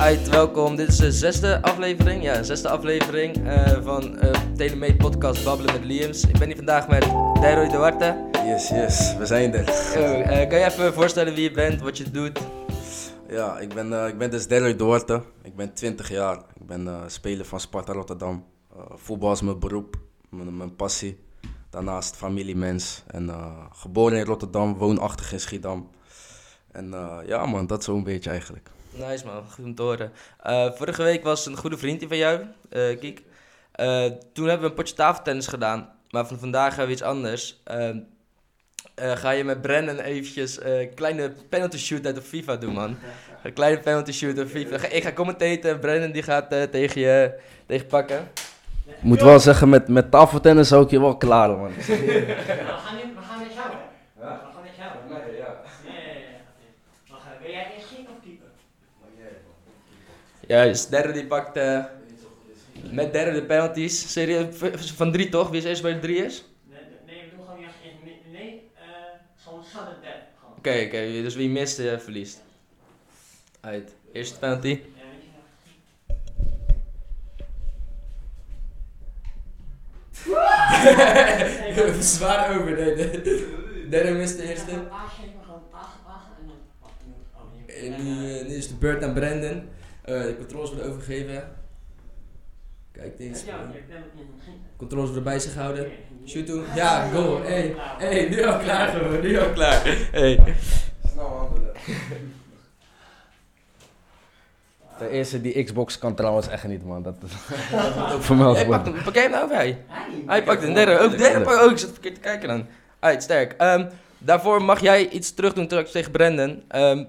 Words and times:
Uit, 0.00 0.28
welkom. 0.28 0.76
Dit 0.76 0.88
is 0.88 0.96
de 0.96 1.12
zesde 1.12 1.62
aflevering. 1.62 2.22
Ja, 2.22 2.42
zesde 2.42 2.68
aflevering 2.68 3.46
eh, 3.46 3.82
van 3.82 4.24
uh, 4.24 4.30
Telemeet 4.56 4.98
podcast 4.98 5.44
Babbelen 5.44 5.72
met 5.72 5.84
Liams. 5.84 6.24
Ik 6.24 6.38
ben 6.38 6.46
hier 6.46 6.56
vandaag 6.56 6.88
met 6.88 7.02
Deroy 7.40 7.68
Duarte. 7.68 8.28
Yes, 8.44 8.68
yes, 8.68 9.16
we 9.16 9.26
zijn 9.26 9.54
er. 9.54 9.68
Uh, 9.68 10.48
kan 10.48 10.58
je 10.58 10.64
even 10.64 10.92
voorstellen 10.92 11.34
wie 11.34 11.42
je 11.42 11.50
bent, 11.50 11.80
wat 11.80 11.98
je 11.98 12.10
doet? 12.10 12.40
Ja, 13.28 13.58
ik 13.58 13.74
ben, 13.74 14.06
ik 14.08 14.18
ben 14.18 14.30
dus 14.30 14.46
Deroy 14.46 14.76
Duarte. 14.76 15.22
Ik 15.42 15.56
ben 15.56 15.74
20 15.74 16.08
jaar. 16.08 16.36
Ik 16.36 16.66
ben 16.66 16.88
speler 17.06 17.44
van 17.44 17.60
Sparta 17.60 17.92
Rotterdam. 17.92 18.44
voetbal 18.94 19.32
is 19.32 19.40
mijn 19.40 19.58
beroep, 19.58 19.96
mijn, 20.28 20.56
mijn 20.56 20.76
passie. 20.76 21.18
Daarnaast 21.70 22.16
familiemens. 22.16 23.02
En 23.06 23.30
geboren 23.72 24.18
in 24.18 24.24
Rotterdam, 24.24 24.74
woonachtig 24.74 25.32
in 25.32 25.40
Schiedam. 25.40 25.90
En 26.72 26.94
ja 27.26 27.46
man, 27.46 27.66
dat 27.66 27.84
zo'n 27.84 28.04
beetje 28.04 28.30
eigenlijk. 28.30 28.70
Nice 28.92 29.26
man, 29.26 29.44
goed 29.50 29.64
om 29.64 29.74
te 29.74 29.82
horen. 29.82 30.12
Uh, 30.46 30.72
vorige 30.72 31.02
week 31.02 31.24
was 31.24 31.46
een 31.46 31.56
goede 31.56 31.78
vriend 31.78 32.04
van 32.08 32.16
jou, 32.16 32.40
uh, 32.70 32.98
Kiek. 32.98 33.22
Uh, 33.80 34.04
toen 34.32 34.44
hebben 34.46 34.60
we 34.60 34.66
een 34.66 34.74
potje 34.74 34.94
tafeltennis 34.94 35.46
gedaan. 35.46 35.88
Maar 36.10 36.26
van 36.26 36.38
vandaag 36.38 36.68
hebben 36.68 36.86
we 36.86 36.92
iets 36.92 37.02
anders. 37.02 37.62
ga 38.94 39.30
je 39.30 39.44
met 39.44 39.60
Brennan 39.62 39.98
eventjes 39.98 40.62
een 40.62 40.94
kleine 40.94 41.32
penalty 41.48 41.78
shoot 41.78 42.06
uit 42.06 42.14
de 42.14 42.22
FIFA 42.22 42.56
doen, 42.56 42.74
man. 42.74 42.96
Een 43.42 43.52
kleine 43.52 43.80
penalty 43.80 44.12
shoot 44.12 44.38
uit 44.38 44.52
de 44.52 44.58
FIFA. 44.58 44.86
Ik 44.86 45.02
ga 45.02 45.12
commentaten 45.12 45.70
en 45.70 45.78
Brennan 45.78 46.12
die 46.12 46.22
gaat 46.22 46.50
tegen 46.50 47.00
je 47.00 47.40
tegen 47.66 47.86
pakken. 47.86 48.28
Ik 48.86 49.02
moet 49.02 49.22
wel 49.22 49.38
zeggen, 49.38 49.68
met, 49.68 49.88
met 49.88 50.10
tafeltennis 50.10 50.68
zou 50.68 50.84
ik 50.84 50.90
je 50.90 51.00
wel 51.00 51.16
klaar, 51.16 51.48
man. 51.48 51.70
Juist, 60.50 60.90
derde 60.90 61.12
die 61.12 61.26
pakt 61.26 61.56
uh, 61.56 61.84
met 62.90 63.12
derde 63.12 63.32
de 63.32 63.46
penalties. 63.46 64.12
Serieus, 64.12 64.56
van 64.96 65.12
drie 65.12 65.28
toch? 65.28 65.50
Wie 65.50 65.58
is 65.58 65.64
eerst 65.64 65.82
bij 65.82 65.92
de 65.92 65.98
drie 65.98 66.24
is? 66.24 66.44
Nee, 66.68 66.80
nee, 67.06 67.22
we 67.30 67.36
doen 67.36 67.44
gewoon 67.46 67.60
juist 67.60 67.76
nee, 68.04 68.20
nee 68.32 68.70
uh, 68.74 68.82
zo'n 69.44 69.62
sudden 69.64 69.96
death. 70.00 70.26
Oké, 70.56 70.98
dus 71.22 71.34
wie 71.34 71.48
mist, 71.48 71.78
uh, 71.78 71.98
verliest. 71.98 72.42
Uit. 73.60 73.94
Eerste 74.12 74.38
penalty. 74.38 74.80
Ik 81.68 81.74
heb 81.78 81.94
zwaar 82.00 82.60
over, 82.60 82.72
nee, 82.72 82.94
de 82.94 83.86
derde 83.90 84.10
mist 84.10 84.36
de 84.36 84.48
eerste. 84.48 84.70
En 87.66 88.04
nu, 88.04 88.42
nu 88.48 88.54
is 88.54 88.68
de 88.68 88.74
beurt 88.74 89.02
aan 89.02 89.14
Brandon. 89.14 89.78
Uh, 90.10 90.22
de 90.22 90.36
controles 90.36 90.68
worden 90.70 90.88
overgegeven. 90.88 91.42
Kijk 92.92 93.16
deze. 93.16 93.44
Controles 94.76 95.06
worden 95.06 95.24
bij 95.24 95.38
zich 95.38 95.52
gehouden. 95.52 95.90
Shoot 96.26 96.46
doen. 96.46 96.64
Ja, 96.74 97.08
goal. 97.08 97.42
Hey, 97.42 97.74
hey, 97.98 98.28
nu 98.28 98.44
al 98.44 98.58
klaar 98.58 98.88
gewoon. 98.88 99.20
Nu 99.20 99.38
al 99.38 99.50
klaar. 99.50 99.82
Hey. 100.12 100.56
Snel 101.12 101.26
handelen. 101.26 101.72
De 104.98 105.08
eerste, 105.08 105.40
die 105.40 105.64
Xbox 105.64 105.98
kan 105.98 106.14
trouwens 106.14 106.48
echt 106.48 106.66
niet, 106.66 106.84
man. 106.84 107.02
Dat, 107.02 107.20
dat 107.96 108.12
ook 108.12 108.22
vermeld 108.22 108.56
hey, 108.56 108.66
pak, 108.66 109.04
pak 109.04 109.14
jij 109.14 109.22
hem 109.22 109.32
nou 109.32 109.44
of 109.44 109.50
hij? 109.50 109.84
Hij 110.26 110.42
pakt 110.42 110.62
een 110.62 110.74
derde. 110.74 110.98
Ook 110.98 111.18
derde 111.18 111.44
pak 111.44 111.60
ook. 111.60 111.70
Ik 111.70 111.78
zit 111.78 111.90
verkeerd 111.90 112.14
te 112.14 112.20
kijken 112.20 112.48
dan. 112.48 112.66
Uit, 112.98 113.22
sterk. 113.22 113.54
Um, 113.62 113.88
daarvoor 114.18 114.62
mag 114.62 114.80
jij 114.80 115.08
iets 115.08 115.34
terug 115.34 115.52
doen 115.52 115.66
tegen 115.66 116.10
Brandon. 116.10 116.62
Um, 116.74 117.06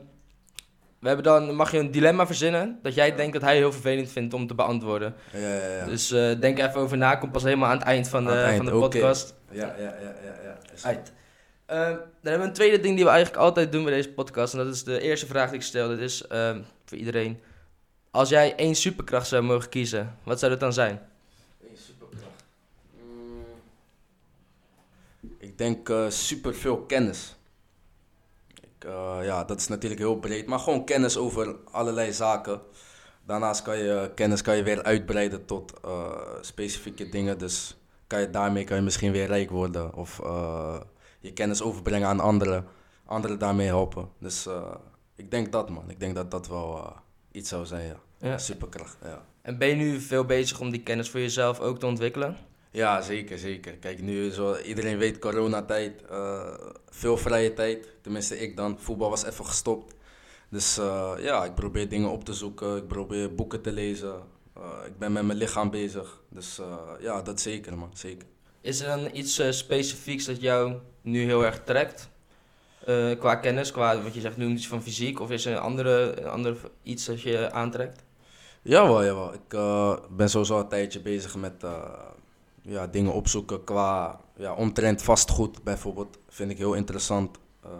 we 1.02 1.08
hebben 1.08 1.26
dan, 1.26 1.56
mag 1.56 1.72
je 1.72 1.78
een 1.78 1.92
dilemma 1.92 2.26
verzinnen 2.26 2.80
dat 2.82 2.94
jij 2.94 3.16
denkt 3.16 3.34
dat 3.34 3.42
hij 3.42 3.56
heel 3.56 3.72
vervelend 3.72 4.12
vindt 4.12 4.34
om 4.34 4.48
te 4.48 4.56
beantwoorden. 4.56 5.16
Ja, 5.34 5.40
ja, 5.40 5.68
ja. 5.68 5.86
Dus 5.86 6.12
uh, 6.12 6.40
denk 6.40 6.60
even 6.60 6.76
over 6.76 6.98
na, 6.98 7.16
kom 7.16 7.32
pas 7.32 7.44
helemaal 7.44 7.70
aan 7.70 7.78
het 7.78 7.86
eind 7.86 8.08
van 8.08 8.26
de, 8.26 8.32
eind, 8.32 8.56
van 8.56 8.66
de 8.66 8.72
podcast. 8.72 9.34
Ja, 9.52 9.76
ja, 9.78 9.84
ja, 9.84 10.16
ja. 10.24 10.36
ja. 10.44 10.58
Uit. 10.84 11.12
Uh, 11.72 11.78
dan 11.78 12.00
hebben 12.22 12.42
we 12.42 12.48
een 12.48 12.54
tweede 12.54 12.80
ding 12.80 12.96
die 12.96 13.06
we 13.06 13.12
eigenlijk 13.12 13.42
altijd 13.44 13.72
doen 13.72 13.84
bij 13.84 13.94
deze 13.94 14.10
podcast. 14.10 14.54
En 14.54 14.60
dat 14.60 14.74
is 14.74 14.84
de 14.84 15.02
eerste 15.02 15.26
vraag 15.26 15.50
die 15.50 15.60
ik 15.60 15.66
stel. 15.66 15.90
Dat 15.90 16.00
is 16.00 16.24
uh, 16.32 16.56
voor 16.86 16.98
iedereen. 16.98 17.40
Als 18.12 18.30
jij 18.30 18.56
één 18.56 18.76
superkracht 18.76 19.28
zou 19.28 19.44
mogen 19.44 19.70
kiezen, 19.70 20.18
wat 20.24 20.40
zou 20.40 20.52
dat 20.52 20.60
dan 20.60 20.74
zijn? 20.74 21.02
Eén 21.70 21.78
superkracht? 21.78 22.44
Mm. 23.04 23.46
Ik 25.38 25.58
denk 25.58 25.90
uh, 25.90 26.10
superveel 26.10 26.78
kennis. 26.78 27.36
Uh, 28.86 29.18
ja, 29.24 29.44
dat 29.44 29.60
is 29.60 29.68
natuurlijk 29.68 30.02
heel 30.02 30.20
breed, 30.20 30.48
maar 30.48 30.60
gewoon 30.60 30.86
kennis 30.86 31.18
over 31.18 31.56
allerlei 31.72 32.14
zaken. 32.14 32.62
Daarnaast 33.26 33.62
kan 33.62 33.78
je 33.78 34.12
kennis 34.16 34.42
kan 34.42 34.58
je 34.58 34.64
weer 34.64 34.84
uitbreiden 34.84 35.46
tot 35.46 35.74
uh, 35.86 36.12
specifieke 36.42 37.10
dingen. 37.10 37.38
Dus 37.38 37.78
kan 38.08 38.20
je, 38.20 38.30
daarmee 38.30 38.64
kan 38.64 38.78
je 38.78 38.84
misschien 38.84 39.12
weer 39.12 39.28
rijk 39.28 39.50
worden. 39.50 39.94
Of 39.94 40.20
uh, 40.24 40.80
je 41.20 41.34
kennis 41.34 41.62
overbrengen 41.62 42.08
aan 42.08 42.20
anderen. 42.20 42.66
Anderen 43.06 43.40
daarmee 43.40 43.68
helpen. 43.68 44.10
Dus 44.20 44.48
ik 45.16 45.32
denk 45.32 45.52
dat 45.52 45.70
man. 45.70 45.90
Ik 45.90 46.00
denk 46.00 46.16
dat 46.16 46.32
dat 46.32 46.48
wel 46.48 46.94
iets 47.32 47.50
zou 47.50 47.66
zijn, 47.66 47.88
ja. 47.88 47.96
ja. 48.18 48.38
Superkracht, 48.38 48.98
ja. 49.04 49.26
En 49.42 49.58
ben 49.58 49.68
je 49.68 49.76
nu 49.76 50.00
veel 50.00 50.26
bezig 50.26 50.60
om 50.60 50.70
die 50.70 50.84
kennis 50.84 51.10
voor 51.10 51.20
jezelf 51.20 51.60
ook 51.60 51.80
te 51.80 51.86
ontwikkelen? 51.86 52.38
Ja, 52.72 53.02
zeker, 53.02 53.38
zeker. 53.38 53.72
Kijk, 53.72 54.02
nu, 54.02 54.30
zo, 54.30 54.58
iedereen 54.58 54.98
weet, 54.98 55.20
coronatijd, 55.20 56.04
uh, 56.12 56.54
veel 56.90 57.18
vrije 57.18 57.54
tijd. 57.54 57.88
Tenminste, 58.02 58.40
ik 58.40 58.58
dan. 58.58 58.80
Voetbal 58.80 59.10
was 59.10 59.26
even 59.26 59.46
gestopt. 59.46 59.96
Dus 60.50 60.78
uh, 60.78 61.14
ja, 61.20 61.46
ik 61.46 61.56
probeer 61.56 61.90
dingen 61.90 62.10
op 62.10 62.24
te 62.24 62.34
zoeken. 62.34 62.78
Ik 62.78 62.88
probeer 62.88 63.36
boeken 63.36 63.62
te 63.62 63.72
lezen. 63.72 64.16
Uh, 64.58 64.64
ik 64.86 64.98
ben 64.98 65.12
met 65.12 65.26
mijn 65.26 65.38
lichaam 65.38 65.70
bezig. 65.70 66.22
Dus 66.30 66.60
ja, 67.00 67.22
dat 67.22 67.42
zeker, 67.42 67.78
man. 67.78 67.90
Zeker. 67.94 68.28
Is 68.62 68.80
er 68.80 68.88
dan 68.88 69.10
iets 69.14 69.42
specifieks 69.58 70.26
dat 70.26 70.42
jou 70.42 70.76
nu 71.02 71.24
heel 71.24 71.46
erg 71.46 71.64
trekt? 71.64 72.10
qua 73.20 73.36
kennis, 73.36 73.72
qua 73.72 74.02
wat 74.02 74.14
je 74.14 74.22
zegt, 74.22 74.38
nu 74.38 74.48
iets 74.48 74.68
van 74.68 74.84
fysiek? 74.84 75.20
Of 75.20 75.32
is 75.32 75.46
er 75.46 75.52
een 75.52 75.60
andere, 75.60 76.22
een 76.22 76.30
andere 76.30 76.56
iets 76.84 77.06
dat 77.06 77.22
je 77.22 77.52
aantrekt? 77.52 78.04
Jawel, 78.62 79.04
jawel. 79.04 79.34
Ik 79.34 79.50
ben 80.10 80.30
sowieso 80.30 80.60
een 80.60 80.68
tijdje 80.68 81.00
bezig 81.00 81.36
met 81.36 81.64
ja, 82.62 82.88
dingen 82.88 83.14
opzoeken 83.14 83.64
qua 83.64 84.20
ja, 84.36 84.54
omtrent 84.54 85.02
vastgoed 85.02 85.64
bijvoorbeeld. 85.64 86.18
Vind 86.28 86.52
ik 86.52 86.58
heel 86.58 86.74
interessant. 86.74 87.38
Uh, 87.66 87.72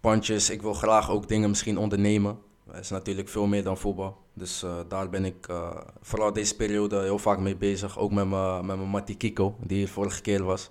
pandjes, 0.00 0.50
ik 0.50 0.62
wil 0.62 0.74
graag 0.74 1.10
ook 1.10 1.28
dingen 1.28 1.48
misschien 1.48 1.78
ondernemen. 1.78 2.38
Het 2.70 2.84
is 2.84 2.90
natuurlijk 2.90 3.28
veel 3.28 3.46
meer 3.46 3.62
dan 3.62 3.78
voetbal. 3.78 4.16
Dus 4.32 4.62
uh, 4.62 4.76
daar 4.88 5.08
ben 5.08 5.24
ik 5.24 5.48
uh, 5.50 5.70
vooral 6.00 6.32
deze 6.32 6.56
periode 6.56 7.02
heel 7.02 7.18
vaak 7.18 7.38
mee 7.38 7.56
bezig. 7.56 7.98
Ook 7.98 8.12
met 8.12 8.28
mijn 8.28 8.88
Matti 8.88 9.16
Kiko, 9.16 9.56
die 9.60 9.76
hier 9.76 9.88
vorige 9.88 10.20
keer 10.20 10.44
was. 10.44 10.70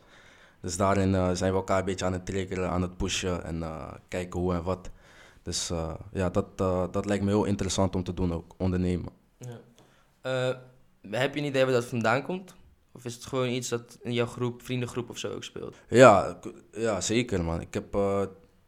Dus 0.62 0.78
daarin 0.78 1.36
zijn 1.36 1.52
we 1.52 1.58
elkaar 1.58 1.80
een 1.80 1.86
beetje 1.86 2.06
aan 2.06 2.14
het 2.14 2.26
triggeren, 2.26 2.70
aan 2.70 2.82
het 2.82 2.98
pushen 2.98 3.44
en 3.44 3.64
kijken 4.08 4.40
hoe 4.40 4.54
en 4.54 4.64
wat. 4.64 4.90
Dus 5.44 5.72
ja, 6.12 6.30
dat, 6.30 6.58
dat 6.94 7.06
lijkt 7.06 7.24
me 7.24 7.30
heel 7.30 7.46
interessant 7.46 7.96
om 7.96 8.04
te 8.04 8.14
doen 8.14 8.34
ook, 8.34 8.54
ondernemen. 8.58 9.12
Ja. 9.38 10.62
Heb 11.12 11.34
je 11.34 11.40
een 11.40 11.48
idee 11.48 11.64
waar 11.64 11.74
dat 11.74 11.86
vandaan 11.86 12.24
komt? 12.24 12.56
Of 12.92 13.06
is 13.06 13.14
het 13.14 13.26
gewoon 13.26 13.50
iets 13.50 13.70
dat 13.70 13.98
in 14.02 14.14
jouw 14.14 14.26
groep, 14.26 14.62
vriendengroep 14.62 15.10
of 15.10 15.18
zo 15.18 15.34
ook 15.34 15.44
speelt? 15.44 15.76
Ja, 15.90 16.40
ja 16.72 17.02
zeker 17.02 17.44
man. 17.44 17.62
Ik 17.62 17.74
heb 17.74 17.96
uh, 17.96 18.22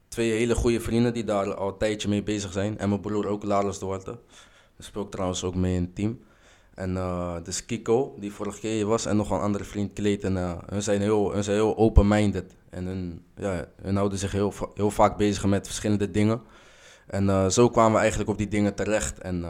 twee 0.07 0.31
hele 0.31 0.55
goede 0.55 0.79
vrienden 0.79 1.13
die 1.13 1.23
daar 1.23 1.53
al 1.53 1.67
een 1.67 1.77
tijdje 1.77 2.09
mee 2.09 2.23
bezig 2.23 2.51
zijn. 2.51 2.77
En 2.77 2.89
mijn 2.89 3.01
broer 3.01 3.27
ook, 3.27 3.43
Laros 3.43 3.79
Duarte. 3.79 4.11
Daar 4.11 4.85
speelt 4.85 5.11
trouwens 5.11 5.43
ook 5.43 5.55
mee 5.55 5.75
in 5.75 5.81
het 5.81 5.95
team. 5.95 6.19
En 6.73 6.93
uh, 6.93 7.35
dus 7.43 7.65
Kiko, 7.65 8.15
die 8.19 8.33
vorige 8.33 8.59
keer 8.59 8.85
was, 8.85 9.05
en 9.05 9.15
nog 9.15 9.31
een 9.31 9.39
andere 9.39 9.63
vriend, 9.63 9.93
Kleed. 9.93 10.23
En 10.23 10.35
uh, 10.35 10.57
hun 10.65 10.83
zijn 10.83 11.01
heel, 11.01 11.43
zijn 11.43 11.55
heel 11.55 11.77
open-minded. 11.77 12.55
En 12.69 12.85
hun, 12.85 13.25
ja, 13.35 13.67
hun 13.81 13.95
houden 13.95 14.17
zich 14.17 14.31
heel, 14.31 14.53
heel 14.73 14.91
vaak 14.91 15.17
bezig 15.17 15.45
met 15.45 15.65
verschillende 15.65 16.11
dingen. 16.11 16.41
En 17.07 17.51
zo 17.51 17.69
kwamen 17.69 17.93
we 17.93 17.99
eigenlijk 17.99 18.29
op 18.29 18.37
die 18.37 18.47
dingen 18.47 18.75
terecht. 18.75 19.19
En 19.19 19.45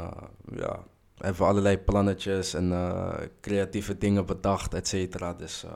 ja, 0.55 0.83
hebben 1.17 1.41
we 1.41 1.47
allerlei 1.47 1.77
plannetjes 1.77 2.53
en 2.53 2.71
uh, 2.71 3.13
creatieve 3.41 3.97
dingen 3.97 4.25
bedacht, 4.25 4.73
et 4.73 4.87
cetera. 4.87 5.33
Dus 5.33 5.63
uh, 5.63 5.71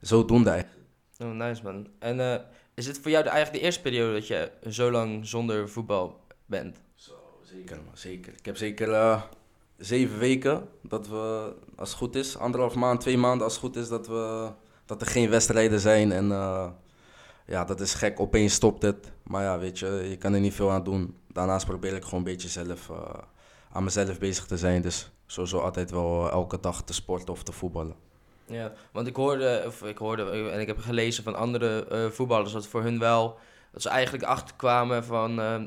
zodoende 0.00 0.50
eigenlijk. 0.50 0.82
Oh, 1.18 1.30
nice 1.30 1.62
man. 1.62 1.86
En 1.98 2.18
uh, 2.18 2.34
is 2.74 2.86
het 2.86 2.98
voor 2.98 3.10
jou 3.10 3.24
de, 3.24 3.30
eigenlijk 3.30 3.60
de 3.60 3.66
eerste 3.66 3.82
periode 3.82 4.12
dat 4.12 4.26
je 4.26 4.52
zo 4.68 4.90
lang 4.90 5.26
zonder 5.26 5.68
voetbal 5.68 6.20
bent? 6.46 6.80
Zo, 6.94 7.12
zeker 7.42 7.76
man, 7.76 7.96
zeker. 7.96 8.32
Ik 8.32 8.44
heb 8.44 8.56
zeker 8.56 9.22
zeven 9.76 10.18
weken 10.18 10.68
dat 10.82 11.08
we, 11.08 11.54
als 11.76 11.88
het 11.88 11.98
goed 11.98 12.16
is, 12.16 12.36
anderhalf 12.38 12.74
maand, 12.74 13.00
twee 13.00 13.18
maanden 13.18 13.44
als 13.44 13.52
het 13.52 13.62
goed 13.62 13.76
is, 13.76 13.88
dat, 13.88 14.06
we, 14.06 14.50
dat 14.86 15.00
er 15.00 15.06
geen 15.06 15.30
wedstrijden 15.30 15.80
zijn. 15.80 16.12
En 16.12 16.28
ja, 17.46 17.64
dat 17.64 17.80
is 17.80 17.94
gek, 17.94 18.20
opeens 18.20 18.54
stopt 18.54 18.82
het. 18.82 19.12
Maar 19.22 19.42
ja, 19.42 19.58
weet 19.58 19.78
je, 19.78 20.06
je 20.08 20.16
kan 20.16 20.34
er 20.34 20.40
niet 20.40 20.54
veel 20.54 20.70
aan 20.70 20.84
doen. 20.84 21.16
Daarnaast 21.32 21.66
probeer 21.66 21.94
ik 21.94 22.04
gewoon 22.04 22.18
een 22.18 22.24
beetje 22.24 22.48
zelf 22.48 22.90
aan 23.74 23.84
mezelf 23.84 24.18
bezig 24.18 24.46
te 24.46 24.56
zijn. 24.56 24.82
Dus 24.82 25.10
sowieso 25.26 25.58
altijd 25.58 25.90
wel 25.90 26.30
elke 26.30 26.60
dag 26.60 26.82
te 26.82 26.92
sporten 26.92 27.34
of 27.34 27.42
te 27.42 27.52
voetballen. 27.52 27.94
Ja, 28.46 28.72
want 28.92 29.06
ik 29.06 29.16
hoorde, 29.16 29.62
of 29.66 29.82
ik 29.82 29.98
hoorde 29.98 30.50
en 30.50 30.60
ik 30.60 30.66
heb 30.66 30.78
gelezen 30.78 31.24
van 31.24 31.34
andere 31.34 31.86
uh, 31.92 32.10
voetballers 32.10 32.52
dat 32.52 32.66
voor 32.66 32.82
hun 32.82 32.98
wel, 32.98 33.38
dat 33.72 33.82
ze 33.82 33.88
eigenlijk 33.88 34.24
achterkwamen 34.24 35.04
van 35.04 35.38
uh, 35.40 35.62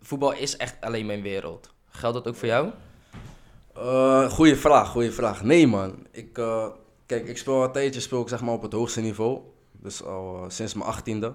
voetbal 0.00 0.32
is 0.32 0.56
echt 0.56 0.76
alleen 0.80 1.06
mijn 1.06 1.22
wereld. 1.22 1.70
Geldt 1.88 2.16
dat 2.16 2.28
ook 2.28 2.36
voor 2.36 2.48
jou? 2.48 2.70
Uh, 3.76 4.30
goeie 4.30 4.56
vraag, 4.56 4.88
goede 4.88 5.12
vraag. 5.12 5.42
Nee 5.42 5.66
man, 5.66 6.06
ik, 6.10 6.32
kijk, 7.06 7.28
ik 7.28 7.38
speel 7.38 7.54
al 7.54 7.64
een 7.64 7.72
tijdje 7.72 8.00
speel 8.00 8.20
ik, 8.20 8.28
zeg 8.28 8.40
maar, 8.40 8.54
op 8.54 8.62
het 8.62 8.72
hoogste 8.72 9.00
niveau. 9.00 9.40
Dus 9.72 10.04
al 10.04 10.44
sinds 10.48 10.74
mijn 10.74 10.88
achttiende. 10.88 11.34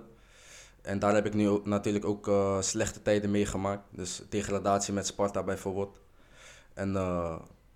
En 0.81 0.99
daar 0.99 1.13
heb 1.13 1.25
ik 1.25 1.33
nu 1.33 1.59
natuurlijk 1.63 2.05
ook 2.05 2.31
slechte 2.59 3.01
tijden 3.01 3.31
meegemaakt. 3.31 3.83
Dus 3.89 4.21
degradatie 4.29 4.93
met 4.93 5.07
Sparta 5.07 5.43
bijvoorbeeld. 5.43 6.00
En 6.81 6.93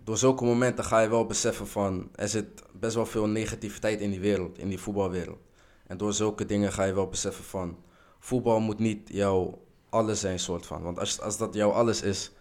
door 0.03 0.17
zulke 0.17 0.43
momenten 0.43 0.83
ga 0.83 0.99
je 0.99 1.09
wel 1.09 1.25
beseffen 1.25 1.67
van... 1.67 2.09
er 2.15 2.27
zit 2.27 2.45
best 2.71 2.95
wel 2.95 3.05
veel 3.05 3.27
negativiteit 3.27 3.99
in 4.01 4.09
die 4.09 4.19
wereld, 4.19 4.57
in 4.57 4.67
die 4.67 4.79
voetbalwereld. 4.79 5.39
En 5.87 5.97
door 5.97 6.13
zulke 6.13 6.45
dingen 6.45 6.71
ga 6.71 6.83
je 6.83 6.93
wel 6.93 7.07
beseffen 7.07 7.43
van... 7.43 7.77
voetbal 8.19 8.59
moet 8.59 8.79
niet 8.79 9.09
jouw 9.11 9.61
alles 9.89 10.19
zijn, 10.19 10.39
soort 10.39 10.65
van. 10.65 10.81
Want 10.81 10.99
als, 10.99 11.21
als 11.21 11.37
dat 11.37 11.53
jouw 11.53 11.71
alles 11.71 12.01
is, 12.01 12.31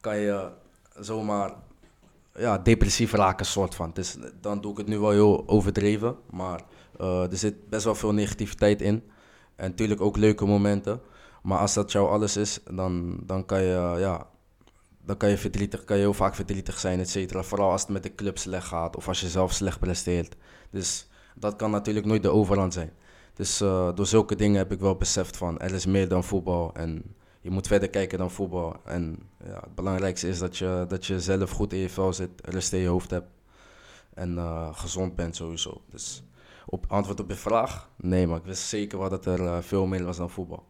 kan 0.00 0.16
je 0.16 0.50
zomaar 1.00 1.52
ja, 2.34 2.58
depressief 2.58 3.12
raken, 3.12 3.46
soort 3.46 3.74
van. 3.74 3.90
Dus 3.94 4.16
dan 4.40 4.60
doe 4.60 4.72
ik 4.72 4.78
het 4.78 4.86
nu 4.86 4.98
wel 4.98 5.10
heel 5.10 5.48
overdreven. 5.48 6.16
Maar 6.30 6.60
uh, 7.00 7.30
er 7.30 7.36
zit 7.36 7.68
best 7.68 7.84
wel 7.84 7.94
veel 7.94 8.12
negativiteit 8.12 8.82
in. 8.82 9.02
En 9.56 9.70
natuurlijk 9.70 10.00
ook 10.00 10.16
leuke 10.16 10.46
momenten. 10.46 11.00
Maar 11.42 11.58
als 11.58 11.74
dat 11.74 11.92
jouw 11.92 12.06
alles 12.06 12.36
is, 12.36 12.60
dan, 12.70 13.18
dan 13.26 13.46
kan 13.46 13.62
je, 13.62 13.94
ja, 13.98 14.26
dan 15.04 15.16
kan 15.16 15.28
je 15.28 15.38
verdrietig, 15.38 15.84
kan 15.84 15.96
je 15.96 16.02
heel 16.02 16.14
vaak 16.14 16.34
verdrietig 16.34 16.78
zijn, 16.78 17.00
et 17.00 17.10
cetera. 17.10 17.42
Vooral 17.42 17.70
als 17.70 17.80
het 17.80 17.90
met 17.90 18.02
de 18.02 18.14
club 18.14 18.38
slecht 18.38 18.66
gaat 18.66 18.96
of 18.96 19.08
als 19.08 19.20
je 19.20 19.28
zelf 19.28 19.52
slecht 19.52 19.78
presteert. 19.78 20.36
Dus 20.70 21.08
dat 21.34 21.56
kan 21.56 21.70
natuurlijk 21.70 22.06
nooit 22.06 22.22
de 22.22 22.30
overhand 22.30 22.72
zijn. 22.72 22.92
Dus 23.34 23.62
uh, 23.62 23.94
door 23.94 24.06
zulke 24.06 24.36
dingen 24.36 24.56
heb 24.56 24.72
ik 24.72 24.80
wel 24.80 24.96
beseft 24.96 25.36
van 25.36 25.58
er 25.58 25.74
is 25.74 25.86
meer 25.86 26.08
dan 26.08 26.24
voetbal 26.24 26.74
en 26.74 27.14
je 27.40 27.50
moet 27.50 27.66
verder 27.66 27.90
kijken 27.90 28.18
dan 28.18 28.30
voetbal. 28.30 28.76
En 28.84 29.18
ja, 29.44 29.60
het 29.60 29.74
belangrijkste 29.74 30.28
is 30.28 30.38
dat 30.38 30.56
je, 30.56 30.84
dat 30.88 31.06
je 31.06 31.20
zelf 31.20 31.50
goed 31.50 31.72
in 31.72 31.78
je 31.78 31.90
vel 31.90 32.12
zit, 32.12 32.30
rust 32.42 32.72
in 32.72 32.80
je 32.80 32.88
hoofd 32.88 33.10
hebt 33.10 33.28
en 34.14 34.34
uh, 34.34 34.68
gezond 34.72 35.14
bent 35.14 35.36
sowieso. 35.36 35.82
Dus 35.90 36.24
op 36.66 36.84
antwoord 36.88 37.20
op 37.20 37.30
je 37.30 37.36
vraag, 37.36 37.90
nee, 37.96 38.26
maar 38.26 38.38
ik 38.38 38.44
wist 38.44 38.62
zeker 38.62 38.98
wel 38.98 39.08
dat 39.08 39.26
er 39.26 39.40
uh, 39.40 39.58
veel 39.60 39.86
meer 39.86 40.04
was 40.04 40.16
dan 40.16 40.30
voetbal. 40.30 40.66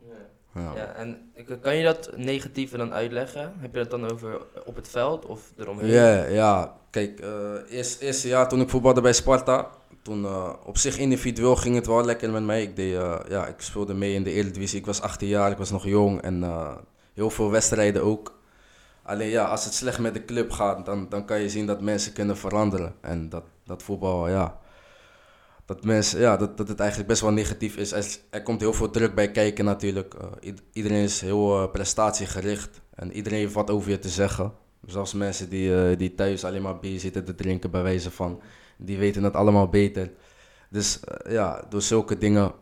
Ja. 0.55 0.95
En 0.97 1.33
kan 1.61 1.77
je 1.77 1.85
dat 1.85 2.11
negatieve 2.17 2.77
dan 2.77 2.93
uitleggen? 2.93 3.53
Heb 3.59 3.73
je 3.73 3.79
dat 3.79 3.91
dan 3.91 4.11
over 4.11 4.41
op 4.65 4.77
het 4.77 4.89
veld 4.89 5.27
of 5.27 5.53
eromheen? 5.57 5.91
Ja, 5.91 6.25
ja. 6.25 6.77
kijk, 6.91 7.21
uh, 7.21 7.29
eerst, 7.69 8.01
eerste 8.01 8.29
jaar 8.29 8.49
toen 8.49 8.61
ik 8.61 8.69
voetbalde 8.69 9.01
bij 9.01 9.13
Sparta, 9.13 9.71
toen 10.03 10.23
uh, 10.23 10.53
op 10.65 10.79
zich 10.79 10.99
individueel 10.99 11.57
ging 11.57 11.75
het 11.75 11.87
wel 11.87 12.05
lekker 12.05 12.31
met 12.31 12.43
mij. 12.43 12.63
Ik, 12.63 12.77
deed, 12.77 12.93
uh, 12.93 13.17
ja, 13.29 13.47
ik 13.47 13.61
speelde 13.61 13.95
mee 13.95 14.15
in 14.15 14.23
de 14.23 14.31
Eredivisie. 14.31 14.79
Ik 14.79 14.87
was 14.87 15.01
18 15.01 15.29
jaar, 15.29 15.51
ik 15.51 15.59
was 15.59 15.71
nog 15.71 15.85
jong 15.85 16.21
en 16.21 16.45
heel 17.15 17.31
veel 17.31 17.51
wedstrijden 17.51 18.03
ook. 18.03 18.35
Alleen 19.03 19.29
ja, 19.29 19.45
als 19.45 19.65
het 19.65 19.75
slecht 19.75 19.99
met 19.99 20.15
de 20.15 20.25
club 20.25 20.51
gaat, 20.51 20.87
dan, 20.87 21.07
dan 21.09 21.25
kan 21.25 21.41
je 21.41 21.49
zien 21.49 21.67
dat 21.67 21.81
mensen 21.81 22.13
kunnen 22.13 22.37
veranderen. 22.37 22.95
En 23.01 23.29
dat, 23.29 23.45
dat 23.65 23.83
voetbal, 23.83 24.29
ja, 24.29 24.59
dat, 25.65 25.85
mensen, 25.85 26.21
ja, 26.21 26.37
dat, 26.37 26.57
dat 26.57 26.69
het 26.69 26.81
eigenlijk 26.81 27.09
best 27.09 27.21
wel 27.21 27.33
negatief 27.33 27.77
is. 27.77 28.21
Er, 28.31 28.43
komt 28.43 28.61
heel 28.61 28.73
veel 28.73 28.91
druk 28.91 29.15
bij 29.15 29.31
kijken 29.31 29.65
natuurlijk. 29.65 30.15
iedereen 30.73 31.03
is 31.03 31.21
heel 31.21 31.69
prestatiegericht 31.69 32.81
en 32.95 33.13
iedereen 33.13 33.39
heeft 33.39 33.55
wat 33.55 33.71
over 33.71 33.91
je 33.91 33.99
te 33.99 34.09
zeggen. 34.09 34.53
Zelfs 34.87 35.13
mensen 35.13 35.49
die, 35.49 35.97
die 35.97 36.15
thuis 36.15 36.45
alleen 36.45 36.63
maar 36.63 36.79
bier 36.79 37.01
zitten 37.01 37.25
te 37.25 37.35
drinken 37.35 37.71
bij 37.71 37.83
wijze 37.83 38.11
van 38.11 38.41
die 38.77 38.99
weten 38.99 39.23
het 39.23 39.35
allemaal 39.35 39.69
beter. 39.69 40.11
Dus 40.71 41.01
ja, 41.29 41.65
door 41.69 41.83
zulke 41.83 42.19
dingen 42.19 42.53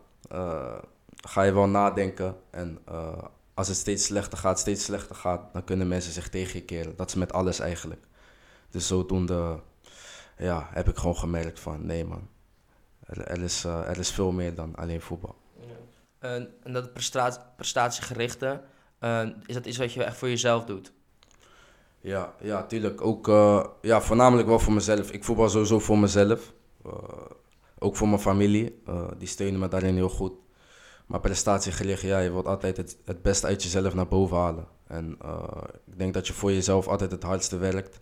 ga 1.27 1.41
je 1.41 1.53
wel 1.53 1.67
nadenken. 1.67 2.35
En 2.49 2.79
als 3.53 3.67
het 3.67 3.77
steeds 3.77 4.05
slechter 4.05 4.37
gaat, 4.37 4.59
steeds 4.59 4.83
slechter 4.83 5.15
gaat, 5.15 5.53
dan 5.53 5.63
kunnen 5.63 5.87
mensen 5.87 6.13
zich 6.13 6.29
tegen 6.29 6.59
je 6.59 6.65
keren. 6.65 6.95
Dat 6.95 7.07
is 7.07 7.15
met 7.15 7.33
alles 7.33 7.59
eigenlijk. 7.59 8.01
Dus 8.69 8.87
zodoende 8.87 9.59
ja, 10.37 10.69
heb 10.71 10.89
ik 10.89 10.97
gewoon 10.97 11.17
gemerkt 11.17 11.59
van 11.59 11.85
nee 11.85 12.05
man, 12.05 12.27
er, 13.17 13.27
er 13.27 13.41
is, 13.41 13.63
er 13.63 13.99
is 13.99 14.11
veel 14.11 14.31
meer 14.31 14.55
dan 14.55 14.75
alleen 14.75 15.01
voetbal. 15.01 15.35
Ja. 16.19 16.47
en 16.63 16.73
dat 16.73 16.93
prestatie, 16.93 17.41
prestatiegerichte, 17.55 18.61
is 19.45 19.53
dat 19.53 19.65
iets 19.65 19.77
wat 19.77 19.93
je 19.93 20.03
echt 20.03 20.17
voor 20.17 20.29
jezelf 20.29 20.65
doet? 20.65 20.93
Ja, 22.03 22.33
ja, 22.41 22.63
tuurlijk. 22.65 23.01
Ook, 23.01 23.27
uh, 23.27 23.65
ja, 23.81 24.01
voornamelijk 24.01 24.47
wel 24.47 24.59
voor 24.59 24.73
mezelf. 24.73 25.11
Ik 25.11 25.23
voetbal 25.23 25.49
sowieso 25.49 25.79
voor 25.79 25.97
mezelf. 25.97 26.53
Uh, 26.85 26.93
ook 27.79 27.95
voor 27.95 28.07
mijn 28.07 28.19
familie. 28.19 28.81
Uh, 28.89 29.07
die 29.17 29.27
steunen 29.27 29.59
me 29.59 29.67
daarin 29.67 29.95
heel 29.95 30.09
goed. 30.09 30.33
Maar 31.05 31.19
prestatiegericht, 31.19 32.01
ja, 32.01 32.19
je 32.19 32.31
wilt 32.31 32.45
altijd 32.45 32.77
het, 32.77 32.97
het 33.05 33.21
beste 33.21 33.47
uit 33.47 33.63
jezelf 33.63 33.93
naar 33.93 34.07
boven 34.07 34.37
halen. 34.37 34.67
En 34.87 35.17
ik 35.85 35.97
denk 35.97 36.13
dat 36.13 36.27
je 36.27 36.33
voor 36.33 36.51
jezelf 36.51 36.87
altijd 36.87 37.11
het 37.11 37.23
hardste 37.23 37.57
werkt. 37.57 37.99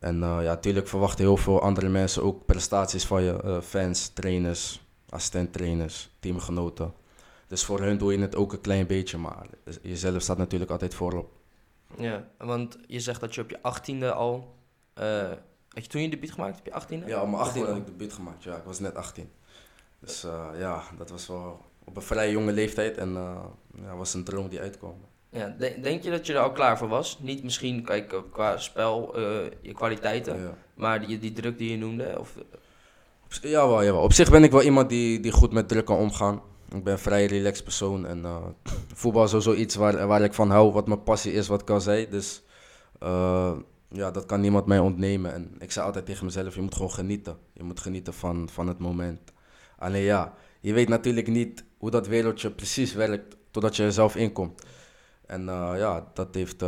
En 0.00 0.18
ja, 0.18 0.40
natuurlijk 0.40 0.88
verwachten 0.88 1.24
heel 1.24 1.36
veel 1.36 1.60
andere 1.60 1.88
mensen 1.88 2.22
ook 2.22 2.46
prestaties 2.46 3.04
van 3.04 3.22
je. 3.22 3.60
fans, 3.62 4.08
trainers, 4.08 4.80
assistent-trainers, 5.08 6.10
teamgenoten. 6.20 6.92
Dus 7.46 7.64
voor 7.64 7.80
hun 7.80 7.98
doe 7.98 8.12
je 8.12 8.18
het 8.18 8.36
ook 8.36 8.52
een 8.52 8.60
klein 8.60 8.86
beetje, 8.86 9.18
maar 9.18 9.46
jezelf 9.82 10.22
staat 10.22 10.38
natuurlijk 10.38 10.70
altijd 10.70 10.94
voorop. 10.94 11.32
Ja, 11.96 12.28
want 12.38 12.78
je 12.86 13.00
zegt 13.00 13.20
dat 13.20 13.34
je 13.34 13.40
op 13.40 13.50
je 13.50 13.62
achttiende 13.62 14.12
al... 14.12 14.54
Uh, 15.00 15.28
had 15.68 15.84
je 15.84 15.88
toen 15.88 16.02
je 16.02 16.08
debuut 16.08 16.30
gemaakt 16.30 16.58
op 16.58 16.66
je 16.66 16.72
achttiende? 16.72 17.06
Ja, 17.06 17.22
op 17.22 17.28
mijn 17.28 17.42
achttiende 17.42 17.68
had 17.68 17.76
ik 17.76 17.86
debuut 17.86 18.12
gemaakt. 18.12 18.42
Ja, 18.42 18.56
ik 18.56 18.64
was 18.64 18.78
net 18.78 18.94
18. 18.94 19.30
Dus 19.98 20.24
uh, 20.24 20.48
ja, 20.58 20.82
dat 20.98 21.10
was 21.10 21.26
wel 21.26 21.64
op 21.84 21.96
een 21.96 22.02
vrij 22.02 22.30
jonge 22.30 22.52
leeftijd 22.52 22.96
en 22.96 23.08
uh, 23.08 23.44
ja, 23.74 23.96
was 23.96 24.14
een 24.14 24.24
droom 24.24 24.48
die 24.48 24.60
uitkwam. 24.60 24.94
Ja, 25.30 25.56
denk 25.82 26.02
je 26.02 26.10
dat 26.10 26.26
je 26.26 26.32
er 26.32 26.38
al 26.38 26.52
klaar 26.52 26.78
voor 26.78 26.88
was? 26.88 27.18
Niet 27.20 27.42
misschien 27.42 27.84
kijk, 27.84 28.22
qua 28.32 28.58
spel, 28.58 29.18
je 29.60 29.72
kwaliteiten, 29.72 30.40
ja. 30.40 30.54
maar 30.74 31.06
die, 31.06 31.18
die 31.18 31.32
druk 31.32 31.58
die 31.58 31.70
je 31.70 31.76
noemde? 31.76 32.16
Of... 32.18 32.36
Ja, 33.42 33.68
wel, 33.68 33.82
ja, 33.82 33.92
wel. 33.92 34.02
Op 34.02 34.12
zich 34.12 34.30
ben 34.30 34.44
ik 34.44 34.50
wel 34.50 34.62
iemand 34.62 34.88
die, 34.88 35.20
die 35.20 35.32
goed 35.32 35.52
met 35.52 35.68
druk 35.68 35.84
kan 35.84 35.96
omgaan. 35.96 36.42
Ik 36.74 36.84
ben 36.84 36.92
een 36.92 36.98
vrij 36.98 37.26
relaxed 37.26 37.64
persoon 37.64 38.06
en 38.06 38.18
uh, 38.18 38.36
voetbal 38.94 39.24
is 39.24 39.30
sowieso 39.30 39.54
iets 39.54 39.74
waar, 39.74 40.06
waar 40.06 40.22
ik 40.22 40.34
van 40.34 40.50
hou, 40.50 40.72
wat 40.72 40.86
mijn 40.86 41.02
passie 41.02 41.32
is, 41.32 41.48
wat 41.48 41.60
ik 41.60 41.70
al 41.70 41.80
zei. 41.80 42.08
Dus 42.08 42.42
uh, 43.02 43.52
ja, 43.88 44.10
dat 44.10 44.26
kan 44.26 44.40
niemand 44.40 44.66
mij 44.66 44.78
ontnemen. 44.78 45.32
En 45.32 45.56
ik 45.58 45.72
zei 45.72 45.86
altijd 45.86 46.06
tegen 46.06 46.24
mezelf, 46.24 46.54
je 46.54 46.60
moet 46.60 46.74
gewoon 46.74 46.90
genieten. 46.90 47.36
Je 47.52 47.62
moet 47.62 47.80
genieten 47.80 48.14
van, 48.14 48.48
van 48.52 48.68
het 48.68 48.78
moment. 48.78 49.32
Alleen 49.78 50.02
ja, 50.02 50.34
je 50.60 50.72
weet 50.72 50.88
natuurlijk 50.88 51.26
niet 51.26 51.64
hoe 51.78 51.90
dat 51.90 52.06
wereldje 52.06 52.50
precies 52.50 52.94
werkt 52.94 53.36
totdat 53.50 53.76
je 53.76 53.82
er 53.82 53.92
zelf 53.92 54.16
inkomt. 54.16 54.62
En 55.30 55.40
uh, 55.46 55.72
ja, 55.76 56.10
dat 56.14 56.34
heeft, 56.34 56.58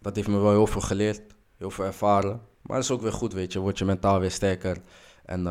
dat 0.00 0.16
heeft 0.16 0.28
me 0.28 0.38
wel 0.38 0.50
heel 0.50 0.66
veel 0.66 0.80
geleerd, 0.80 1.22
heel 1.56 1.70
veel 1.70 1.84
ervaren. 1.84 2.40
Maar 2.62 2.76
dat 2.76 2.84
is 2.84 2.90
ook 2.90 3.00
weer 3.00 3.12
goed, 3.12 3.32
weet 3.32 3.52
je. 3.52 3.58
Word 3.58 3.78
je 3.78 3.84
mentaal 3.84 4.20
weer 4.20 4.30
sterker. 4.30 4.76
En 5.24 5.44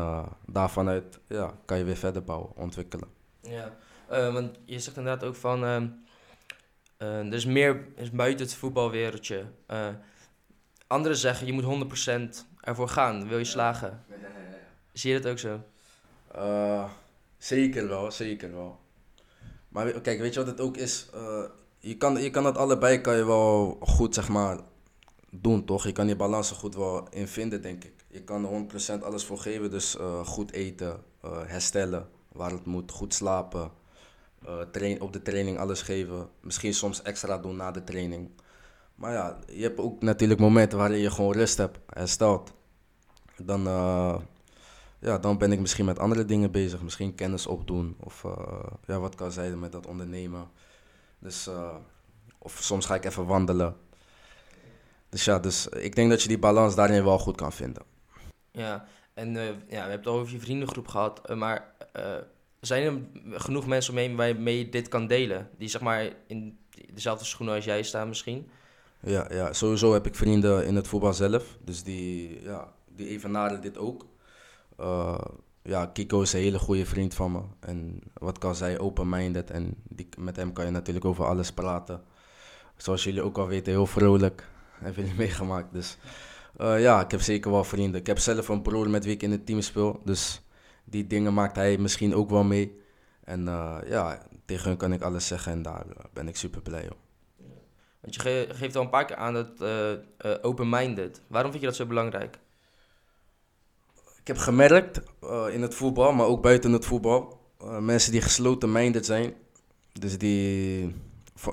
daarvan 0.46 0.88
uit 0.88 1.18
ja, 1.28 1.54
kan 1.64 1.78
je 1.78 1.84
weer 1.84 1.96
verder 1.96 2.24
bouwen, 2.24 2.56
ontwikkelen. 2.56 3.08
Ja, 3.40 3.76
uh, 4.12 4.32
want 4.32 4.58
je 4.64 4.78
zegt 4.78 4.96
inderdaad 4.96 5.28
ook 5.28 5.34
van, 5.34 5.64
uh, 5.64 5.82
uh, 6.98 7.26
er 7.26 7.34
is 7.34 7.44
meer 7.44 7.86
is 7.94 8.10
buiten 8.10 8.46
het 8.46 8.54
voetbalwereldje. 8.54 9.44
anderen 10.86 11.18
zeggen, 11.18 11.46
je 11.46 11.52
moet 11.52 11.88
100% 12.44 12.46
ervoor 12.60 12.88
gaan, 12.88 13.28
wil 13.28 13.38
je 13.38 13.44
slagen. 13.44 14.04
Ja, 14.08 14.14
ja, 14.14 14.28
ja, 14.28 14.56
Zie 14.92 15.12
je 15.12 15.20
dat 15.20 15.30
ook 15.30 15.38
zo? 15.38 15.60
zeker 17.38 17.88
wel, 17.88 18.10
zeker 18.10 18.52
wel. 18.52 18.80
Maar 19.68 20.00
kijk, 20.00 20.20
weet 20.20 20.34
je 20.34 20.38
wat 20.40 20.48
het 20.48 20.60
ook 20.60 20.76
is? 20.76 21.08
Je, 21.86 21.96
kan, 21.96 22.22
je 22.22 22.30
kan 22.30 22.42
dat 22.42 22.56
allebei 22.56 23.00
kan 23.00 23.16
je 23.16 23.24
wel 23.24 23.76
goed, 23.80 24.14
zeg 24.14 24.28
maar, 24.28 24.58
doen, 25.30 25.64
toch? 25.64 25.84
Je 25.84 25.92
kan 25.92 26.06
die 26.06 26.16
balans 26.16 26.50
goed 26.50 26.74
wel 26.74 27.08
in 27.10 27.28
vinden, 27.28 27.62
denk 27.62 27.84
ik. 27.84 27.94
Je 28.08 28.22
kan 28.22 28.44
er 28.44 28.98
100% 28.98 29.02
alles 29.02 29.24
voor 29.24 29.38
geven, 29.38 29.70
dus 29.70 29.96
goed 30.24 30.52
eten, 30.52 31.00
herstellen 31.46 32.08
waar 32.32 32.50
het 32.50 32.66
moet, 32.66 32.90
goed 32.90 33.14
slapen, 33.14 33.70
uh, 34.48 34.60
train, 34.72 35.00
op 35.00 35.12
de 35.12 35.22
training 35.22 35.58
alles 35.58 35.82
geven. 35.82 36.28
Misschien 36.40 36.74
soms 36.74 37.02
extra 37.02 37.38
doen 37.38 37.56
na 37.56 37.70
de 37.70 37.84
training. 37.84 38.30
Maar 38.94 39.12
ja, 39.12 39.38
je 39.46 39.62
hebt 39.62 39.78
ook 39.78 40.02
natuurlijk 40.02 40.40
momenten 40.40 40.78
waarin 40.78 40.98
je 40.98 41.10
gewoon 41.10 41.32
rust 41.32 41.56
hebt, 41.56 41.78
herstelt. 41.86 42.52
Dan, 43.36 43.62
ja, 44.98 45.18
dan 45.20 45.38
ben 45.38 45.52
ik 45.52 45.60
misschien 45.60 45.84
met 45.84 45.98
andere 45.98 46.24
dingen 46.24 46.50
bezig. 46.50 46.82
Misschien 46.82 47.14
kennis 47.14 47.46
opdoen 47.46 47.96
of 48.00 48.24
ja, 48.86 48.98
wat 48.98 49.14
kan 49.14 49.32
zijn 49.32 49.58
met 49.58 49.72
dat 49.72 49.86
ondernemen. 49.86 50.48
Dus, 51.18 51.48
of 52.38 52.58
soms 52.60 52.86
ga 52.86 52.94
ik 52.94 53.04
even 53.04 53.26
wandelen. 53.26 53.76
Dus 55.08 55.24
ja, 55.24 55.38
dus 55.38 55.68
ik 55.68 55.94
denk 55.94 56.10
dat 56.10 56.22
je 56.22 56.28
die 56.28 56.38
balans 56.38 56.74
daarin 56.74 57.04
wel 57.04 57.18
goed 57.18 57.36
kan 57.36 57.52
vinden. 57.52 57.82
Ja, 58.50 58.86
en 59.14 59.32
ja, 59.32 59.50
we 59.68 59.74
hebben 59.74 59.98
het 59.98 60.06
al 60.06 60.18
over 60.18 60.32
je 60.32 60.40
vriendengroep 60.40 60.88
gehad, 60.88 61.34
maar 61.34 61.74
zijn 62.60 63.10
er 63.32 63.40
genoeg 63.40 63.66
mensen 63.66 63.92
omheen 63.92 64.16
waarmee 64.16 64.58
je 64.58 64.68
dit 64.68 64.88
kan 64.88 65.06
delen? 65.06 65.50
Die 65.58 65.68
zeg 65.68 65.80
maar 65.80 66.12
in 66.26 66.58
dezelfde 66.92 67.24
schoenen 67.24 67.54
als 67.54 67.64
jij 67.64 67.82
staan 67.82 68.08
misschien? 68.08 68.48
Ja, 69.00 69.26
ja, 69.30 69.52
sowieso 69.52 69.92
heb 69.92 70.06
ik 70.06 70.14
vrienden 70.14 70.66
in 70.66 70.76
het 70.76 70.88
voetbal 70.88 71.14
zelf. 71.14 71.56
Dus 71.64 71.82
die, 71.82 72.42
ja, 72.42 72.72
die 72.86 73.08
evenaren 73.08 73.60
dit 73.60 73.78
ook. 73.78 74.06
Uh, 74.80 75.18
ja, 75.66 75.86
Kiko 75.86 76.20
is 76.20 76.32
een 76.32 76.40
hele 76.40 76.58
goede 76.58 76.86
vriend 76.86 77.14
van 77.14 77.32
me. 77.32 77.40
En 77.60 78.00
wat 78.14 78.38
kan 78.38 78.54
zij, 78.54 78.78
open-minded. 78.78 79.50
En 79.50 79.74
die, 79.88 80.08
met 80.18 80.36
hem 80.36 80.52
kan 80.52 80.64
je 80.64 80.70
natuurlijk 80.70 81.04
over 81.04 81.24
alles 81.24 81.52
praten. 81.52 82.02
Zoals 82.76 83.04
jullie 83.04 83.22
ook 83.22 83.38
al 83.38 83.46
weten, 83.46 83.72
heel 83.72 83.86
vrolijk. 83.86 84.48
hebben 84.82 85.02
jullie 85.02 85.18
meegemaakt. 85.18 85.72
Dus 85.72 85.96
eh, 86.56 86.80
ja, 86.80 87.04
ik 87.04 87.10
heb 87.10 87.20
zeker 87.20 87.50
wel 87.50 87.64
vrienden. 87.64 88.00
Ik 88.00 88.06
heb 88.06 88.18
zelf 88.18 88.48
een 88.48 88.62
broer 88.62 88.90
met 88.90 89.04
wie 89.04 89.14
ik 89.14 89.22
in 89.22 89.30
het 89.30 89.46
team 89.46 89.60
speel. 89.60 90.00
Dus 90.04 90.42
die 90.84 91.06
dingen 91.06 91.34
maakt 91.34 91.56
hij 91.56 91.78
misschien 91.78 92.14
ook 92.14 92.30
wel 92.30 92.44
mee. 92.44 92.80
En 93.24 93.48
eh, 93.48 93.76
ja, 93.86 94.22
tegen 94.44 94.68
hun 94.68 94.76
kan 94.76 94.92
ik 94.92 95.02
alles 95.02 95.26
zeggen 95.26 95.52
en 95.52 95.62
daar 95.62 95.86
eh, 95.86 96.04
ben 96.12 96.28
ik 96.28 96.36
super 96.36 96.62
blij 96.62 96.82
om. 96.90 96.96
Want 98.00 98.14
je 98.14 98.20
ge- 98.20 98.48
geeft 98.54 98.76
al 98.76 98.82
een 98.82 98.90
paar 98.90 99.04
keer 99.04 99.16
aan 99.16 99.34
dat 99.34 99.60
eh, 99.60 100.30
open-minded. 100.42 101.20
Waarom 101.26 101.50
vind 101.50 101.62
je 101.62 101.68
dat 101.68 101.78
zo 101.78 101.86
belangrijk? 101.86 102.38
Ik 104.26 104.34
heb 104.34 104.40
gemerkt 104.40 105.00
eh, 105.20 105.46
in 105.50 105.62
het 105.62 105.74
voetbal, 105.74 106.12
maar 106.12 106.26
ook 106.26 106.42
buiten 106.42 106.72
het 106.72 106.84
voetbal, 106.84 107.40
eh, 107.60 107.78
mensen 107.78 108.12
die 108.12 108.20
gesloten 108.20 108.72
minded 108.72 109.06
zijn, 109.06 109.34
dus 109.92 110.18
die, 110.18 110.94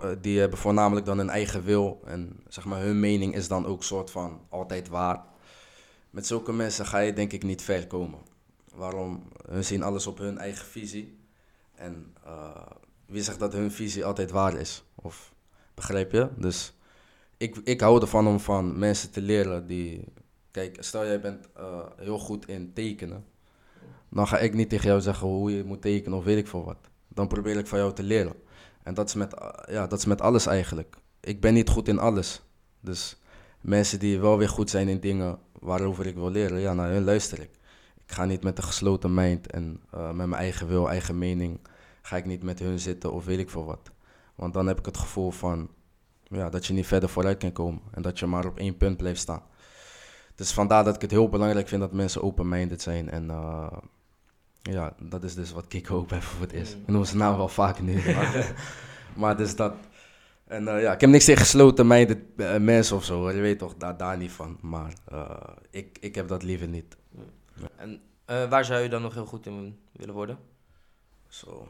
eh, 0.02 0.10
die 0.22 0.40
hebben 0.40 0.60
voornamelijk 0.60 1.06
dan 1.06 1.20
een 1.20 1.30
eigen 1.30 1.64
wil 1.64 2.02
en 2.06 2.40
zeg 2.48 2.66
maar 2.66 2.82
hun 2.82 3.00
mening 3.00 3.36
is 3.36 3.48
dan 3.48 3.66
ook 3.66 3.84
soort 3.84 4.12
van 4.12 4.42
altijd 4.50 4.88
waar. 4.88 5.24
Met 6.10 6.28
zulke 6.28 6.54
mensen 6.54 6.86
ga 6.86 7.00
je 7.00 7.14
denk 7.14 7.32
ik 7.32 7.44
niet 7.44 7.62
ver 7.62 7.88
komen. 7.88 8.20
Waarom? 8.76 9.24
Hun 9.48 9.64
zien 9.64 9.84
alles 9.84 10.08
op 10.08 10.18
hun 10.18 10.38
eigen 10.38 10.66
visie 10.66 11.18
en 11.76 12.14
wie 13.06 13.24
zegt 13.24 13.40
dat 13.40 13.54
hun 13.54 13.72
visie 13.72 14.06
altijd 14.06 14.32
waar 14.32 14.60
is? 14.60 14.84
Of 14.96 15.34
begrijp 15.74 16.12
je? 16.12 16.30
Dus 16.38 16.74
ik, 17.38 17.58
ik 17.64 17.82
hou 17.82 18.02
ervan 18.02 18.28
om 18.28 18.40
van 18.40 18.80
mensen 18.80 19.12
te 19.12 19.22
leren 19.22 19.68
die 19.68 20.04
Kijk, 20.54 20.78
stel 20.80 21.06
jij 21.06 21.20
bent 21.22 21.48
eh, 21.56 21.80
heel 21.98 22.20
goed 22.20 22.48
in 22.48 22.74
tekenen. 22.74 23.26
Dan 24.10 24.28
ga 24.28 24.38
ik 24.38 24.54
niet 24.54 24.70
tegen 24.70 24.88
jou 24.88 25.02
zeggen 25.02 25.28
hoe 25.28 25.56
je 25.56 25.64
moet 25.64 25.82
tekenen 25.82 26.18
of 26.18 26.24
weet 26.24 26.38
ik 26.38 26.48
veel 26.48 26.64
wat. 26.64 26.78
Dan 27.08 27.28
probeer 27.28 27.58
ik 27.58 27.68
van 27.68 27.80
jou 27.80 27.94
te 27.94 28.04
leren. 28.04 28.34
En 28.84 28.94
dat 28.94 29.08
is 29.08 29.14
met, 29.14 29.34
eh, 29.34 29.74
ja, 29.74 29.88
dat 29.88 30.00
is 30.00 30.06
met 30.06 30.22
alles 30.22 30.46
eigenlijk. 30.46 30.96
Ik 31.20 31.42
ben 31.42 31.54
niet 31.54 31.70
goed 31.70 31.88
in 31.88 32.00
alles. 32.00 32.42
Dus 32.80 33.18
mensen 33.62 34.00
die 34.00 34.20
wel 34.20 34.38
weer 34.38 34.50
goed 34.50 34.70
zijn 34.70 34.88
in 34.88 35.00
dingen 35.00 35.40
waarover 35.60 36.06
ik 36.06 36.16
wil 36.16 36.30
leren, 36.30 36.60
ja, 36.60 36.74
naar 36.74 36.90
hun 36.90 37.04
luister 37.04 37.40
ik. 37.40 37.52
Ik 38.06 38.12
ga 38.12 38.26
niet 38.26 38.44
met 38.44 38.58
een 38.58 38.64
gesloten 38.64 39.14
mind 39.14 39.52
en 39.52 39.82
eh, 39.92 40.06
met 40.06 40.28
mijn 40.28 40.42
eigen 40.42 40.68
wil, 40.68 40.90
eigen 40.90 41.18
mening, 41.18 41.60
ga 42.02 42.18
ik 42.18 42.26
niet 42.26 42.44
met 42.44 42.60
hun 42.60 42.80
zitten 42.80 43.14
of 43.14 43.26
weet 43.26 43.40
ik 43.40 43.50
veel 43.50 43.66
wat. 43.66 43.92
Want 44.36 44.54
dan 44.54 44.68
heb 44.68 44.80
ik 44.80 44.86
het 44.86 44.98
gevoel 44.98 45.32
van, 45.32 45.70
ja, 46.24 46.50
dat 46.50 46.66
je 46.66 46.74
niet 46.74 46.88
verder 46.88 47.10
vooruit 47.10 47.38
kan 47.38 47.52
komen. 47.52 47.82
En 47.92 48.02
dat 48.02 48.20
je 48.20 48.26
maar 48.26 48.46
op 48.46 48.58
één 48.58 48.78
punt 48.78 48.98
blijft 48.98 49.20
staan. 49.20 49.52
Dus 50.36 50.52
vandaar 50.52 50.84
dat 50.84 50.96
ik 50.96 51.02
het 51.02 51.12
heel 51.12 51.30
belangrijk 51.30 51.68
vind 51.68 51.82
dat 51.82 51.92
mensen 51.92 52.24
open-minded 52.24 52.82
zijn. 52.82 53.10
En 53.10 53.30
eh, 53.30 53.78
ja, 54.62 54.94
dat 55.00 55.24
is 55.24 55.36
dus 55.36 55.52
wat 55.52 55.68
Kiko 55.68 55.98
ook 55.98 56.08
bijvoorbeeld 56.18 56.54
is. 56.54 56.76
Mm. 56.76 56.82
Ik 56.82 56.88
noem 56.88 57.06
zijn 57.06 57.18
naam 57.18 57.38
wel 57.38 57.48
vaak 57.48 57.80
nu. 57.80 58.02
Maar, 58.16 58.54
maar 59.16 59.38
dus 59.38 59.56
dat. 59.56 59.74
En 60.48 60.68
eh, 60.68 60.82
ja, 60.82 60.94
ik 60.94 61.02
heb 61.02 61.10
niks 61.10 61.26
tegen 61.26 61.42
gesloten-minded 61.42 62.20
eh, 62.38 62.58
mensen 62.58 62.96
of 62.96 63.04
zo. 63.04 63.20
hoor. 63.20 63.34
Je 63.34 63.42
weet 63.42 63.60
toch, 63.60 63.76
daar, 63.78 63.98
daar 63.98 64.18
niet 64.18 64.32
van. 64.32 64.58
Maar 64.62 64.94
ik, 65.70 65.98
ik 66.00 66.16
heb 66.16 66.28
dat 66.28 66.44
liever 66.44 66.68
niet. 66.68 66.98
En 67.76 68.02
waar 68.26 68.66
zou 68.66 68.82
je 68.82 68.90
dan 68.90 69.02
nog 69.02 69.14
heel 69.14 69.26
goed 69.26 69.46
in 69.46 69.78
willen 69.92 70.14
worden? 70.14 70.38
Zo, 71.28 71.68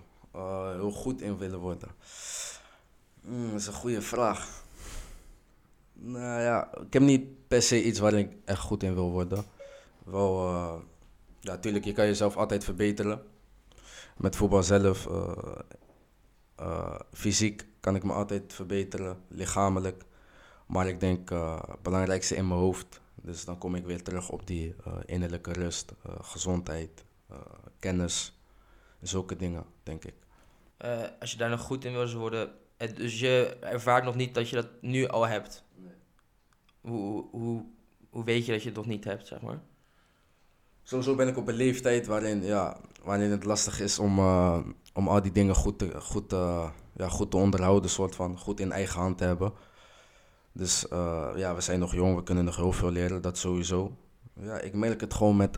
heel 0.76 0.92
goed 0.92 1.22
in 1.22 1.38
willen 1.38 1.60
worden. 1.60 1.90
Hmm, 3.22 3.52
dat 3.52 3.60
is 3.60 3.68
een 3.68 3.74
goede 3.74 4.02
vraag. 4.02 4.63
Nou 6.06 6.42
ja, 6.42 6.70
ik 6.86 6.94
heb 6.94 7.02
niet 7.02 7.48
per 7.48 7.62
se 7.62 7.84
iets 7.84 8.00
waar 8.00 8.14
ik 8.14 8.36
echt 8.46 8.60
goed 8.60 8.84
in 8.84 8.94
wil 8.94 9.12
worden. 9.12 9.46
Wel, 10.06 10.48
eh, 10.48 10.76
ja, 11.40 11.52
natuurlijk, 11.52 11.86
je 11.86 11.92
kan 11.92 12.06
jezelf 12.06 12.38
altijd 12.38 12.64
verbeteren. 12.64 13.22
Met 14.18 14.36
voetbal 14.36 14.64
zelf, 14.64 15.08
eh, 15.08 15.60
eh, 16.56 17.00
fysiek 17.14 17.66
kan 17.80 17.96
ik 17.96 18.04
me 18.04 18.14
altijd 18.14 18.54
verbeteren, 18.54 19.18
lichamelijk. 19.28 20.04
Maar 20.66 20.88
ik 20.88 21.00
denk 21.00 21.30
het 21.30 21.82
belangrijkste 21.82 22.36
in 22.36 22.48
mijn 22.48 22.60
hoofd. 22.60 23.02
Dus 23.16 23.46
dan 23.46 23.58
kom 23.58 23.76
ik 23.76 23.86
weer 23.86 24.04
terug 24.04 24.30
op 24.30 24.48
die 24.48 24.76
innerlijke 25.06 25.52
rust, 25.52 25.94
gezondheid, 26.22 27.04
kennis. 27.80 28.38
Zulke 29.02 29.36
dingen, 29.36 29.66
denk 29.84 30.06
ik. 30.06 30.14
Als 31.20 31.32
je 31.32 31.38
daar 31.38 31.50
nog 31.50 31.62
goed 31.62 31.86
in 31.86 31.94
wil 31.94 32.14
worden, 32.14 32.52
dus 32.78 33.20
je 33.20 33.58
ervaart 33.60 34.04
nog 34.04 34.16
niet 34.16 34.34
dat 34.34 34.50
je 34.50 34.56
dat 34.56 34.68
nu 34.82 35.08
al 35.08 35.28
hebt. 35.28 35.64
Hoe, 36.82 37.26
hoe, 37.32 37.66
hoe 38.10 38.24
weet 38.24 38.46
je 38.46 38.52
dat 38.52 38.62
je 38.62 38.68
het 38.68 38.78
nog 38.78 38.86
niet 38.86 39.04
hebt, 39.04 39.28
zeg 39.28 39.42
maar? 39.42 39.62
Sowieso 40.84 41.16
ben 41.16 41.28
ik 41.28 41.38
op 41.38 41.48
een 41.48 41.56
leeftijd 41.56 42.08
waarin, 42.08 42.44
ja, 42.44 42.78
waarin 43.04 43.32
het 43.32 43.44
lastig 43.44 43.80
is 43.80 44.00
om, 44.00 44.20
eh, 44.20 44.60
om 44.94 45.08
al 45.08 45.22
die 45.22 45.32
dingen 45.32 45.56
goed 45.56 45.80
te, 45.80 46.02
goed, 46.02 46.34
eh, 46.34 46.70
ja, 46.96 47.08
goed 47.10 47.32
te 47.32 47.38
onderhouden, 47.38 47.90
soort 47.90 48.16
van 48.16 48.38
goed 48.40 48.60
in 48.60 48.72
eigen 48.72 49.00
hand 49.00 49.18
te 49.18 49.24
hebben. 49.24 49.54
Dus 50.52 50.88
eh, 50.88 51.30
ja, 51.36 51.56
we 51.56 51.62
zijn 51.62 51.80
nog 51.80 51.94
jong, 51.94 52.16
we 52.16 52.24
kunnen 52.24 52.46
nog 52.46 52.56
heel 52.56 52.72
veel 52.72 52.92
leren, 52.92 53.22
dat 53.22 53.38
sowieso. 53.38 53.96
Ja, 54.40 54.60
ik 54.60 54.74
merk 54.74 55.02
het 55.02 55.14
gewoon 55.14 55.36
met, 55.36 55.58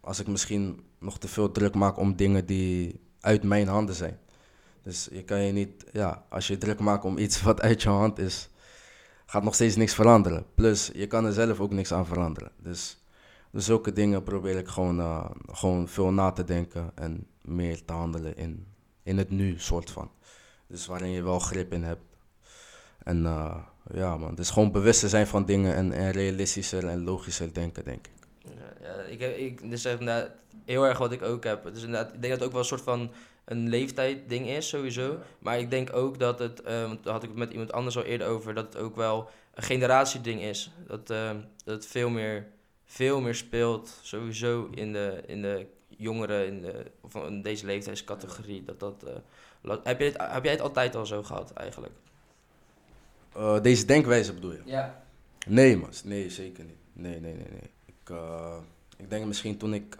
als 0.00 0.20
ik 0.20 0.26
misschien 0.26 0.80
nog 0.98 1.18
te 1.18 1.28
veel 1.28 1.52
druk 1.52 1.74
maak 1.74 1.98
om 1.98 2.16
dingen 2.16 2.46
die 2.46 3.00
uit 3.20 3.42
mijn 3.42 3.68
handen 3.68 3.94
zijn. 3.94 4.18
Dus 4.88 5.08
je 5.12 5.22
kan 5.24 5.40
je 5.40 5.52
niet, 5.52 5.84
ja, 5.92 6.24
als 6.28 6.46
je 6.46 6.58
druk 6.58 6.78
maakt 6.78 7.04
om 7.04 7.18
iets 7.18 7.42
wat 7.42 7.60
uit 7.60 7.82
je 7.82 7.88
hand 7.88 8.18
is, 8.18 8.48
gaat 9.26 9.42
nog 9.42 9.54
steeds 9.54 9.76
niks 9.76 9.94
veranderen. 9.94 10.46
Plus, 10.54 10.90
je 10.94 11.06
kan 11.06 11.24
er 11.24 11.32
zelf 11.32 11.60
ook 11.60 11.72
niks 11.72 11.92
aan 11.92 12.06
veranderen. 12.06 12.50
Dus, 12.56 12.98
dus 13.50 13.64
zulke 13.64 13.92
dingen 13.92 14.22
probeer 14.22 14.56
ik 14.56 14.68
gewoon, 14.68 15.00
eh, 15.00 15.30
gewoon 15.52 15.88
veel 15.88 16.10
na 16.12 16.30
te 16.30 16.44
denken 16.44 16.90
en 16.94 17.26
meer 17.42 17.84
te 17.84 17.92
handelen 17.92 18.36
in, 18.36 18.66
in 19.02 19.18
het 19.18 19.30
nu, 19.30 19.58
soort 19.58 19.90
van. 19.90 20.10
Dus 20.66 20.86
waarin 20.86 21.10
je 21.10 21.22
wel 21.22 21.38
grip 21.38 21.72
in 21.72 21.82
hebt. 21.82 22.04
En 23.02 23.26
eh, 23.26 23.56
ja, 23.92 24.16
man, 24.16 24.34
dus 24.34 24.50
gewoon 24.50 24.72
bewust 24.72 25.00
te 25.00 25.08
zijn 25.08 25.26
van 25.26 25.44
dingen 25.44 25.74
en, 25.74 25.92
en 25.92 26.10
realistischer 26.10 26.86
en 26.88 27.04
logischer 27.04 27.54
denken, 27.54 27.84
denk 27.84 28.06
ik. 28.06 28.12
Ja, 28.82 28.92
ik, 29.02 29.20
heb- 29.20 29.36
ik, 29.36 29.60
inderdaad 29.60 30.30
heel 30.64 30.86
erg 30.86 30.98
wat 30.98 31.12
ik 31.12 31.22
ook 31.22 31.44
heb. 31.44 31.64
Dus 31.64 31.82
inderdaad, 31.82 32.14
ik 32.14 32.20
denk 32.20 32.32
dat 32.32 32.38
het 32.38 32.42
ook 32.42 32.52
wel 32.52 32.60
een 32.60 32.66
soort 32.66 32.80
van 32.80 33.10
een 33.48 33.68
leeftijd 33.68 34.28
ding 34.28 34.48
is, 34.48 34.68
sowieso. 34.68 35.18
Maar 35.38 35.58
ik 35.58 35.70
denk 35.70 35.96
ook 35.96 36.18
dat 36.18 36.38
het, 36.38 36.62
eh, 36.62 36.82
want 36.82 37.04
daar 37.04 37.12
had 37.12 37.22
ik 37.22 37.28
het 37.28 37.38
met 37.38 37.50
iemand 37.50 37.72
anders 37.72 37.96
al 37.96 38.02
eerder 38.02 38.26
over, 38.26 38.54
dat 38.54 38.72
het 38.72 38.82
ook 38.82 38.96
wel 38.96 39.30
een 39.54 39.62
generatieding 39.62 40.42
is. 40.42 40.70
Dat, 40.86 41.10
eh, 41.10 41.30
dat 41.64 41.74
het 41.74 41.86
veel 41.86 42.10
meer, 42.10 42.46
veel 42.84 43.20
meer 43.20 43.34
speelt, 43.34 43.98
sowieso 44.02 44.68
in 44.74 44.92
de, 44.92 45.22
in 45.26 45.42
de 45.42 45.66
jongeren, 45.88 46.46
in, 46.46 46.60
de, 46.60 46.84
of 47.00 47.14
in 47.14 47.42
deze 47.42 47.66
leeftijdscategorie. 47.66 48.64
Dat 48.64 48.80
dat, 48.80 49.04
eh, 49.62 49.76
heb, 49.84 49.98
je 49.98 50.04
het, 50.04 50.16
heb 50.18 50.44
jij 50.44 50.52
het 50.52 50.62
altijd 50.62 50.94
al 50.94 51.06
zo 51.06 51.22
gehad, 51.22 51.52
eigenlijk? 51.52 51.92
Eh, 53.34 53.62
deze 53.62 53.84
denkwijze 53.84 54.34
bedoel 54.34 54.52
je? 54.52 54.62
Ja. 54.64 55.02
Nee, 55.46 55.76
man. 55.76 55.90
Nee, 56.04 56.30
zeker 56.30 56.64
niet. 56.64 56.76
Nee, 56.92 57.20
nee, 57.20 57.34
nee, 57.34 57.48
nee. 57.50 57.70
Ik, 57.84 58.10
eh, 58.10 58.56
ik 58.96 59.10
denk 59.10 59.26
misschien 59.26 59.56
toen 59.56 59.74
ik 59.74 59.96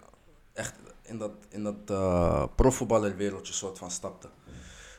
echt 0.53 0.73
in 1.09 1.17
dat, 1.17 1.31
in 1.49 1.63
dat 1.63 1.75
eh 1.85 2.43
profvoetballerwereldje 2.55 3.53
soort 3.53 3.77
van 3.77 3.91
stapte. 3.91 4.29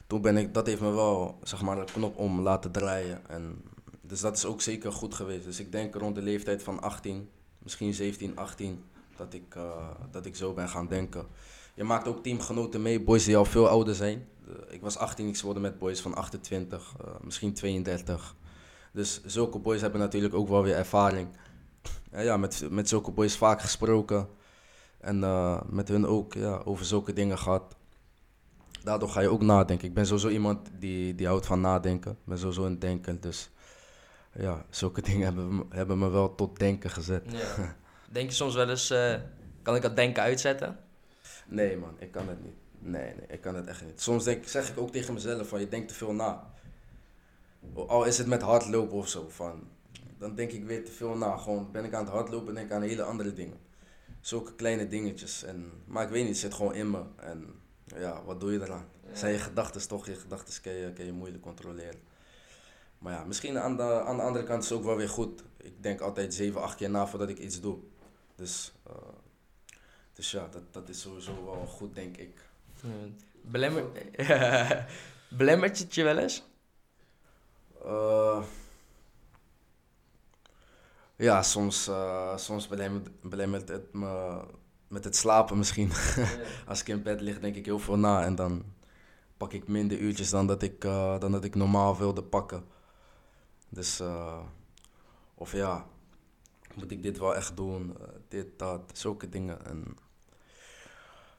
Toen 0.07 0.21
ben 0.21 0.37
ik, 0.37 0.55
dat 0.55 0.67
heeft 0.67 0.81
me 0.81 0.90
wel, 0.90 1.38
zeg 1.43 1.62
maar, 1.62 1.79
een 1.79 1.93
knop 1.93 2.17
om 2.17 2.40
laten 2.40 2.73
draaien. 2.73 3.29
En, 3.29 3.62
dus 4.00 4.21
dat 4.21 4.37
is 4.37 4.45
ook 4.45 4.61
zeker 4.61 4.93
goed 4.93 5.14
geweest. 5.14 5.45
Dus 5.45 5.61
ik 5.61 5.73
denk 5.73 5.95
rond 5.95 6.14
de 6.14 6.23
leeftijd 6.23 6.62
van 6.62 6.81
18, 6.81 7.29
misschien 7.59 7.95
17, 7.95 8.37
18, 8.37 8.85
dat 9.17 9.35
ik, 9.35 9.55
eh, 9.55 9.90
dat 10.11 10.26
ik 10.26 10.37
zo 10.37 10.52
ben 10.52 10.69
gaan 10.69 10.87
denken. 10.87 11.26
Je 11.75 11.85
maakt 11.85 12.09
ook 12.09 12.23
teamgenoten 12.23 12.83
mee, 12.83 13.00
boys 13.00 13.25
die 13.25 13.37
al 13.37 13.45
veel 13.45 13.69
ouder 13.69 13.95
zijn. 13.95 14.29
Ik 14.69 14.81
was 14.81 14.99
18, 14.99 15.29
ik 15.29 15.37
geworden 15.37 15.62
met 15.62 15.79
boys 15.79 16.00
van 16.00 16.14
28, 16.14 16.95
eh, 17.00 17.11
misschien 17.21 17.55
32. 17.55 18.37
Dus 18.93 19.21
zulke 19.25 19.59
boys 19.59 19.81
hebben 19.81 20.00
natuurlijk 20.00 20.35
ook 20.35 20.49
wel 20.49 20.62
weer 20.62 20.76
ervaring. 20.76 21.29
Ja, 22.12 22.37
met, 22.37 22.67
met 22.71 22.88
zulke 22.88 23.11
boys 23.11 23.37
vaak 23.37 23.61
gesproken. 23.61 24.29
En 25.00 25.25
eh, 25.25 25.61
met 25.66 25.88
hun 25.88 26.07
ook 26.07 26.35
ja, 26.35 26.61
over 26.64 26.85
zulke 26.85 27.12
dingen 27.12 27.38
gehad. 27.38 27.76
Daardoor 28.83 29.09
ga 29.09 29.21
je 29.21 29.28
ook 29.28 29.42
nadenken. 29.42 29.88
Ik 29.88 29.95
ben 29.95 30.07
sowieso 30.07 30.28
iemand 30.28 30.69
die, 30.78 31.14
die 31.14 31.26
houdt 31.26 31.47
van 31.47 31.61
nadenken. 31.61 32.11
Ik 32.11 32.25
ben 32.25 32.38
sowieso 32.38 32.64
een 32.64 32.78
denker. 32.78 33.21
Dus 33.21 33.50
ja, 34.33 34.64
zulke 34.71 35.02
dingen 35.11 35.25
hebben, 35.25 35.57
me- 35.57 35.64
hebben 35.69 35.99
me 35.99 36.09
wel 36.09 36.35
tot 36.35 36.59
denken 36.59 36.90
gezet. 36.90 37.23
ja. 37.26 37.75
Denk 38.12 38.28
je 38.30 38.35
soms 38.37 38.54
wel 38.54 38.69
eens, 38.69 38.90
eh, 38.90 39.14
kan 39.62 39.75
ik 39.76 39.83
dat 39.83 39.97
denken 39.97 40.23
uitzetten? 40.23 40.78
Nee 41.47 41.76
man, 41.76 41.95
ik 41.99 42.12
kan 42.12 42.28
het 42.28 42.42
niet. 42.45 42.54
Nee, 42.78 43.02
nee, 43.14 43.26
ik 43.28 43.40
kan 43.40 43.54
het 43.54 43.66
echt 43.66 43.85
niet. 43.85 44.00
Soms 44.00 44.25
denk, 44.25 44.47
zeg 44.49 44.69
ik 44.71 44.78
ook 44.78 44.90
tegen 44.92 45.14
mezelf 45.14 45.49
van 45.49 45.61
je 45.61 45.69
denkt 45.69 45.88
te 45.88 45.95
veel 45.95 46.12
na. 46.12 46.50
Al 47.75 48.04
is 48.04 48.19
het 48.19 48.26
met 48.26 48.42
hardlopen 48.42 48.97
of 48.97 49.09
zo. 49.09 49.26
Van, 49.28 49.62
dan 50.19 50.35
denk 50.35 50.50
ik 50.50 50.64
weer 50.64 50.85
te 50.85 50.92
veel 50.92 51.16
na. 51.16 51.37
Gewoon 51.37 51.69
ben 51.73 51.85
ik 51.85 51.95
aan 51.95 52.04
het 52.04 52.12
hardlopen 52.12 52.54
denk 52.54 52.66
ik 52.66 52.73
aan 52.73 52.83
hele 52.83 53.02
andere 53.02 53.33
dingen. 53.33 53.57
Zulke 54.20 54.54
kleine 54.54 54.88
dingetjes. 54.88 55.42
En, 55.42 55.70
maar 55.84 56.04
ik 56.04 56.10
weet 56.10 56.20
niet, 56.20 56.30
het 56.30 56.40
zit 56.40 56.54
gewoon 56.54 56.74
in 56.74 56.90
me. 56.90 57.02
En 57.16 57.60
ja, 57.84 58.24
wat 58.24 58.40
doe 58.40 58.52
je 58.52 58.60
eraan? 58.60 58.88
Zijn 59.12 59.32
je 59.32 59.38
gedachten 59.38 59.88
toch? 59.88 60.06
Je 60.06 60.14
gedachten 60.14 60.62
kun 60.62 60.72
je, 60.72 61.04
je 61.04 61.12
moeilijk 61.12 61.42
controleren. 61.42 62.00
Maar 62.98 63.12
ja, 63.12 63.24
misschien 63.24 63.58
aan 63.58 63.76
de, 63.76 64.02
aan 64.02 64.16
de 64.16 64.22
andere 64.22 64.44
kant 64.44 64.62
is 64.62 64.68
het 64.68 64.78
ook 64.78 64.84
wel 64.84 64.96
weer 64.96 65.08
goed. 65.08 65.42
Ik 65.56 65.82
denk 65.82 66.00
altijd 66.00 66.34
7, 66.34 66.62
8 66.62 66.76
keer 66.76 66.90
na 66.90 67.06
voordat 67.06 67.28
ik 67.28 67.38
iets 67.38 67.60
doe. 67.60 67.78
Dus, 68.34 68.72
eh, 68.86 68.92
dus 70.12 70.30
ja, 70.30 70.48
dat, 70.50 70.62
dat 70.72 70.88
is 70.88 71.00
sowieso 71.00 71.44
wel 71.44 71.66
goed, 71.66 71.94
denk 71.94 72.16
ik. 72.16 72.48
Belemmer... 73.42 73.84
Belemmert 75.28 75.78
het 75.78 75.94
je 75.94 76.02
wel 76.02 76.18
eens? 76.18 76.42
Eh, 77.84 78.42
Ja, 81.20 81.42
soms, 81.42 81.88
uh, 81.88 82.36
soms 82.36 82.68
belemmert 83.22 83.68
het 83.68 83.92
me 83.92 84.40
met 84.88 85.04
het 85.04 85.16
slapen 85.16 85.58
misschien. 85.58 85.90
Als 86.68 86.80
ik 86.80 86.88
in 86.88 87.02
bed 87.02 87.20
lig, 87.20 87.40
denk 87.40 87.54
ik 87.56 87.64
heel 87.64 87.78
veel 87.78 87.98
na. 87.98 88.24
En 88.24 88.34
dan 88.34 88.64
pak 89.36 89.52
ik 89.52 89.68
minder 89.68 89.98
uurtjes 89.98 90.30
dan 90.30 90.46
dat 90.46 90.62
ik, 90.62 90.84
uh, 90.84 91.18
dan 91.18 91.32
dat 91.32 91.44
ik 91.44 91.54
normaal 91.54 91.96
wilde 91.96 92.22
pakken. 92.22 92.64
Dus, 93.68 94.00
uh, 94.00 94.38
of 95.34 95.52
ja, 95.52 95.86
moet 96.74 96.90
ik 96.90 97.02
dit 97.02 97.18
wel 97.18 97.36
echt 97.36 97.56
doen? 97.56 97.96
Dit, 98.28 98.58
dat, 98.58 98.80
zulke 98.92 99.28
dingen. 99.28 99.64
En 99.66 99.96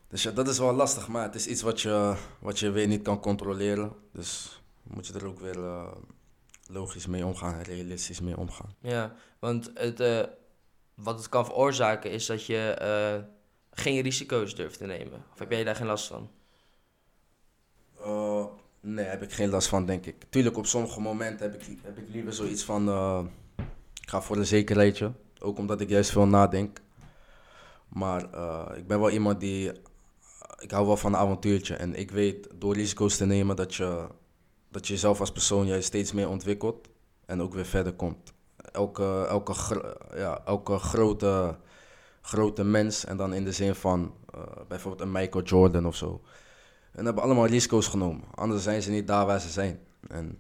dus 0.07 0.23
ja, 0.23 0.31
dat 0.31 0.47
is 0.47 0.59
wel 0.59 0.73
lastig, 0.73 1.07
maar 1.07 1.23
het 1.23 1.35
is 1.35 1.47
iets 1.47 1.61
wat 1.61 1.81
je, 1.81 2.15
wat 2.39 2.59
je 2.59 2.71
weer 2.71 2.88
niet 2.88 3.01
kan 3.01 3.19
controleren. 3.19 3.91
Dus 4.11 4.61
moet 4.83 5.07
je 5.07 5.13
er 5.13 5.25
ook 5.25 5.39
weer 5.39 5.57
logisch 6.72 7.08
mee 7.08 7.25
omgaan, 7.25 7.62
realistisch 7.62 8.22
mee 8.22 8.38
omgaan. 8.38 8.75
Ja, 8.80 9.13
want 9.40 9.72
het, 9.74 10.30
wat 10.94 11.18
het 11.18 11.30
kan 11.30 11.46
veroorzaken 11.46 12.12
is 12.12 12.25
dat 12.25 12.46
je 12.46 13.25
geen 13.72 14.01
risico's 14.01 14.56
durft 14.56 14.78
te 14.78 14.86
nemen? 14.86 15.24
Of 15.34 15.40
heb 15.40 15.51
jij 15.51 15.63
daar 15.63 15.75
geen 15.75 15.88
last 15.88 16.08
van? 16.08 16.30
Uh, 18.00 18.46
nee, 18.80 19.06
heb 19.06 19.22
ik 19.22 19.32
geen 19.32 19.50
last 19.50 19.68
van, 19.68 19.86
denk 19.86 20.06
ik. 20.06 20.16
Tuurlijk, 20.30 20.58
op 20.58 20.66
sommige 20.66 21.01
momenten 21.01 21.51
heb 21.51 21.62
ik, 21.62 21.78
heb 21.84 21.98
ik 21.98 22.10
liever 22.10 22.34
zoiets 22.34 22.63
van... 22.63 22.90
Ik 24.01 24.10
ga 24.10 24.22
voor 24.22 24.36
de 24.36 24.46
zekerheidje. 24.46 25.12
Ook 25.40 25.58
omdat 25.58 25.82
ik 25.82 25.90
juist 25.90 26.12
veel 26.12 26.28
nadenk. 26.28 26.80
Maar 27.88 28.22
ik 28.78 28.88
ben 28.88 29.00
wel 29.00 29.10
iemand 29.10 29.40
die... 29.40 29.72
Ik 30.60 30.72
hou 30.72 30.86
wel 30.86 30.98
van 30.98 31.13
een 31.13 31.20
avontuurtje. 31.20 31.75
En 31.75 31.96
ik 31.96 32.12
weet 32.12 32.48
door 32.56 32.74
risico's 32.74 33.18
te 33.18 33.25
nemen 33.25 33.56
dat 33.56 33.75
je, 33.75 34.08
dat 34.72 34.88
je 34.88 34.94
jezelf 34.94 35.20
als 35.20 35.32
persoon 35.32 35.68
juist 35.68 35.88
steeds 35.88 36.12
meer 36.12 36.30
ontwikkelt. 36.30 36.90
En 37.25 37.42
ook 37.42 37.54
weer 37.54 37.66
verder 37.66 37.94
komt. 37.94 38.34
Elke, 38.72 39.25
elke, 39.30 39.54
ja, 40.16 40.42
elke 40.46 40.78
grote 40.78 41.58
grote 42.22 42.63
mens. 42.63 43.06
En 43.06 43.18
dan 43.18 43.34
in 43.34 43.44
de 43.44 43.51
zin 43.51 43.75
van 43.75 44.13
uh, 44.36 44.42
bijvoorbeeld 44.68 45.01
een 45.01 45.12
Michael 45.12 45.44
Jordan 45.44 45.86
of 45.86 45.96
zo. 45.96 46.22
En 46.92 47.06
hebben 47.06 47.24
allemaal 47.24 47.46
risico's 47.46 47.88
genomen. 47.88 48.24
Anders 48.36 48.63
zijn 48.63 48.82
ze 48.82 48.92
niet 48.92 49.08
daar 49.08 49.25
waar 49.25 49.40
ze 49.40 49.50
zijn. 49.50 49.80
En, 50.08 50.40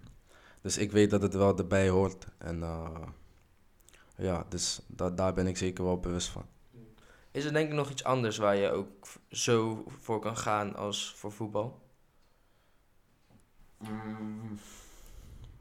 dus 0.61 0.77
ik 0.77 0.91
weet 0.91 1.09
dat 1.09 1.21
het 1.21 1.33
wel 1.33 1.57
erbij 1.57 1.89
hoort. 1.89 2.25
En 2.37 2.59
uh, 2.59 2.89
ja, 4.15 4.45
dus 4.49 4.81
da 4.87 5.09
daar 5.09 5.33
ben 5.33 5.47
ik 5.47 5.57
zeker 5.57 5.83
wel 5.83 5.99
bewust 5.99 6.27
van. 6.27 6.45
Is 7.31 7.45
er 7.45 7.53
denk 7.53 7.69
ik 7.69 7.75
nog 7.75 7.89
iets 7.89 8.03
anders 8.03 8.37
waar 8.37 8.55
je 8.55 8.69
ook 8.69 9.07
zo 9.29 9.83
voor 9.87 10.19
kan 10.19 10.37
gaan 10.37 10.75
als 10.75 11.13
voor 11.17 11.31
voetbal? 11.31 11.80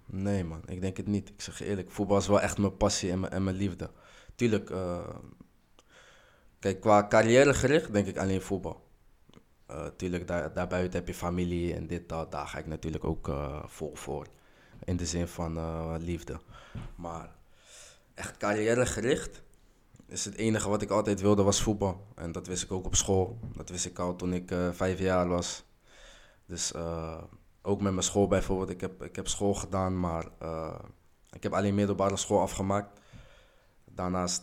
Nee 0.07 0.45
man, 0.45 0.62
ik 0.67 0.81
denk 0.81 0.97
het 0.97 1.07
niet. 1.07 1.29
Ik 1.29 1.41
zeg 1.41 1.59
je 1.59 1.65
eerlijk, 1.65 1.91
voetbal 1.91 2.17
is 2.17 2.27
wel 2.27 2.41
echt 2.41 2.59
mijn 2.59 2.77
passie 2.77 3.11
en 3.11 3.21
mijn, 3.21 3.33
en 3.33 3.45
mijn 3.45 3.57
liefde. 3.57 3.91
Tuurlijk, 4.35 4.71
uh, 4.71 5.09
Kijk, 6.59 6.81
qua 6.81 7.07
carrière 7.09 7.55
gericht 7.55 7.93
denk 7.93 8.07
ik 8.07 8.19
alleen 8.19 8.43
voetbal. 8.43 8.89
Uh, 9.71 9.87
tuurlijk, 9.97 10.27
daar, 10.27 10.53
daarbuiten 10.53 10.99
heb 10.99 11.09
je 11.09 11.15
familie 11.15 11.75
en 11.75 11.87
dit, 11.87 12.09
dat. 12.09 12.33
Daar 12.33 12.47
ga 12.47 12.59
ik 12.59 12.67
natuurlijk 12.67 13.05
ook 13.05 13.29
uh, 13.29 13.62
vol 13.67 13.95
voor. 13.95 14.27
In 14.85 14.97
de 14.97 15.07
zin 15.07 15.29
van 15.29 15.97
liefde. 15.99 16.41
Maar 16.95 17.31
echt 18.15 18.37
carrière 18.37 18.87
gericht 18.87 19.43
is 20.07 20.25
het 20.25 20.35
enige 20.35 20.69
wat 20.69 20.83
ik 20.83 20.91
altijd 20.91 21.21
wilde 21.21 21.43
was 21.43 21.62
voetbal. 21.62 22.07
En 22.15 22.33
dat 22.33 22.47
wist 22.47 22.62
ik 22.62 22.73
ook 22.73 22.87
op 22.87 22.95
school. 22.95 23.39
Dat 23.57 23.69
wist 23.69 23.87
ik 23.87 23.99
al 23.99 24.17
toen 24.17 24.33
ik 24.33 24.55
vijf 24.73 24.99
jaar 24.99 25.29
was. 25.29 25.65
Dus 26.47 26.73
ook 27.62 27.81
met 27.81 27.93
mijn 27.93 28.05
school 28.05 28.29
bijvoorbeeld. 28.29 28.71
Ik 28.71 28.81
heb, 28.81 29.02
ik 29.02 29.17
heb 29.17 29.29
school 29.29 29.55
gedaan, 29.55 30.00
maar 30.00 30.25
ik 31.31 31.43
heb 31.43 31.52
alleen 31.52 31.75
middelbare 31.75 32.17
school 32.17 32.40
afgemaakt. 32.40 33.00
Daarnaast 33.85 34.43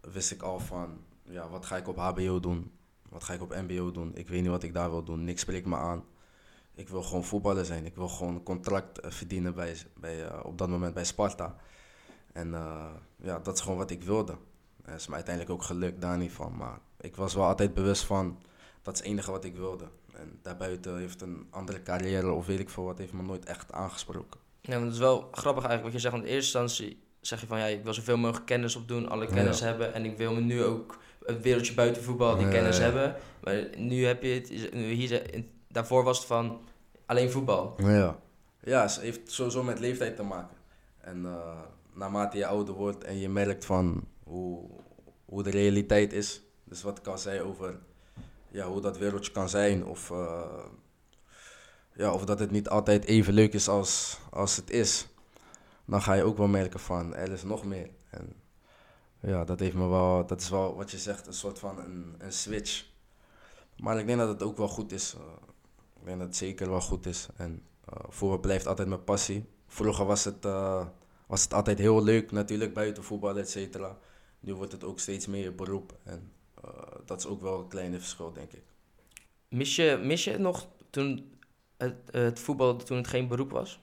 wist 0.00 0.30
ik 0.30 0.42
al 0.42 0.60
van 0.60 0.98
ja, 1.22 1.48
wat 1.48 1.66
ga 1.66 1.76
ik 1.76 1.88
op 1.88 1.96
HBO 1.96 2.40
doen? 2.40 2.72
Wat 3.08 3.24
ga 3.24 3.32
ik 3.32 3.42
op 3.42 3.54
MBO 3.54 3.90
doen? 3.90 4.10
Ik 4.14 4.28
weet 4.28 4.40
niet 4.40 4.50
wat 4.50 4.62
ik 4.62 4.74
daar 4.74 4.90
wil 4.90 5.02
doen. 5.02 5.24
Niks 5.24 5.40
spreekt 5.40 5.66
me 5.66 5.76
aan. 5.76 6.04
Ik 6.74 6.88
wil 6.88 7.02
gewoon 7.02 7.24
voetballer 7.24 7.64
zijn. 7.64 7.84
Ik 7.86 7.94
wil 7.94 8.08
gewoon 8.08 8.34
een 8.34 8.42
contract 8.42 9.00
eh, 9.00 9.10
verdienen 9.10 9.54
bij, 9.54 9.76
bij, 10.00 10.42
op 10.42 10.58
dat 10.58 10.68
moment 10.68 10.94
bij 10.94 11.04
Sparta. 11.04 11.56
En 12.32 12.50
ja, 13.16 13.38
dat 13.38 13.56
is 13.56 13.60
gewoon 13.60 13.78
wat 13.78 13.90
ik 13.90 14.02
wilde. 14.02 14.36
Dat 14.84 14.94
is 14.94 15.06
me 15.06 15.14
uiteindelijk 15.14 15.54
ook 15.54 15.62
gelukt, 15.62 16.00
daar 16.00 16.18
niet 16.18 16.32
van. 16.32 16.56
Maar 16.56 16.78
ik 17.00 17.16
was 17.16 17.34
wel 17.34 17.44
altijd 17.44 17.74
bewust 17.74 18.04
van, 18.04 18.38
dat 18.82 18.94
is 18.94 19.00
het 19.00 19.08
enige 19.08 19.30
wat 19.30 19.44
ik 19.44 19.56
wilde. 19.56 19.88
En 20.12 20.38
daarbuiten 20.42 20.98
heeft 20.98 21.20
een 21.20 21.46
andere 21.50 21.82
carrière 21.82 22.32
of 22.32 22.46
weet 22.46 22.60
ik 22.60 22.70
veel 22.70 22.84
wat, 22.84 22.98
heeft 22.98 23.12
me 23.12 23.22
nooit 23.22 23.44
echt 23.44 23.72
aangesproken. 23.72 24.40
Ja, 24.60 24.74
maar 24.74 24.84
het 24.84 24.92
is 24.92 24.98
wel 24.98 25.28
grappig 25.32 25.64
eigenlijk 25.64 25.82
wat 25.82 25.92
je 25.92 25.98
zegt. 25.98 26.14
Want 26.14 26.26
in 26.26 26.34
eerste 26.34 26.58
instantie 26.58 27.02
zeg 27.20 27.40
je 27.40 27.46
van, 27.46 27.58
ja, 27.58 27.64
ik 27.64 27.84
wil 27.84 27.94
zoveel 27.94 28.16
mogelijk 28.16 28.46
kennis 28.46 28.76
opdoen, 28.76 29.08
alle 29.08 29.26
kennis 29.26 29.60
hebben. 29.60 29.94
En 29.94 30.04
ik 30.04 30.16
wil 30.16 30.34
me 30.34 30.40
nu 30.40 30.62
ook 30.62 30.98
het 31.24 31.42
wereldje 31.42 31.74
buiten 31.74 32.02
voetbal 32.02 32.36
die 32.36 32.48
kennis 32.48 32.78
hebben. 32.78 33.16
Maar 33.44 33.64
nu 33.76 34.04
heb 34.04 34.22
je 34.22 34.28
het, 34.28 34.48
hier, 34.72 35.44
daarvoor 35.68 36.04
was 36.04 36.18
het 36.18 36.26
van 36.26 36.60
alleen 37.06 37.30
voetbal. 37.30 37.74
Ja, 37.78 38.18
ja 38.62 38.82
het 38.82 39.00
heeft 39.00 39.30
sowieso 39.30 39.62
met 39.62 39.78
leeftijd 39.78 40.16
te 40.16 40.22
maken. 40.22 40.56
En 41.00 41.22
uh, 41.24 41.60
naarmate 41.94 42.36
je 42.36 42.46
ouder 42.46 42.74
wordt 42.74 43.04
en 43.04 43.18
je 43.18 43.28
merkt 43.28 43.64
van 43.64 44.04
hoe, 44.24 44.70
hoe 45.24 45.42
de 45.42 45.50
realiteit 45.50 46.12
is. 46.12 46.42
Dus 46.64 46.82
wat 46.82 46.98
ik 46.98 47.06
al 47.06 47.18
zei 47.18 47.40
over 47.40 47.78
ja, 48.52 48.66
hoe 48.66 48.80
dat 48.80 48.98
wereldje 48.98 49.32
kan 49.32 49.48
zijn. 49.48 49.84
Of, 49.84 50.10
uh, 50.10 50.64
ja, 51.94 52.12
of 52.12 52.24
dat 52.24 52.38
het 52.38 52.50
niet 52.50 52.68
altijd 52.68 53.04
even 53.04 53.32
leuk 53.32 53.52
is 53.52 53.68
als, 53.68 54.18
als 54.30 54.56
het 54.56 54.70
is. 54.70 55.06
Dan 55.84 56.02
ga 56.02 56.12
je 56.12 56.22
ook 56.22 56.36
wel 56.36 56.46
merken 56.48 56.80
van 56.80 57.14
er 57.14 57.32
is 57.32 57.42
nog 57.42 57.64
meer. 57.64 57.90
En 58.10 58.34
ja, 59.20 59.44
dat 59.44 59.60
heeft 59.60 59.74
me 59.74 59.88
wel, 59.88 60.26
dat 60.26 60.40
is 60.40 60.48
wel 60.48 60.76
wat 60.76 60.90
je 60.90 60.98
zegt, 60.98 61.26
een 61.26 61.32
soort 61.32 61.58
van 61.58 61.78
een, 61.78 62.14
een 62.18 62.32
switch. 62.32 62.84
Maar 63.76 63.98
ik 63.98 64.06
denk 64.06 64.18
dat 64.18 64.28
het 64.28 64.42
ook 64.42 64.56
wel 64.56 64.68
goed 64.68 64.92
is. 64.92 65.14
Uh, 65.14 65.20
ik 66.00 66.04
denk 66.04 66.18
dat 66.18 66.26
het 66.26 66.36
zeker 66.36 66.70
wel 66.70 66.80
goed 66.80 67.06
is. 67.06 67.28
En 67.36 67.62
uh, 67.92 68.04
voetbal 68.08 68.38
blijft 68.38 68.66
altijd 68.66 68.88
mijn 68.88 69.04
passie. 69.04 69.44
Vroeger 69.66 70.04
was 70.04 70.24
het, 70.24 70.44
was 71.26 71.42
het 71.42 71.54
altijd 71.54 71.78
heel 71.78 72.02
leuk, 72.02 72.30
natuurlijk, 72.30 72.74
buiten 72.74 73.04
voetbal, 73.04 73.38
et 73.38 73.50
cetera. 73.50 73.98
Nu 74.40 74.54
wordt 74.54 74.72
het 74.72 74.84
ook 74.84 75.00
steeds 75.00 75.26
meer 75.26 75.54
beroep. 75.54 75.94
En 76.02 76.32
dat 77.04 77.18
is 77.18 77.26
ook 77.26 77.40
wel 77.40 77.58
een 77.58 77.68
kleine 77.68 77.98
verschil, 77.98 78.32
denk 78.32 78.52
ik. 78.52 78.64
Mis 79.48 79.76
je, 79.76 80.00
mis 80.02 80.24
je 80.24 80.30
het 80.30 80.40
nog 80.40 80.68
toen 80.90 81.32
het, 81.76 81.96
het 82.10 82.40
voetbal, 82.40 82.76
toen 82.76 82.96
het 82.96 83.06
geen 83.06 83.28
beroep 83.28 83.50
was? 83.50 83.80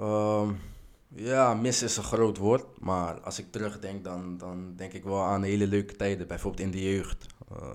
Um, 0.00 0.60
ja, 1.08 1.54
mis 1.54 1.82
is 1.82 1.96
een 1.96 2.02
groot 2.02 2.36
woord. 2.36 2.80
Maar 2.80 3.20
als 3.20 3.38
ik 3.38 3.52
terugdenk, 3.52 4.04
dan, 4.04 4.38
dan 4.38 4.76
denk 4.76 4.92
ik 4.92 5.04
wel 5.04 5.22
aan 5.22 5.42
hele 5.42 5.66
leuke 5.66 5.96
tijden. 5.96 6.26
Bijvoorbeeld 6.26 6.62
in 6.62 6.70
de 6.70 6.82
jeugd. 6.82 7.26
Uh, 7.52 7.74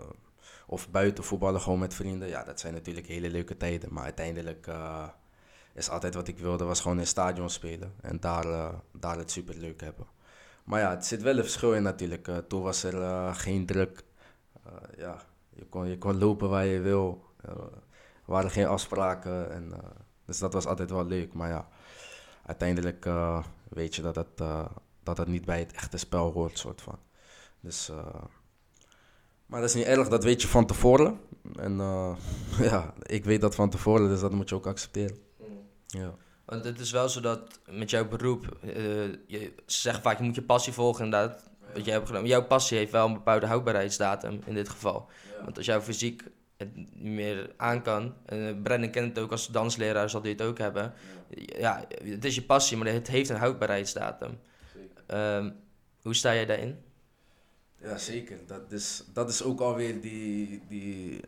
of 0.67 0.89
buiten 0.89 1.23
voetballen 1.23 1.61
gewoon 1.61 1.79
met 1.79 1.93
vrienden. 1.93 2.27
Ja, 2.27 2.43
dat 2.43 2.59
zijn 2.59 2.73
natuurlijk 2.73 3.07
hele 3.07 3.29
leuke 3.29 3.57
tijden. 3.57 3.93
Maar 3.93 4.03
uiteindelijk 4.03 4.67
uh, 4.67 5.07
is 5.73 5.89
altijd 5.89 6.13
wat 6.13 6.27
ik 6.27 6.37
wilde, 6.37 6.63
was 6.63 6.79
gewoon 6.81 6.97
in 6.97 7.01
het 7.01 7.11
stadion 7.11 7.49
spelen. 7.49 7.93
En 8.01 8.19
daar, 8.19 8.45
uh, 8.45 8.73
daar 8.91 9.17
het 9.17 9.31
super 9.31 9.55
leuk 9.55 9.81
hebben. 9.81 10.07
Maar 10.67 10.79
ja, 10.79 10.89
het 10.89 11.05
zit 11.05 11.21
wel 11.21 11.37
een 11.37 11.43
verschil 11.43 11.73
in 11.73 11.83
natuurlijk. 11.83 12.29
toen 12.47 12.61
was 12.61 12.83
er 12.83 13.33
geen 13.35 13.65
druk. 13.65 14.03
ja, 14.97 15.21
je 15.49 15.65
kon, 15.65 15.87
je 15.87 15.97
kon 15.97 16.17
lopen 16.17 16.49
waar 16.49 16.65
je 16.65 16.79
wil. 16.79 17.25
er 17.41 17.71
waren 18.25 18.51
geen 18.51 18.67
afspraken. 18.67 19.51
En, 19.51 19.73
dus 20.25 20.39
dat 20.39 20.53
was 20.53 20.65
altijd 20.65 20.89
wel 20.89 21.05
leuk. 21.05 21.33
Maar 21.33 21.49
ja 21.49 21.67
uiteindelijk 22.45 23.09
weet 23.69 23.95
je 23.95 24.01
dat 24.01 24.15
het, 24.15 24.37
dat 25.03 25.17
het 25.17 25.27
niet 25.27 25.45
bij 25.45 25.59
het 25.59 25.71
echte 25.71 25.97
spel 25.97 26.31
hoort, 26.31 26.57
soort 26.57 26.81
van. 26.81 26.99
Dus, 27.59 27.91
maar 29.45 29.59
dat 29.59 29.69
is 29.69 29.75
niet 29.75 29.85
erg, 29.85 30.07
dat 30.07 30.23
weet 30.23 30.41
je 30.41 30.47
van 30.47 30.65
tevoren. 30.65 31.19
En 31.55 31.77
ja, 32.69 32.93
ik 33.01 33.25
weet 33.25 33.41
dat 33.41 33.55
van 33.55 33.69
tevoren, 33.69 34.07
dus 34.07 34.19
dat 34.19 34.31
moet 34.31 34.49
je 34.49 34.55
ook 34.55 34.67
accepteren. 34.67 35.17
Mm. 35.39 35.67
Ja. 35.87 36.15
Want 36.47 36.63
het 36.63 36.79
is 36.79 36.91
wel 36.91 37.09
zo 37.09 37.21
dat 37.21 37.59
met 37.69 37.89
jouw 37.89 38.07
beroep, 38.07 38.57
je, 39.27 39.53
ze 39.65 39.81
zeggen 39.81 40.03
vaak 40.03 40.17
je 40.17 40.23
moet 40.23 40.35
je 40.35 40.41
passie 40.41 40.73
volgen 40.73 41.05
inderdaad. 41.05 41.43
Wat 41.73 41.85
jij 41.85 41.93
hebt 41.93 42.07
gedaan. 42.07 42.25
Jouw 42.25 42.45
passie 42.45 42.77
heeft 42.77 42.91
wel 42.91 43.07
een 43.07 43.13
bepaalde 43.13 43.45
houdbaarheidsdatum 43.45 44.39
in 44.45 44.53
dit 44.53 44.69
geval. 44.69 45.09
Want 45.43 45.57
als 45.57 45.65
jouw 45.65 45.81
fysiek 45.81 46.23
het 46.57 46.75
niet 46.75 47.13
meer 47.13 47.53
aan 47.57 47.81
kan. 47.81 48.13
En 48.25 48.37
uh, 48.37 48.61
Brennan 48.63 48.91
kent 48.91 49.15
het 49.15 49.23
ook 49.23 49.31
als 49.31 49.47
dansleraar, 49.47 50.09
zal 50.09 50.21
hij 50.21 50.29
het 50.29 50.41
ook 50.41 50.57
hebben. 50.57 50.93
Ja. 51.59 51.87
het 52.03 52.25
is 52.25 52.35
je 52.35 52.41
passie, 52.41 52.77
maar 52.77 52.87
het 52.87 53.07
heeft 53.07 53.29
een 53.29 53.35
houdbaarheidsdatum. 53.35 54.39
Um, 55.07 55.55
hoe 56.01 56.15
sta 56.15 56.33
jij 56.33 56.45
daarin? 56.45 56.77
Ja, 57.81 57.97
zeker. 57.97 58.37
Dat 58.45 58.71
is, 58.71 59.03
dat 59.13 59.29
is 59.29 59.43
ook 59.43 59.59
alweer 59.59 60.01
die, 60.01 60.61
die, 60.67 61.21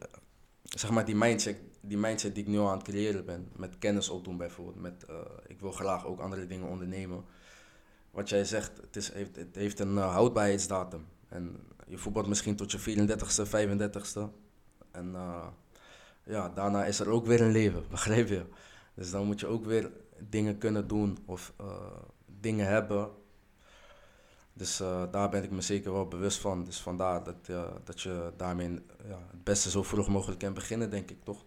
zeg 0.77 0.89
maar 0.89 1.05
die, 1.05 1.15
mindset, 1.15 1.58
die 1.82 1.97
mindset 1.97 2.36
die 2.36 2.43
ik 2.43 2.49
nu 2.49 2.60
aan 2.60 2.77
het 2.77 2.84
creëren 2.84 3.25
ben. 3.25 3.49
Met 3.55 3.77
kennis 3.77 4.10
opdoen 4.10 4.38
bijvoorbeeld. 4.38 4.82
Met, 4.82 5.05
uh, 5.10 5.15
ik 5.47 5.60
wil 5.60 5.71
graag 5.71 6.05
ook 6.05 6.19
andere 6.19 6.47
dingen 6.47 6.67
ondernemen. 6.67 7.23
Wat 8.12 8.29
jij 8.29 8.45
zegt, 8.45 8.71
het, 8.82 8.95
is, 8.95 9.13
heeft, 9.13 9.36
het 9.36 9.55
heeft 9.55 9.79
een 9.79 9.93
uh, 9.93 10.12
houdbaarheidsdatum. 10.13 11.05
En 11.29 11.60
je 11.88 11.97
voetbalt 11.97 12.27
misschien 12.27 12.55
tot 12.55 12.71
je 12.71 12.79
34ste, 12.79 13.47
35ste. 13.47 14.21
En 14.91 15.12
uh, 15.13 15.47
ja, 16.23 16.49
daarna 16.49 16.86
is 16.86 16.99
er 16.99 17.10
ook 17.10 17.25
weer 17.25 17.41
een 17.41 17.51
leven, 17.51 17.84
begrijp 17.91 18.27
je? 18.27 18.45
Dus 18.93 19.12
dan 19.12 19.25
moet 19.25 19.39
je 19.39 19.47
ook 19.47 19.65
weer 19.65 19.91
dingen 20.29 20.58
kunnen 20.58 20.88
doen 20.88 21.17
of 21.25 21.53
dingen 22.39 22.67
hebben 22.67 23.10
Dus 24.60 24.80
eh, 24.80 25.04
daar 25.12 25.30
ben 25.30 25.43
ik 25.43 25.52
me 25.52 25.62
zeker 25.62 25.91
wel 25.91 26.08
bewust 26.08 26.39
van. 26.39 26.63
Dus 26.63 26.80
vandaar 26.80 27.24
dat, 27.24 27.36
eh, 27.45 27.63
dat 27.84 28.02
je 28.02 28.32
daarmee 28.38 28.69
ja, 29.08 29.19
het 29.32 29.43
beste 29.43 29.69
zo 29.69 29.84
vroeg 29.84 30.08
mogelijk 30.08 30.39
kan 30.39 30.54
beginnen, 30.54 30.89
denk 30.89 31.10
ik 31.10 31.24
toch. 31.24 31.45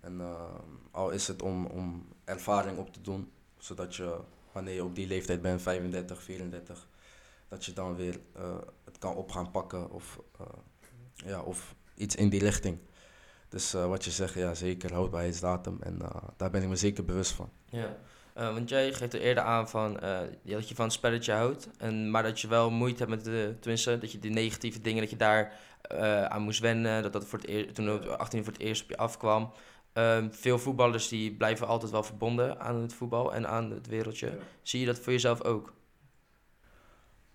En 0.00 0.20
eh, 0.20 0.54
al 0.90 1.10
is 1.10 1.28
het 1.28 1.42
om, 1.42 1.66
om 1.66 2.08
ervaring 2.24 2.78
op 2.78 2.92
te 2.92 3.00
doen, 3.00 3.32
zodat 3.58 3.94
je 3.94 4.18
wanneer 4.52 4.74
je 4.74 4.84
op 4.84 4.94
die 4.94 5.06
leeftijd 5.06 5.42
bent, 5.42 5.62
35, 5.62 6.22
34, 6.22 6.88
dat 7.48 7.64
je 7.64 7.72
dan 7.72 7.96
weer 7.96 8.20
het 8.84 8.98
kan 8.98 9.14
op 9.14 9.30
gaan 9.30 9.50
pakken 9.50 9.90
of, 9.90 10.20
ja, 11.14 11.42
of 11.42 11.74
iets 11.94 12.14
in 12.14 12.28
die 12.28 12.40
richting. 12.40 12.78
Dus 13.48 13.72
wat 13.72 14.04
je 14.04 14.10
zegt, 14.10 14.34
ja 14.34 14.54
zeker, 14.54 14.92
houdbaarheidsdatum. 14.92 15.76
En 15.80 15.98
daar 16.36 16.50
ben 16.50 16.62
ik 16.62 16.68
me 16.68 16.76
zeker 16.76 17.04
bewust 17.04 17.32
van. 17.32 17.50
Ja, 17.64 17.96
Eh, 18.36 18.52
want 18.52 18.68
jij 18.68 18.92
geeft 18.92 19.14
er 19.14 19.20
eerder 19.20 19.42
aan 19.42 19.68
van, 19.68 20.00
eh, 20.00 20.18
dat 20.42 20.68
je 20.68 20.74
van 20.74 20.84
het 20.84 20.94
spelletje 20.94 21.32
houdt, 21.32 21.68
en, 21.78 22.10
maar 22.10 22.22
dat 22.22 22.40
je 22.40 22.48
wel 22.48 22.70
moeite 22.70 22.98
hebt 22.98 23.10
met 23.10 23.24
de, 23.24 23.54
tenminste, 23.60 23.98
dat 23.98 24.12
je 24.12 24.18
die 24.18 24.30
negatieve 24.30 24.80
dingen, 24.80 25.00
dat 25.00 25.10
je 25.10 25.16
daar 25.16 25.60
eh, 25.80 26.24
aan 26.24 26.42
moest 26.42 26.60
wennen, 26.60 27.02
dat 27.02 27.12
dat 27.12 27.24
voor 27.24 27.38
het 27.38 27.48
eer, 27.48 27.72
toen 27.72 27.92
op 27.92 28.04
18 28.04 28.44
voor 28.44 28.52
het 28.52 28.62
eerst 28.62 28.82
op 28.82 28.88
je 28.88 28.96
afkwam. 28.96 29.52
Ehm, 29.92 30.30
veel 30.30 30.58
voetballers 30.58 31.08
die 31.08 31.32
blijven 31.32 31.66
altijd 31.66 31.90
wel 31.90 32.02
verbonden 32.02 32.60
aan 32.60 32.80
het 32.80 32.94
voetbal 32.94 33.34
en 33.34 33.48
aan 33.48 33.70
het 33.70 33.86
wereldje. 33.86 34.38
Zie 34.62 34.80
je 34.80 34.86
dat 34.86 34.98
voor 34.98 35.12
jezelf 35.12 35.42
ook? 35.42 35.72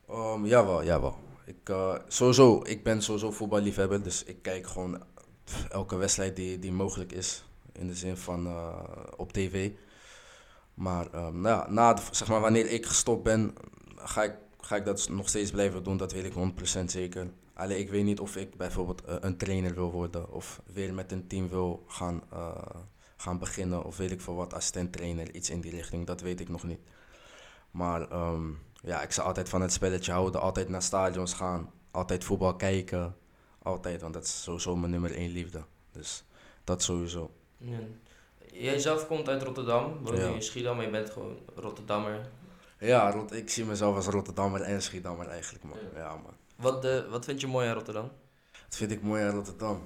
Um, 0.10 0.46
jawel, 0.46 0.84
jawel. 0.84 1.18
Ik, 1.46 1.76
sowieso, 2.08 2.62
ik 2.64 2.84
ben 2.84 3.02
sowieso 3.02 3.32
voetballiefhebber, 3.32 4.04
dus 4.04 4.24
ik 4.24 4.42
kijk 4.42 4.68
gewoon 4.68 5.04
elke 5.70 5.96
wedstrijd 5.96 6.36
die, 6.36 6.60
die 6.60 6.72
mogelijk 6.72 7.12
is. 7.12 7.44
In 7.72 7.88
de 7.88 7.96
zin 7.96 8.18
van 8.18 8.56
op 9.18 9.34
tv. 9.34 9.72
Maar 10.82 11.08
ehm, 11.12 11.41
nou 11.41 11.62
ja, 11.62 11.70
na 11.70 11.98
zeg 12.12 12.28
maar, 12.28 12.39
wanneer 12.39 12.72
ik 12.72 12.86
gestopt 12.86 13.24
ben, 13.24 13.56
ga 13.96 14.24
ik, 14.24 14.36
ga 14.60 14.76
ik 14.76 14.86
dat 14.86 15.10
nog 15.10 15.30
steeds 15.30 15.52
blijven 15.52 15.84
doen. 15.84 15.98
Dat 15.98 16.12
weet 16.12 16.26
ik 16.26 16.34
100% 16.80 16.86
zeker. 16.86 17.32
Alleen 17.54 17.80
ik 17.80 17.89
weet 17.89 18.04
niet 18.04 18.20
of 18.20 18.36
ik 18.36 18.58
bijvoorbeeld 18.58 19.04
eh, 19.06 19.15
een 19.20 19.38
trainer 19.38 19.74
wil 19.74 19.91
worden 19.91 20.32
of 20.32 20.62
weer 20.65 20.94
met 20.94 21.12
een 21.12 21.28
team 21.28 21.50
wil 21.50 21.84
gaan, 21.88 22.24
eh, 22.32 22.56
gaan 23.17 23.38
beginnen. 23.38 23.84
Of 23.84 23.98
weet 23.98 24.12
ik 24.12 24.22
veel 24.22 24.36
wat, 24.36 24.54
assistent 24.54 24.91
trainer, 24.94 25.36
iets 25.36 25.50
in 25.50 25.62
die 25.62 25.72
richting. 25.72 26.08
Dat 26.08 26.22
weet 26.22 26.39
ik 26.39 26.50
nog 26.50 26.63
niet. 26.63 26.80
Maar 27.72 28.10
ehm, 28.10 28.50
ja, 28.82 29.02
ik 29.02 29.12
zal 29.12 29.26
altijd 29.26 29.50
van 29.50 29.62
het 29.62 29.74
spelletje 29.74 30.12
houden, 30.12 30.41
altijd 30.41 30.70
naar 30.70 30.82
stadions 30.82 31.34
gaan, 31.34 31.72
altijd 31.91 32.24
voetbal 32.24 32.56
kijken. 32.56 33.15
Altijd, 33.62 34.02
want 34.02 34.13
dat 34.13 34.24
is 34.24 34.44
sowieso 34.44 34.76
mijn 34.76 34.91
nummer 34.91 35.15
één 35.15 35.32
liefde. 35.32 35.63
Dus 35.91 36.24
dat 36.63 36.84
sowieso. 36.84 37.32
Jij 38.52 38.80
zelf 38.80 39.08
komt 39.08 39.30
uit 39.30 39.44
Rotterdam, 39.44 39.98
woont 40.04 40.18
Ja. 40.18 40.28
nu 40.28 40.34
in 40.36 40.42
Schiedam, 40.44 40.76
maar 40.76 40.86
je 40.86 40.92
bent 40.92 41.10
gewoon 41.10 41.38
Rotterdammer. 41.56 42.30
Ja, 42.80 43.12
Rot- 43.12 43.34
ik 43.34 43.50
zie 43.50 43.66
mezelf 43.66 43.96
als 43.96 44.06
Rotterdammer 44.06 44.62
en 44.62 44.82
Schiedammer 44.82 45.28
eigenlijk, 45.28 45.64
man. 45.64 45.78
Ja. 45.94 46.00
Ja, 46.00 46.10
man. 46.10 46.34
Wat, 46.56 46.86
eh, 46.86 47.10
wat 47.10 47.26
vind 47.26 47.42
je 47.42 47.48
mooi 47.48 47.68
aan 47.68 47.74
Rotterdam? 47.74 48.12
Dat 48.52 48.76
vind 48.76 48.92
ik 48.92 49.02
mooi 49.02 49.24
aan 49.24 49.36
Rotterdam. 49.36 49.84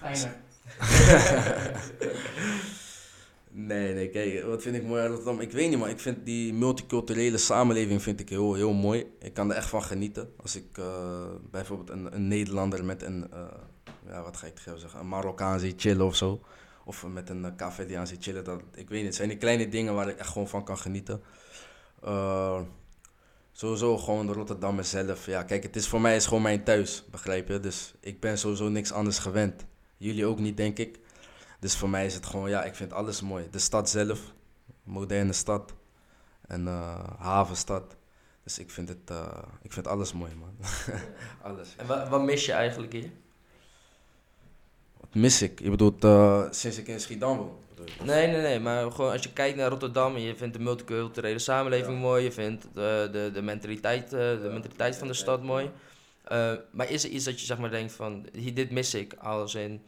Fijner. 0.00 0.36
Nee, 3.50 3.94
nee, 3.94 4.08
kijk, 4.08 4.44
wat 4.44 4.62
vind 4.62 4.76
ik 4.76 4.82
mooi 4.82 5.02
aan 5.02 5.08
Rotterdam? 5.08 5.40
Ik 5.40 5.52
weet 5.52 5.70
niet, 5.70 5.78
maar 5.78 5.90
ik 5.90 6.00
vind 6.00 6.24
die 6.24 6.52
multiculturele 6.54 7.36
samenleving 7.38 8.02
vind 8.02 8.20
ik 8.20 8.28
heel, 8.28 8.54
heel 8.54 8.72
mooi. 8.72 9.06
Ik 9.20 9.34
kan 9.34 9.50
er 9.50 9.56
echt 9.56 9.68
van 9.68 9.82
genieten. 9.82 10.32
Als 10.42 10.56
ik 10.56 10.78
eh, 10.78 11.24
bijvoorbeeld 11.50 11.90
een, 11.90 12.14
een 12.14 12.28
Nederlander 12.28 12.84
met 12.84 13.02
een, 13.02 13.26
eh, 13.32 13.40
ja, 14.06 14.22
wat 14.22 14.36
ga 14.36 14.46
ik 14.46 14.54
tegen 14.54 14.78
zeggen, 14.80 15.00
een 15.00 15.08
Marokkaan 15.08 15.60
zie 15.60 15.74
chillen 15.76 16.06
of 16.06 16.16
zo. 16.16 16.40
Of 16.88 17.06
met 17.06 17.28
een 17.28 17.44
uh, 17.44 17.54
Cafediaan 17.56 18.06
zie 18.06 18.16
chillen. 18.20 18.44
Dat, 18.44 18.60
ik 18.74 18.88
weet 18.88 18.98
niet, 18.98 19.06
het 19.06 19.14
zijn 19.14 19.28
die 19.28 19.38
kleine 19.38 19.68
dingen 19.68 19.94
waar 19.94 20.08
ik 20.08 20.18
echt 20.18 20.28
gewoon 20.28 20.48
van 20.48 20.64
kan 20.64 20.78
genieten. 20.78 21.22
Eh, 22.02 22.60
sowieso 23.52 23.98
gewoon 23.98 24.26
de 24.26 24.82
zelf. 24.82 25.26
Ja, 25.26 25.42
kijk, 25.42 25.62
het 25.62 25.76
is 25.76 25.88
voor 25.88 26.00
mij 26.00 26.16
is 26.16 26.26
gewoon 26.26 26.42
mijn 26.42 26.64
thuis, 26.64 27.04
begrijp 27.10 27.48
je? 27.48 27.60
Dus 27.60 27.94
ik 28.00 28.20
ben 28.20 28.38
sowieso 28.38 28.68
niks 28.68 28.92
anders 28.92 29.18
gewend. 29.18 29.64
Jullie 29.96 30.26
ook 30.26 30.38
niet, 30.38 30.56
denk 30.56 30.78
ik. 30.78 30.98
Dus 31.60 31.76
voor 31.76 31.88
mij 31.88 32.06
is 32.06 32.14
het 32.14 32.26
gewoon, 32.26 32.50
ja, 32.50 32.64
ik 32.64 32.74
vind 32.74 32.92
alles 32.92 33.20
mooi. 33.20 33.48
De 33.50 33.58
stad 33.58 33.90
zelf, 33.90 34.20
moderne 34.82 35.32
stad. 35.32 35.74
En 36.46 36.68
eh, 36.68 37.04
havenstad. 37.18 37.96
Dus 38.44 38.58
ik 38.58 38.70
vind, 38.70 38.88
het, 38.88 39.10
eh, 39.10 39.42
ik 39.62 39.72
vind 39.72 39.86
alles 39.86 40.12
mooi, 40.12 40.34
man. 40.34 40.56
alles. 41.52 41.74
En 41.76 41.86
wa- 41.86 42.08
wat 42.08 42.22
mis 42.22 42.46
je 42.46 42.52
eigenlijk 42.52 42.92
hier? 42.92 43.10
Wat 45.00 45.14
mis 45.14 45.42
ik? 45.42 45.60
Je 45.60 45.70
bedoelt, 45.70 46.04
eh, 46.04 46.44
sinds 46.50 46.78
ik 46.78 46.88
in 46.88 47.00
Schiedam 47.00 47.36
woon? 47.36 47.50
Nee, 48.04 48.26
nee, 48.26 48.40
nee, 48.40 48.60
maar 48.60 48.90
gewoon 48.92 49.12
als 49.12 49.22
je 49.22 49.32
kijkt 49.32 49.56
naar 49.56 49.68
Rotterdam 49.68 50.14
en 50.14 50.22
je 50.22 50.36
vindt 50.36 50.54
de 50.56 50.62
multiculturele 50.62 51.38
samenleving 51.38 51.94
Ja. 51.94 52.00
mooi, 52.00 52.24
je 52.24 52.32
vindt 52.32 52.66
de, 52.74 53.08
de, 53.12 53.30
de, 53.32 53.42
mentaliteit, 53.42 54.04
eh, 54.04 54.18
de 54.18 54.48
mentaliteit 54.52 54.96
van 54.96 55.06
de 55.08 55.14
stad 55.14 55.42
mooi. 55.42 55.70
Maar 56.70 56.90
is 56.90 57.04
er 57.04 57.10
iets 57.10 57.24
dat 57.24 57.40
je 57.40 57.46
zeg 57.46 57.58
maar 57.58 57.70
denkt 57.70 57.92
van, 57.92 58.26
dit 58.54 58.70
mis 58.70 58.94
ik, 58.94 59.14
als 59.14 59.54
in, 59.54 59.82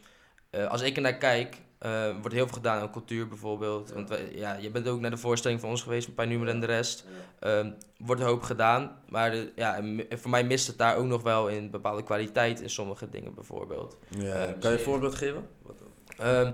als 0.69 0.81
ik 0.81 0.95
er 0.95 1.01
naar 1.01 1.17
kijk, 1.17 1.57
eh, 1.81 2.11
wordt 2.21 2.35
heel 2.35 2.45
veel 2.45 2.55
gedaan 2.55 2.81
aan 2.81 2.91
cultuur 2.91 3.27
bijvoorbeeld. 3.27 3.87
Ja. 3.89 3.93
Want 3.95 4.09
wij- 4.09 4.31
ja, 4.33 4.53
je 4.53 4.69
bent 4.69 4.87
ook 4.87 4.99
naar 4.99 5.09
de 5.11 5.17
voorstelling 5.17 5.59
van 5.59 5.69
ons 5.69 5.81
geweest, 5.83 6.05
van 6.05 6.13
Pijnumer 6.13 6.47
en 6.47 6.59
de 6.59 6.65
rest. 6.65 7.05
Ehm, 7.39 7.71
wordt 7.97 8.21
een 8.21 8.27
hoop 8.27 8.41
gedaan, 8.41 8.97
maar 9.09 9.31
de, 9.31 9.51
ja, 9.55 9.79
voor 10.09 10.29
mij 10.29 10.43
mist 10.43 10.67
het 10.67 10.77
daar 10.77 10.95
ook 10.95 11.05
nog 11.05 11.21
wel 11.21 11.47
in 11.49 11.69
bepaalde 11.69 12.03
kwaliteit 12.03 12.61
in 12.61 12.69
sommige 12.69 13.09
dingen 13.09 13.33
bijvoorbeeld. 13.33 13.97
Ja, 14.09 14.33
Eh, 14.35 14.59
kan 14.59 14.71
je 14.71 14.77
een 14.77 14.83
voorbeeld 14.83 15.15
geven? 15.15 15.47
Ehm, 16.17 16.51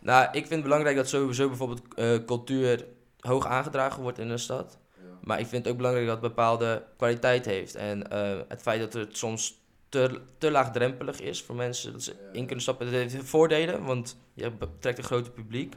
nou, 0.00 0.24
ik 0.26 0.32
vind 0.32 0.50
het 0.50 0.62
belangrijk 0.62 0.96
dat 0.96 1.08
sowieso 1.08 1.48
bijvoorbeeld 1.48 1.82
eh, 1.94 2.24
cultuur 2.26 2.84
hoog 3.20 3.46
aangedragen 3.46 4.02
wordt 4.02 4.18
in 4.18 4.30
een 4.30 4.38
stad. 4.38 4.78
Maar 5.20 5.40
ik 5.40 5.46
vind 5.46 5.62
het 5.64 5.72
ook 5.72 5.76
belangrijk 5.78 6.06
dat 6.08 6.20
het 6.20 6.28
bepaalde 6.28 6.82
kwaliteit 6.96 7.44
heeft. 7.44 7.74
En 7.74 8.10
eh, 8.10 8.38
het 8.48 8.62
feit 8.62 8.80
dat 8.80 8.92
het 8.92 9.16
soms 9.16 9.62
te, 9.94 10.20
te 10.38 10.50
laagdrempelig 10.50 11.20
is 11.20 11.42
voor 11.42 11.54
mensen 11.54 11.92
dat 11.92 12.02
ze 12.02 12.14
in 12.32 12.44
kunnen 12.46 12.60
stappen, 12.62 12.86
dat 12.86 12.94
heeft 12.94 13.16
voordelen, 13.28 13.84
want 13.84 14.16
je 14.34 14.50
betrekt 14.50 14.98
een 14.98 15.04
groter 15.04 15.32
publiek. 15.32 15.74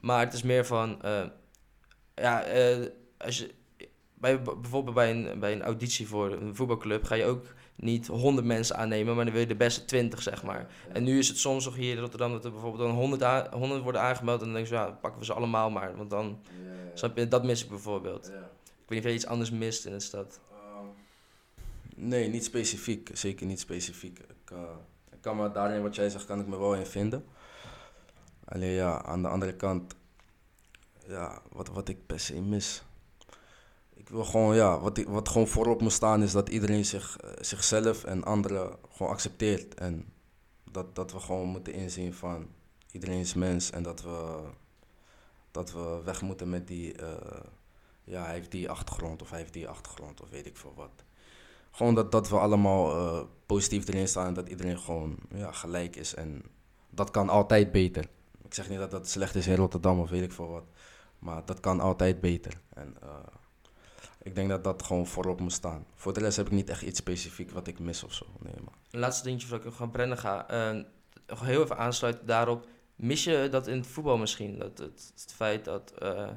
Maar 0.00 0.20
het 0.20 0.32
is 0.32 0.42
meer 0.42 0.66
van, 0.66 1.02
eh, 1.02 1.24
ja, 2.14 2.42
eh, 2.42 2.86
als 3.18 3.38
je, 3.38 3.50
bij, 4.14 4.42
bijvoorbeeld 4.42 4.94
bij 4.94 5.10
een, 5.10 5.38
bij 5.40 5.52
een 5.52 5.62
auditie 5.62 6.08
voor 6.08 6.32
een 6.32 6.56
voetbalclub 6.56 7.04
ga 7.04 7.14
je 7.14 7.24
ook 7.24 7.44
niet 7.76 8.06
100 8.06 8.46
mensen 8.46 8.76
aannemen, 8.76 9.14
maar 9.14 9.24
dan 9.24 9.32
wil 9.32 9.42
je 9.42 9.48
de 9.48 9.56
beste 9.56 9.84
20, 9.84 10.22
zeg 10.22 10.42
maar. 10.42 10.66
En 10.92 11.04
nu 11.04 11.18
is 11.18 11.28
het 11.28 11.38
soms 11.38 11.64
nog 11.64 11.74
hier 11.76 11.92
in 11.94 12.00
Rotterdam 12.00 12.32
dat 12.32 12.44
er 12.44 12.50
bijvoorbeeld 12.52 12.82
dan 12.82 12.96
100, 12.96 13.22
a- 13.22 13.48
100 13.52 13.82
worden 13.82 14.00
aangemeld 14.00 14.38
en 14.40 14.44
dan 14.46 14.54
denk 14.54 14.66
je, 14.66 14.74
ja, 14.74 14.90
pakken 15.00 15.20
we 15.20 15.26
ze 15.26 15.32
allemaal 15.32 15.70
maar, 15.70 15.96
want 15.96 16.10
dan, 16.10 16.40
snap 16.94 17.16
je, 17.16 17.28
dat 17.28 17.44
mis 17.44 17.62
ik 17.62 17.68
bijvoorbeeld. 17.68 18.26
Ik 18.26 18.32
weet 18.86 18.88
niet 18.88 18.98
of 18.98 19.04
jij 19.04 19.14
iets 19.14 19.26
anders 19.26 19.50
mist 19.50 19.84
in 19.86 19.92
de 19.92 20.00
stad. 20.00 20.40
Nee, 22.02 22.28
niet 22.28 22.44
specifiek. 22.44 23.10
Zeker 23.12 23.46
niet 23.46 23.60
specifiek. 23.60 24.18
Ik, 24.18 24.50
eh, 24.50 24.76
ik 25.10 25.20
kan 25.20 25.36
me 25.36 25.50
daarin, 25.50 25.82
wat 25.82 25.94
jij 25.94 26.08
zegt, 26.08 26.24
kan 26.24 26.40
ik 26.40 26.46
me 26.46 26.58
wel 26.58 26.74
in 26.74 26.86
vinden. 26.86 27.24
Alleen 28.44 28.70
ja, 28.70 29.02
aan 29.02 29.22
de 29.22 29.28
andere 29.28 29.56
kant, 29.56 29.94
ja, 31.06 31.42
wat, 31.52 31.68
wat 31.68 31.88
ik 31.88 32.06
per 32.06 32.20
se 32.20 32.40
mis. 32.40 32.82
Ik 33.94 34.08
wil 34.08 34.24
gewoon, 34.24 34.54
ja, 34.54 34.80
wat, 34.80 35.02
wat 35.02 35.28
gewoon 35.28 35.46
voorop 35.46 35.80
moet 35.80 35.92
staan 35.92 36.22
is 36.22 36.32
dat 36.32 36.48
iedereen 36.48 36.84
zich, 36.84 37.16
eh, 37.18 37.30
zichzelf 37.40 38.04
en 38.04 38.24
anderen 38.24 38.76
gewoon 38.90 39.12
accepteert. 39.12 39.74
En 39.74 40.12
dat, 40.70 40.94
dat 40.94 41.12
we 41.12 41.20
gewoon 41.20 41.48
moeten 41.48 41.72
inzien 41.72 42.14
van 42.14 42.48
iedereen 42.92 43.18
is 43.18 43.34
mens 43.34 43.70
en 43.70 43.82
dat 43.82 44.02
we, 44.02 44.40
dat 45.50 45.72
we 45.72 46.00
weg 46.04 46.22
moeten 46.22 46.48
met 46.50 46.66
die, 46.68 46.92
eh, 46.94 47.40
ja, 48.04 48.24
hij 48.24 48.34
heeft 48.34 48.50
die 48.50 48.70
achtergrond 48.70 49.22
of 49.22 49.30
hij 49.30 49.38
heeft 49.38 49.52
die 49.52 49.68
achtergrond 49.68 50.20
of 50.20 50.28
weet 50.30 50.46
ik 50.46 50.56
veel 50.56 50.74
wat. 50.76 51.04
Gewoon 51.70 51.94
dat, 51.94 52.12
dat 52.12 52.28
we 52.28 52.38
allemaal 52.38 52.94
eh, 52.96 53.24
positief 53.46 53.88
erin 53.88 54.08
staan 54.08 54.26
en 54.26 54.34
dat 54.34 54.48
iedereen 54.48 54.78
gewoon 54.78 55.16
ja, 55.34 55.52
gelijk 55.52 55.96
is. 55.96 56.14
En 56.14 56.42
dat 56.90 57.10
kan 57.10 57.28
altijd 57.28 57.72
beter. 57.72 58.04
Ik 58.44 58.54
zeg 58.54 58.68
niet 58.68 58.78
dat 58.78 58.90
dat 58.90 59.08
slecht 59.08 59.34
is 59.34 59.46
in 59.46 59.54
Rotterdam 59.56 60.00
of 60.00 60.10
weet 60.10 60.22
ik 60.22 60.32
veel 60.32 60.48
wat. 60.48 60.64
Maar 61.18 61.44
dat 61.44 61.60
kan 61.60 61.80
altijd 61.80 62.20
beter. 62.20 62.52
En 62.74 62.96
eh, 63.02 63.08
ik 64.22 64.34
denk 64.34 64.48
dat 64.48 64.64
dat 64.64 64.82
gewoon 64.82 65.06
voorop 65.06 65.40
moet 65.40 65.52
staan. 65.52 65.86
Voor 65.94 66.12
de 66.12 66.20
rest 66.20 66.36
heb 66.36 66.46
ik 66.46 66.52
niet 66.52 66.70
echt 66.70 66.82
iets 66.82 66.98
specifiek 66.98 67.50
wat 67.50 67.66
ik 67.66 67.78
mis 67.78 68.04
of 68.04 68.12
zo. 68.12 68.26
Nee, 68.38 68.54
maar. 68.64 68.74
Een 68.90 69.00
laatste 69.00 69.24
dingetje 69.24 69.46
voordat 69.48 69.66
ik 69.66 69.72
nog 69.72 69.82
aan 69.82 69.90
Brennen 69.90 70.18
ga. 70.18 70.48
eh, 70.48 70.82
nog 71.26 71.40
heel 71.44 71.62
even 71.62 71.78
aansluiten 71.78 72.26
daarop. 72.26 72.66
Mis 72.96 73.24
je 73.24 73.48
dat 73.50 73.66
in 73.66 73.76
het 73.76 73.86
voetbal 73.86 74.18
misschien? 74.18 74.58
Dat 74.58 74.78
het, 74.78 75.12
het 75.20 75.32
feit 75.32 75.64
dat... 75.64 75.92
eh, 75.98 76.28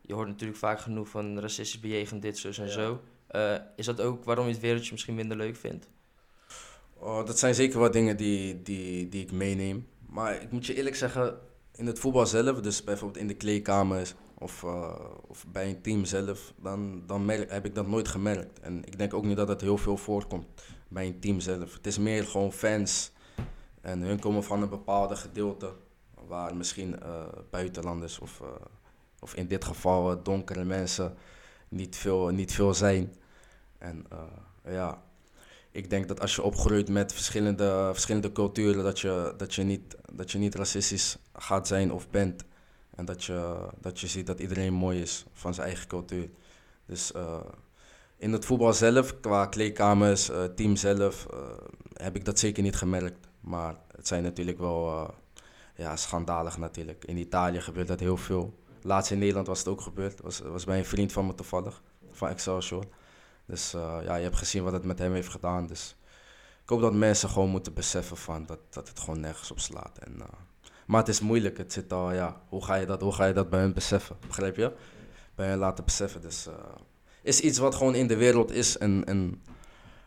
je 0.00 0.14
hoort 0.14 0.28
natuurlijk 0.28 0.58
vaak 0.58 0.80
genoeg 0.80 1.08
van 1.08 1.38
racistisch 1.40 1.80
bejegend 1.80 2.22
dit, 2.22 2.38
zus 2.38 2.58
en 2.58 2.66
Ja. 2.66 2.70
zo. 2.72 3.00
Eh, 3.30 3.54
is 3.76 3.86
dat 3.86 4.00
ook 4.00 4.24
waarom 4.24 4.46
je 4.46 4.52
het 4.52 4.60
wereldje 4.60 4.92
misschien 4.92 5.14
minder 5.14 5.36
leuk 5.36 5.56
vindt? 5.56 5.88
Oh, 6.98 7.26
dat 7.26 7.38
zijn 7.38 7.54
zeker 7.54 7.78
wat 7.78 7.92
dingen 7.92 8.16
die, 8.16 8.62
die, 8.62 9.08
die 9.08 9.22
ik 9.22 9.32
meeneem. 9.32 9.88
Maar 10.06 10.42
ik 10.42 10.50
moet 10.50 10.66
je 10.66 10.74
eerlijk 10.74 10.96
zeggen, 10.96 11.38
in 11.72 11.86
het 11.86 11.98
voetbal 11.98 12.26
zelf, 12.26 12.60
dus 12.60 12.84
bijvoorbeeld 12.84 13.20
in 13.20 13.26
de 13.26 13.34
kleedkamers 13.34 14.14
of, 14.38 14.62
eh, 14.62 14.94
of 15.26 15.46
bij 15.46 15.68
een 15.68 15.80
team 15.80 16.04
zelf, 16.04 16.52
dan, 16.62 17.02
dan 17.06 17.24
merk, 17.24 17.50
heb 17.50 17.64
ik 17.64 17.74
dat 17.74 17.86
nooit 17.86 18.08
gemerkt. 18.08 18.60
En 18.60 18.84
ik 18.84 18.98
denk 18.98 19.14
ook 19.14 19.24
niet 19.24 19.36
dat 19.36 19.48
het 19.48 19.60
heel 19.60 19.78
veel 19.78 19.96
voorkomt 19.96 20.46
bij 20.88 21.06
een 21.06 21.20
team 21.20 21.40
zelf. 21.40 21.74
Het 21.74 21.86
is 21.86 21.98
meer 21.98 22.24
gewoon 22.24 22.52
fans 22.52 23.12
en 23.80 24.00
hun 24.00 24.18
komen 24.18 24.44
van 24.44 24.62
een 24.62 24.68
bepaalde 24.68 25.16
gedeelte 25.16 25.72
waar 26.26 26.56
misschien 26.56 27.02
eh, 27.02 27.26
buitenlanders 27.50 28.18
of, 28.18 28.42
of 29.20 29.34
in 29.34 29.46
dit 29.46 29.64
geval 29.64 30.22
donkere 30.22 30.64
mensen 30.64 31.14
niet 31.68 31.96
veel, 31.96 32.28
niet 32.28 32.52
veel 32.52 32.74
zijn. 32.74 33.14
En 33.80 34.06
eh, 34.10 34.72
ja, 34.72 35.02
ik 35.70 35.90
denk 35.90 36.08
dat 36.08 36.20
als 36.20 36.34
je 36.34 36.42
opgroeit 36.42 36.88
met 36.88 37.12
verschillende, 37.12 37.90
verschillende 37.92 38.32
culturen, 38.32 38.84
dat 38.84 39.00
je, 39.00 39.34
dat, 39.36 39.54
je 39.54 39.62
niet, 39.62 39.96
dat 40.12 40.30
je 40.30 40.38
niet 40.38 40.54
racistisch 40.54 41.16
gaat 41.32 41.66
zijn 41.66 41.92
of 41.92 42.10
bent. 42.10 42.44
En 42.94 43.04
dat 43.04 43.24
je, 43.24 43.68
dat 43.80 44.00
je 44.00 44.06
ziet 44.06 44.26
dat 44.26 44.40
iedereen 44.40 44.72
mooi 44.72 45.00
is 45.00 45.24
van 45.32 45.54
zijn 45.54 45.66
eigen 45.66 45.88
cultuur. 45.88 46.30
Dus 46.86 47.12
eh, 47.12 47.40
in 48.16 48.32
het 48.32 48.44
voetbal 48.44 48.72
zelf, 48.72 49.20
qua 49.20 49.46
kleedkamers, 49.46 50.30
eh, 50.30 50.44
team 50.44 50.76
zelf, 50.76 51.26
heb 51.92 52.16
ik 52.16 52.24
dat 52.24 52.38
zeker 52.38 52.62
niet 52.62 52.76
gemerkt. 52.76 53.28
Maar 53.40 53.76
het 53.96 54.06
zijn 54.06 54.22
natuurlijk 54.22 54.58
wel 54.58 55.14
ja, 55.74 55.96
schandalig 55.96 56.58
natuurlijk. 56.58 57.04
In 57.04 57.16
Italië 57.16 57.60
gebeurt 57.60 57.88
dat 57.88 58.00
heel 58.00 58.16
veel. 58.16 58.58
Laatst 58.82 59.10
in 59.10 59.18
Nederland 59.18 59.46
was 59.46 59.58
het 59.58 59.68
ook 59.68 59.80
gebeurd. 59.80 60.20
Was, 60.20 60.38
was 60.38 60.64
bij 60.64 60.78
een 60.78 60.84
vriend 60.84 61.12
van 61.12 61.26
me 61.26 61.34
toevallig, 61.34 61.82
van 62.12 62.28
Excelsior. 62.28 62.84
Dus 63.50 63.74
eh, 63.74 63.96
ja, 64.04 64.14
je 64.16 64.22
hebt 64.22 64.36
gezien 64.36 64.62
wat 64.64 64.72
het 64.72 64.84
met 64.84 64.98
hem 64.98 65.12
heeft 65.12 65.28
gedaan. 65.28 65.66
Dus 65.66 65.96
ik 66.62 66.68
hoop 66.68 66.80
dat 66.80 66.94
mensen 66.94 67.28
gewoon 67.28 67.48
moeten 67.48 67.74
beseffen 67.74 68.16
van 68.16 68.46
dat, 68.46 68.58
dat 68.70 68.88
het 68.88 69.00
gewoon 69.00 69.20
nergens 69.20 69.50
op 69.50 69.60
slaat. 69.60 69.98
En, 69.98 70.14
eh, 70.20 70.26
maar 70.86 71.00
het 71.00 71.08
is 71.08 71.20
moeilijk. 71.20 71.58
Het 71.58 71.72
zit 71.72 71.92
al, 71.92 72.12
ja, 72.12 72.40
hoe 72.48 72.64
ga 72.64 72.74
je 72.74 72.86
dat, 72.86 73.00
hoe 73.00 73.12
ga 73.12 73.24
je 73.24 73.32
dat 73.34 73.50
bij 73.50 73.60
hen 73.60 73.72
beseffen? 73.72 74.16
Begrijp 74.26 74.56
je? 74.56 74.72
Bij 75.34 75.46
hen 75.48 75.58
laten 75.58 75.84
beseffen. 75.84 76.20
Dus 76.20 76.46
eh 76.46 76.54
is 77.22 77.40
iets 77.40 77.58
wat 77.58 77.74
gewoon 77.74 77.94
in 77.94 78.06
de 78.06 78.16
wereld 78.16 78.52
is 78.52 78.78
en, 78.78 79.04
en 79.04 79.42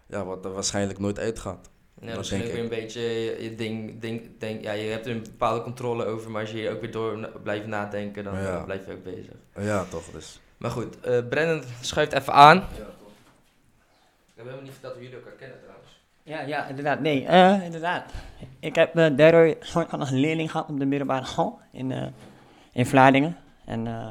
ja, 0.08 0.26
wat 0.26 0.46
er 0.46 0.54
waarschijnlijk 0.54 1.00
nooit 1.00 1.20
uitgaat. 1.20 1.70
Ja, 2.02 2.16
Dat 2.16 2.28
denk 2.30 2.44
weer 2.44 2.60
een 2.60 2.70
beetje 2.70 3.02
je, 3.44 3.56
ding, 3.56 4.02
ding, 4.02 4.40
denk, 4.40 4.62
ja, 4.64 4.72
je 4.72 4.90
hebt 4.90 5.06
er 5.06 5.12
een 5.16 5.22
bepaalde 5.24 5.62
controle 5.62 6.06
over, 6.06 6.32
maar 6.32 6.42
als 6.42 6.52
je 6.52 6.58
hier 6.58 6.72
ook 6.72 6.82
weer 6.82 6.92
door 6.92 7.30
blijft 7.44 7.66
nadenken, 7.68 8.24
dan 8.24 8.42
Ja. 8.42 8.64
blijf 8.64 8.86
je 8.86 8.92
ook 8.92 9.04
bezig. 9.04 9.34
Ja, 9.56 9.84
toch. 9.90 10.04
Dus. 10.12 10.40
Maar 10.58 10.72
goed, 10.72 11.00
eh 11.00 11.28
Brennan 11.30 11.64
schuift 11.82 12.14
even 12.14 12.34
aan. 12.34 12.58
Ik 12.58 12.64
heb 14.44 14.52
helemaal 14.52 14.64
niet 14.64 14.72
verteld 14.72 14.94
hoe 14.94 15.04
jullie 15.04 15.18
elkaar 15.18 15.38
kennen 15.38 15.58
trouwens. 15.62 16.02
Ja, 16.24 16.42
ja, 16.42 16.68
inderdaad. 16.68 17.00
Nee, 17.00 17.26
eh, 17.26 17.64
inderdaad. 17.64 18.12
Ik 18.60 18.76
heb 18.76 18.98
uh, 18.98 19.18
daardoor 19.18 19.56
soort 19.60 19.90
van 19.90 20.00
als 20.00 20.10
leerling 20.10 20.52
gehad 20.52 20.70
op 20.70 20.80
de 20.80 20.86
middelbare 20.86 21.26
school 21.26 21.60
in, 21.72 21.92
eh, 21.92 22.08
in 22.72 22.86
Vlaardingen. 22.86 23.38
En 23.66 23.88
eh 23.88 24.10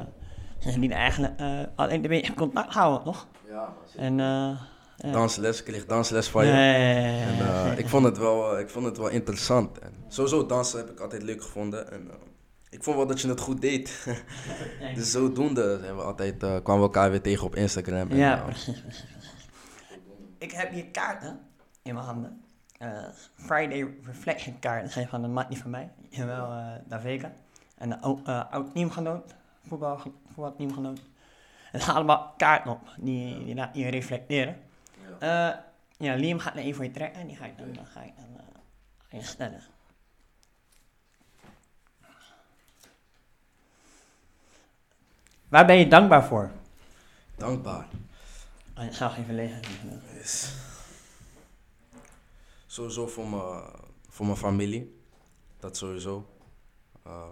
die 0.79 0.93
eigenlijk 0.93 1.39
eh 1.39 1.59
alleen 1.75 2.03
een 2.03 2.09
beetje 2.09 2.33
contact 2.33 2.73
houden, 2.73 3.03
toch? 3.03 3.27
Ja, 3.49 3.73
En, 3.97 4.19
eh. 4.19 5.11
Dansles, 5.11 5.59
ik 5.59 5.65
kreeg 5.65 5.85
dansles 5.85 6.27
van 6.27 6.45
je. 6.45 6.51
Ja, 6.51 6.75
ja, 6.75 6.89
ja, 6.89 7.07
ja, 7.07 7.25
En, 7.25 7.71
eh, 7.71 7.77
ik, 7.77 7.87
vond 7.87 8.05
het 8.05 8.17
wel, 8.17 8.59
ik 8.59 8.69
vond 8.69 8.85
het 8.85 8.97
wel 8.97 9.09
interessant. 9.09 9.79
En 9.79 9.93
sowieso 10.07 10.45
dansen 10.45 10.79
heb 10.79 10.89
ik 10.89 10.99
altijd 10.99 11.23
leuk 11.23 11.41
gevonden. 11.41 11.91
En, 11.91 12.09
eh, 12.09 12.15
ik 12.69 12.83
vond 12.83 12.95
wel 12.95 13.07
dat 13.07 13.21
je 13.21 13.27
het 13.27 13.39
goed 13.39 13.61
deed. 13.61 14.05
dus 14.95 15.11
zodoende 15.11 15.79
zijn 15.81 15.95
we 15.95 16.01
altijd, 16.01 16.43
eh, 16.43 16.49
kwamen 16.63 16.81
we 16.81 16.87
elkaar 16.87 17.09
weer 17.09 17.21
tegen 17.21 17.45
op 17.45 17.55
Instagram. 17.55 18.11
En, 18.11 18.17
Ja, 18.17 18.35
precies. 18.35 18.83
Ik 20.43 20.51
heb 20.51 20.71
hier 20.71 20.85
kaarten 20.85 21.39
in 21.81 21.93
mijn 21.93 22.05
handen. 22.05 22.43
Eh, 22.77 23.03
Friday 23.35 23.93
Reflection 24.05 24.59
kaarten 24.59 24.91
zijn 24.91 25.07
van 25.07 25.23
een 25.23 25.33
mattie 25.33 25.57
van 25.57 25.69
mij, 25.69 25.91
Jawel 26.09 26.51
eh 26.51 26.71
Davega. 26.85 27.31
En 27.77 27.91
een 27.91 28.25
eh, 28.25 28.51
oud 28.51 28.73
teamgenoot, 28.73 29.35
voetbal, 29.67 29.99
voetbalteamgenoot. 30.25 31.01
Het 31.71 31.81
zijn 31.81 31.95
allemaal 31.95 32.33
kaarten 32.37 32.71
op, 32.71 32.79
die, 32.97 33.45
die 33.45 33.55
laten 33.55 33.81
je 33.81 33.89
reflecteren. 33.89 34.61
Eh, 35.19 35.49
ja, 35.97 36.15
Liam 36.15 36.39
gaat 36.39 36.53
er 36.53 36.59
even 36.59 36.75
voor 36.75 36.85
je 36.85 36.91
trekken 36.91 37.21
en 37.21 37.27
die 37.27 37.35
ga 37.35 37.45
ik 37.45 37.57
dan, 37.57 37.73
dan 37.73 37.85
ga 37.85 38.01
ik 38.01 38.13
dan 38.15 38.39
aan 39.11 39.19
je 39.19 39.25
stellen. 39.25 39.61
Waar 45.47 45.65
ben 45.65 45.77
je 45.77 45.87
dankbaar 45.87 46.23
voor? 46.23 46.51
dankbaar. 47.35 47.85
Oh, 48.77 48.83
ik 48.83 48.93
zal 48.93 49.13
even 49.13 49.35
lezen. 49.35 49.61
Yes. 50.13 50.53
Sowieso 52.65 53.07
voor 53.07 53.27
mijn, 53.27 53.63
voor 54.09 54.25
mijn 54.25 54.37
familie. 54.37 55.01
Dat 55.59 55.77
sowieso. 55.77 56.25
Eh, 57.03 57.27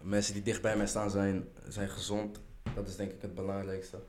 mensen 0.00 0.34
die 0.34 0.42
dicht 0.42 0.62
bij 0.62 0.76
mij 0.76 0.86
staan 0.86 1.10
zijn, 1.10 1.48
zijn 1.68 1.88
gezond. 1.88 2.40
Dat 2.74 2.88
is 2.88 2.96
denk 2.96 3.12
ik 3.12 3.22
het 3.22 3.34
belangrijkste. 3.34 4.02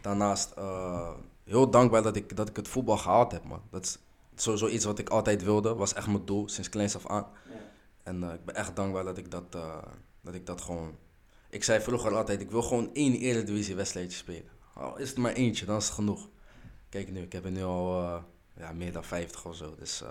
Daarnaast 0.00 0.50
eh, 0.50 1.14
heel 1.44 1.70
dankbaar 1.70 2.02
dat 2.02 2.16
ik, 2.16 2.36
dat 2.36 2.48
ik 2.48 2.56
het 2.56 2.68
voetbal 2.68 2.96
gehaald 2.96 3.32
heb, 3.32 3.44
man. 3.44 3.62
Dat 3.70 3.84
is 3.84 3.98
sowieso 4.34 4.68
iets 4.68 4.84
wat 4.84 4.98
ik 4.98 5.08
altijd 5.08 5.42
wilde. 5.42 5.74
Was 5.74 5.94
echt 5.94 6.06
mijn 6.06 6.24
doel, 6.24 6.48
sinds 6.48 6.68
kleins 6.68 6.96
af 6.96 7.06
aan. 7.06 7.26
En 8.02 8.22
eh, 8.22 8.34
ik 8.34 8.44
ben 8.44 8.54
echt 8.54 8.76
dankbaar 8.76 9.04
dat 9.04 9.18
ik 9.18 9.30
dat, 9.30 9.52
dat 10.20 10.34
ik 10.34 10.46
dat 10.46 10.60
gewoon... 10.60 10.96
Ik 11.50 11.64
zei 11.64 11.80
vroeger 11.80 12.16
altijd, 12.16 12.40
ik 12.40 12.50
wil 12.50 12.62
gewoon 12.62 12.90
één 12.94 13.14
Eredivisie 13.14 13.74
wedstrijdje 13.74 14.16
spelen. 14.16 14.57
Al 14.78 14.98
is 14.98 15.08
het 15.08 15.18
maar 15.18 15.32
eentje, 15.32 15.66
dan 15.66 15.76
is 15.76 15.84
het 15.84 15.94
genoeg. 15.94 16.28
Kijk 16.88 17.12
nu, 17.12 17.20
ik 17.20 17.32
heb 17.32 17.44
er 17.44 17.50
nu 17.50 17.62
al 17.62 18.02
eh, 18.02 18.16
ja, 18.56 18.72
meer 18.72 18.92
dan 18.92 19.04
50 19.04 19.46
of 19.46 19.54
zo. 19.54 19.74
Dus 19.78 20.02
eh, 20.02 20.08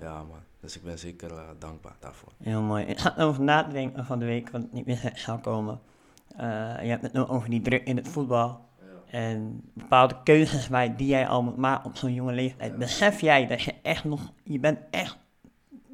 ja, 0.00 0.22
man. 0.22 0.38
Dus 0.60 0.76
ik 0.76 0.82
ben 0.82 0.98
zeker 0.98 1.30
eh, 1.30 1.48
dankbaar 1.58 1.96
daarvoor. 1.98 2.32
Heel 2.42 2.62
mooi. 2.62 2.84
Ik 2.84 2.98
ga 2.98 3.18
erover 3.18 3.42
nadenken 3.42 4.04
van 4.04 4.18
de 4.18 4.24
week, 4.24 4.50
want 4.50 4.66
ik 4.72 4.84
wist 4.84 5.02
dat 5.02 5.12
het 5.12 5.20
zou 5.28 5.38
komen. 5.38 5.80
Je 6.82 6.88
hebt 6.88 7.02
het 7.02 7.12
nu 7.12 7.20
over 7.20 7.50
die 7.50 7.60
druk 7.60 7.86
in 7.86 7.96
het 7.96 8.08
voetbal. 8.08 8.68
En 9.10 9.60
bepaalde 9.74 10.16
keuzes 10.24 10.68
waar, 10.68 10.96
die 10.96 11.06
jij 11.06 11.28
al 11.28 11.42
moet 11.42 11.56
maken 11.56 11.84
op 11.84 11.96
zo'n 11.96 12.14
jonge 12.14 12.32
leeftijd. 12.32 12.78
Besef 12.78 13.20
jij 13.20 13.46
dat 13.46 13.62
je 13.62 13.74
echt 13.82 14.04
nog, 14.04 14.32
je 14.42 14.58
bent 14.58 14.78
echt 14.90 15.18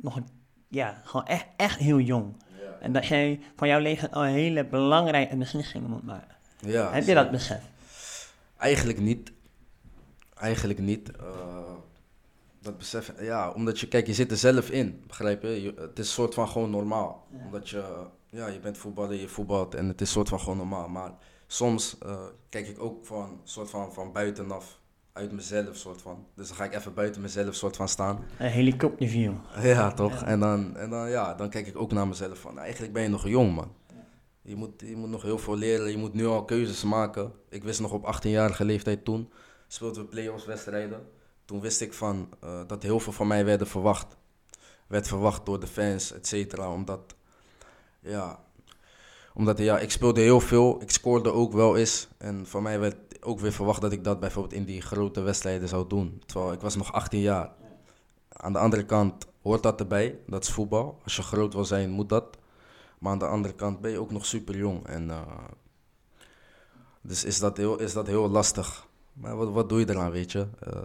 nog, 0.03 0.21
ja, 0.69 1.01
gewoon 1.05 1.27
echt, 1.27 1.47
echt 1.57 1.79
heel 1.79 2.01
jong. 2.01 2.37
En 2.81 2.93
dat 2.93 3.07
jij 3.07 3.41
van 3.57 3.69
jouw 3.69 3.81
leeftijd 3.81 4.12
al 4.12 4.23
hele 4.23 4.65
belangrijke 4.65 5.37
beslissingen 5.37 5.91
moet 5.91 6.05
maken. 6.05 6.36
Ja, 6.61 6.92
Heb 6.92 7.05
je 7.07 7.14
dat 7.14 7.31
besef? 7.31 7.61
Eigenlijk 8.57 9.01
niet. 9.01 9.33
Eigenlijk 10.35 10.79
niet. 10.79 11.11
Eh, 11.16 11.25
dat 12.61 12.79
besef, 12.79 13.12
ja, 13.21 13.51
omdat 13.51 13.81
je, 13.81 13.88
kijk, 13.88 14.07
je 14.07 14.14
zit 14.14 14.31
er 14.31 14.37
zelf 14.37 14.71
in, 14.71 15.05
begrijp 15.07 15.42
je? 15.42 15.62
Je- 15.62 15.75
het 15.77 15.99
is 15.99 16.07
een 16.07 16.12
soort 16.12 16.35
van 16.35 16.49
gewoon 16.49 16.71
normaal. 16.71 17.27
Omdat 17.45 17.69
je, 17.69 17.85
ja, 18.31 18.47
je 18.47 18.59
bent 18.61 18.79
voetballer, 18.79 19.14
je 19.21 19.29
voetbalt 19.29 19.75
en 19.75 19.88
het 19.88 20.01
is 20.01 20.07
een 20.07 20.12
soort 20.12 20.29
van 20.29 20.40
gewoon 20.40 20.57
normaal. 20.57 20.88
Maar 20.88 21.11
soms 21.47 21.99
eh, 21.99 22.21
kijk 22.49 22.69
ik 22.69 22.81
ook 22.83 23.07
van, 23.07 23.40
soort 23.45 23.71
van, 23.71 23.92
van 23.92 24.12
buitenaf, 24.12 24.79
uit 25.12 25.33
mezelf, 25.33 25.77
soort 25.77 26.03
van. 26.03 26.27
Dus 26.35 26.49
dan 26.49 26.57
ga 26.57 26.64
ik 26.64 26.75
even 26.75 26.95
buiten 26.95 27.21
mezelf, 27.21 27.55
soort 27.55 27.77
van 27.77 27.88
staan. 27.88 28.25
Een 28.38 28.51
helikopterview. 28.51 29.33
Ja, 29.62 29.92
toch? 29.92 30.23
En, 30.23 30.40
dan, 30.40 30.77
en 30.77 30.90
dan, 30.90 31.09
ja, 31.11 31.35
dan 31.35 31.51
kijk 31.51 31.66
ik 31.66 31.79
ook 31.79 31.92
naar 31.92 32.09
mezelf 32.09 32.38
van, 32.38 32.59
eigenlijk 32.59 32.92
ben 32.92 33.03
je 33.03 33.09
nog 33.09 33.29
jong, 33.29 33.55
man. 33.55 33.73
Je 34.47 34.57
moet, 34.57 34.81
je 34.81 34.97
moet 34.97 35.11
nog 35.11 35.23
heel 35.23 35.39
veel 35.39 35.57
leren, 35.57 35.91
je 35.91 35.97
moet 35.97 36.15
nu 36.15 36.27
al 36.27 36.45
keuzes 36.45 36.85
maken. 36.85 37.33
Ik 37.49 37.65
wist 37.65 37.81
nog 37.81 37.93
op 37.93 38.15
18-jarige 38.15 38.65
leeftijd 38.65 39.05
toen, 39.05 39.33
speelden 39.67 40.03
we 40.03 40.09
play-offs 40.09 40.45
wedstrijden. 40.45 41.09
Toen 41.45 41.61
wist 41.61 41.81
ik 41.81 41.93
van, 41.93 42.29
eh, 42.41 42.61
dat 42.67 42.83
heel 42.83 43.01
veel 43.01 43.13
van 43.13 43.27
mij 43.27 43.45
werden 43.45 43.67
verwacht. 43.67 44.17
Werd 44.87 45.09
verwacht 45.09 45.47
door 45.47 45.61
de 45.61 45.67
fans, 45.67 46.13
et 46.13 46.27
cetera, 46.27 46.73
omdat, 46.73 47.15
ja, 48.01 48.45
omdat 49.35 49.59
ja, 49.59 49.79
ik 49.79 49.91
speelde 49.91 50.21
heel 50.21 50.41
veel, 50.41 50.83
ik 50.83 50.91
scoorde 50.91 51.33
ook 51.33 51.53
wel 51.53 51.77
eens. 51.77 52.09
En 52.19 52.47
van 52.47 52.63
mij 52.63 52.81
werd 52.81 53.25
ook 53.25 53.41
weer 53.41 53.53
verwacht 53.53 53.81
dat 53.81 53.93
ik 53.93 54.05
dat 54.05 54.21
bijvoorbeeld 54.21 54.55
in 54.55 54.65
die 54.65 54.81
grote 54.81 55.21
wedstrijden 55.21 55.69
zou 55.69 55.89
doen. 55.89 56.23
Terwijl 56.27 56.53
ik 56.53 56.61
was 56.61 56.77
nog 56.77 56.93
18 56.93 57.21
jaar. 57.21 57.53
Aan 58.29 58.53
de 58.53 58.59
andere 58.59 58.85
kant 58.85 59.27
hoort 59.43 59.63
dat 59.63 59.81
erbij, 59.81 60.19
dat 60.27 60.43
is 60.43 60.51
voetbal. 60.51 61.01
Als 61.05 61.17
je 61.17 61.23
groot 61.23 61.55
wil 61.55 61.65
zijn, 61.65 61.91
moet 61.91 62.09
dat. 62.09 62.39
Maar 63.07 63.14
aan 63.14 63.21
de 63.21 63.35
andere 63.35 63.55
kant 63.55 63.81
ben 63.81 63.90
je 63.90 64.01
ook 64.01 64.12
nog 64.12 64.27
super 64.27 64.57
jong. 64.57 64.87
En, 64.87 65.11
eh, 65.11 65.21
dus 67.01 67.25
is 67.25 67.38
dat, 67.38 67.57
heel, 67.57 67.81
is 67.81 67.92
dat 67.92 68.07
heel 68.07 68.31
lastig. 68.31 68.87
Maar 69.12 69.37
wat, 69.37 69.51
wat 69.51 69.69
doe 69.69 69.81
je 69.81 69.90
eraan, 69.90 70.11
weet 70.11 70.33
je? 70.33 70.47
Eh, 70.61 70.83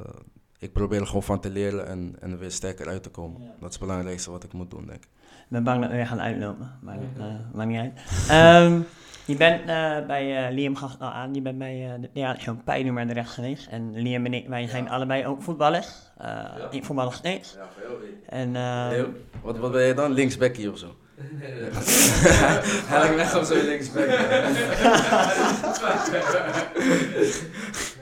ik 0.59 0.73
probeer 0.73 0.99
er 0.99 1.05
gewoon 1.05 1.23
van 1.23 1.39
te 1.39 1.49
leren 1.49 1.87
en, 1.87 2.15
en 2.19 2.31
er 2.31 2.37
weer 2.37 2.51
sterker 2.51 2.87
uit 2.87 3.03
te 3.03 3.09
komen. 3.09 3.39
Dat 3.39 3.69
is 3.69 3.75
het 3.75 3.79
belangrijkste 3.79 4.31
wat 4.31 4.43
ik 4.43 4.53
moet 4.53 4.71
doen, 4.71 4.85
denk 4.85 5.03
ik. 5.03 5.09
Ik 5.21 5.47
ben 5.47 5.63
bang 5.63 5.81
dat 5.81 5.89
we 5.89 5.95
weer 5.95 6.07
gaan 6.07 6.21
uitlopen, 6.21 6.79
maar 6.81 6.95
dat 6.95 7.27
eh, 7.27 7.33
maakt 7.53 7.69
niet 7.69 7.79
uit. 7.79 7.93
Ehm, 8.29 8.81
je 9.25 9.35
bent 9.35 9.65
bij 10.07 10.53
Liam 10.53 10.75
gaf 10.75 10.95
al 10.99 11.09
aan, 11.09 11.33
je 11.33 11.41
bent 11.41 11.57
bij 11.57 11.97
de 12.01 12.11
theatershow 12.11 12.63
Pijnummer 12.63 13.07
terecht 13.07 13.31
geweest. 13.31 13.67
En 13.67 14.01
Liam 14.01 14.25
en 14.25 14.33
ik, 14.33 14.47
wij 14.47 14.67
zijn 14.67 14.89
allebei 14.89 15.25
ook 15.25 15.41
voetballers. 15.41 15.87
Uh, 16.21 16.45
Ik 16.71 16.85
voetbal 16.85 17.05
nog 17.05 17.13
steeds. 17.13 17.53
Ja, 17.53 17.67
jou 17.81 17.93
En, 18.25 18.55
eh, 18.55 19.03
wat, 19.43 19.57
wat 19.57 19.71
ben 19.71 19.83
je 19.83 19.93
dan? 19.93 20.11
Linksbackie 20.11 20.71
of 20.71 20.77
zo? 20.77 20.95
Hij 22.89 22.99
lijkt 22.99 23.15
me 23.15 23.21
echt 23.21 23.35
op 23.35 23.43
zo'n 23.43 23.57
linksback. 23.65 24.07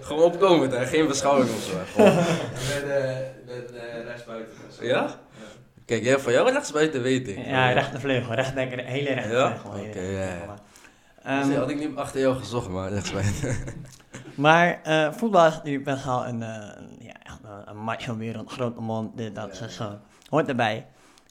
Gewoon 0.01 0.23
opkomen, 0.23 0.69
hè? 0.71 0.85
geen 0.85 1.07
beschouwing 1.07 1.49
of 1.49 1.61
zo. 1.63 1.71
hè. 1.77 1.85
Gewoon. 1.85 2.15
Met, 2.15 2.85
met 3.45 3.71
rechtsbuiten. 4.05 4.53
Ja? 4.81 5.07
Kijk, 5.85 6.03
jij 6.03 6.19
van 6.19 6.31
jou 6.33 6.51
rechtsbuiten 6.51 7.01
weet 7.01 7.27
ik. 7.27 7.45
ja, 7.45 7.69
rechtervleugel, 7.71 8.33
rechtdenker, 8.33 8.79
hele 8.85 9.13
rechtervleugel. 9.13 9.71
Ja? 9.71 9.77
hele 9.77 9.89
Oké, 9.89 9.99
rechtervleugel. 9.99 10.53
ja, 10.53 10.57
Ehm, 11.39 11.47
Dus 11.47 11.57
had 11.57 11.69
ik 11.69 11.79
niet 11.79 11.95
achter 11.95 12.19
jou 12.19 12.35
gezocht, 12.37 12.69
maar 12.69 12.89
rechtsbuiten. 12.91 13.55
Maar 14.35 14.79
eh, 14.83 15.11
voetbal 15.11 15.47
is 15.47 15.53
natuurlijk 15.55 15.85
best 15.85 16.05
wel 16.05 16.25
een, 16.27 16.43
eh, 16.43 16.49
een- 16.77 16.97
ja, 16.99 17.13
echt 17.23 17.37
een, 17.43 17.69
een 17.69 17.77
macho 17.83 18.17
wereld, 18.17 18.51
grote 18.51 18.81
mond, 18.81 19.17
dit, 19.17 19.35
dat, 19.35 19.55
zo, 19.55 19.67
zo. 19.67 19.97
Hoort 20.29 20.47
erbij. 20.47 20.85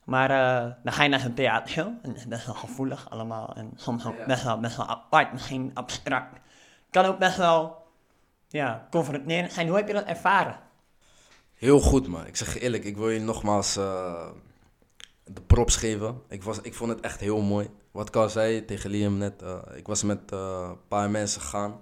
Maar 0.09 0.31
eh, 0.31 0.73
dan 0.83 0.93
ga 0.93 1.03
je 1.03 1.09
naar 1.09 1.21
zo'n 1.21 1.35
theatershow 1.35 1.87
en 1.87 2.09
het 2.09 2.17
is 2.17 2.27
best 2.27 2.47
wel 2.47 2.55
gevoelig 2.55 3.11
allemaal. 3.11 3.55
En 3.55 3.73
soms 3.75 4.07
ook 4.07 4.27
best 4.27 4.43
wel, 4.43 4.61
best 4.61 4.77
wel 4.77 4.87
apart, 4.87 5.33
misschien 5.33 5.71
abstract. 5.75 6.41
Kan 6.91 7.05
ook 7.05 7.19
best 7.19 7.37
wel 7.37 7.87
ja, 8.49 8.87
confronterend 8.91 9.53
zijn. 9.53 9.69
Hoe 9.69 9.77
heb 9.77 9.87
je 9.87 9.93
dat 9.93 10.05
ervaren? 10.05 10.59
Heel 11.55 11.81
goed, 11.81 12.07
man. 12.07 12.27
Ik 12.27 12.37
zeg 12.37 12.55
je 12.55 12.61
eerlijk, 12.61 12.85
ik 12.85 12.97
wil 12.97 13.09
je 13.09 13.21
nogmaals 13.21 13.77
eh, 13.77 14.29
de 15.25 15.41
props 15.41 15.77
geven. 15.77 16.23
Ik, 16.29 16.43
was, 16.43 16.61
ik 16.61 16.75
vond 16.75 16.91
het 16.91 17.01
echt 17.01 17.21
heel 17.21 17.41
mooi. 17.41 17.71
Wat 17.91 18.09
ik 18.09 18.17
al 18.17 18.29
zei 18.29 18.65
tegen 18.65 18.91
Liam 18.91 19.19
net, 19.19 19.43
eh, 19.43 19.59
ik 19.75 19.87
was 19.87 20.03
met 20.03 20.33
eh, 20.33 20.69
een 20.71 20.89
paar 20.89 21.11
mensen 21.11 21.41
gegaan. 21.41 21.81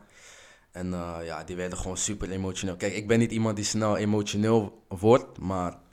En 0.73 0.93
eh, 0.93 1.17
ja, 1.25 1.45
die 1.45 1.57
werden 1.57 1.79
gewoon 1.79 1.97
super 1.97 2.31
emotioneel. 2.31 2.77
Kijk, 2.77 2.95
ik 2.95 3.07
ben 3.09 3.19
niet 3.19 3.33
iemand 3.33 3.57
die 3.57 3.65
snel 3.65 3.97
emotioneel 3.97 4.85
wordt, 4.89 5.39
maar 5.39 5.85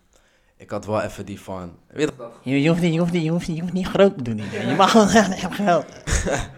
ik 0.63 0.69
had 0.69 0.85
wel 0.85 1.01
even 1.01 1.25
die 1.25 1.39
van... 1.41 1.77
Weet 1.87 2.11
je, 2.17 2.51
Je, 2.51 2.61
je, 2.61 2.69
hoeft, 2.69 2.81
niet, 2.81 2.93
je, 2.93 2.99
hoeft, 2.99 3.11
niet, 3.11 3.23
je, 3.23 3.29
hoeft, 3.29 3.47
niet, 3.47 3.55
je 3.55 3.61
hoeft 3.61 3.73
niet 3.73 3.87
groot 3.87 4.17
te 4.17 4.23
doen. 4.23 4.37
Je 4.37 4.73
mag 4.77 4.91
gewoon 4.91 5.07
zeggen, 5.09 5.33
ik 5.35 5.39
heb 5.41 5.51
geld. 5.51 5.85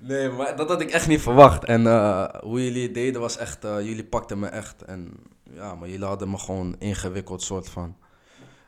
Nee, 0.00 0.28
maar 0.28 0.56
dat 0.56 0.68
had 0.68 0.80
ik 0.80 0.90
echt 0.90 1.06
niet 1.08 1.20
verwacht. 1.20 1.64
En 1.64 1.86
eh, 1.86 2.24
hoe 2.40 2.64
jullie 2.64 2.82
het 2.82 2.94
deden 2.94 3.20
was 3.20 3.36
echt, 3.36 3.64
eh, 3.64 3.80
jullie 3.80 4.04
pakten 4.04 4.38
me 4.38 4.46
echt. 4.46 4.82
En 4.84 5.12
ja, 5.54 5.74
maar 5.74 5.88
jullie 5.88 6.04
hadden 6.06 6.30
me 6.30 6.38
gewoon 6.38 6.76
ingewikkeld 6.78 7.42
soort 7.42 7.68
van. 7.68 7.96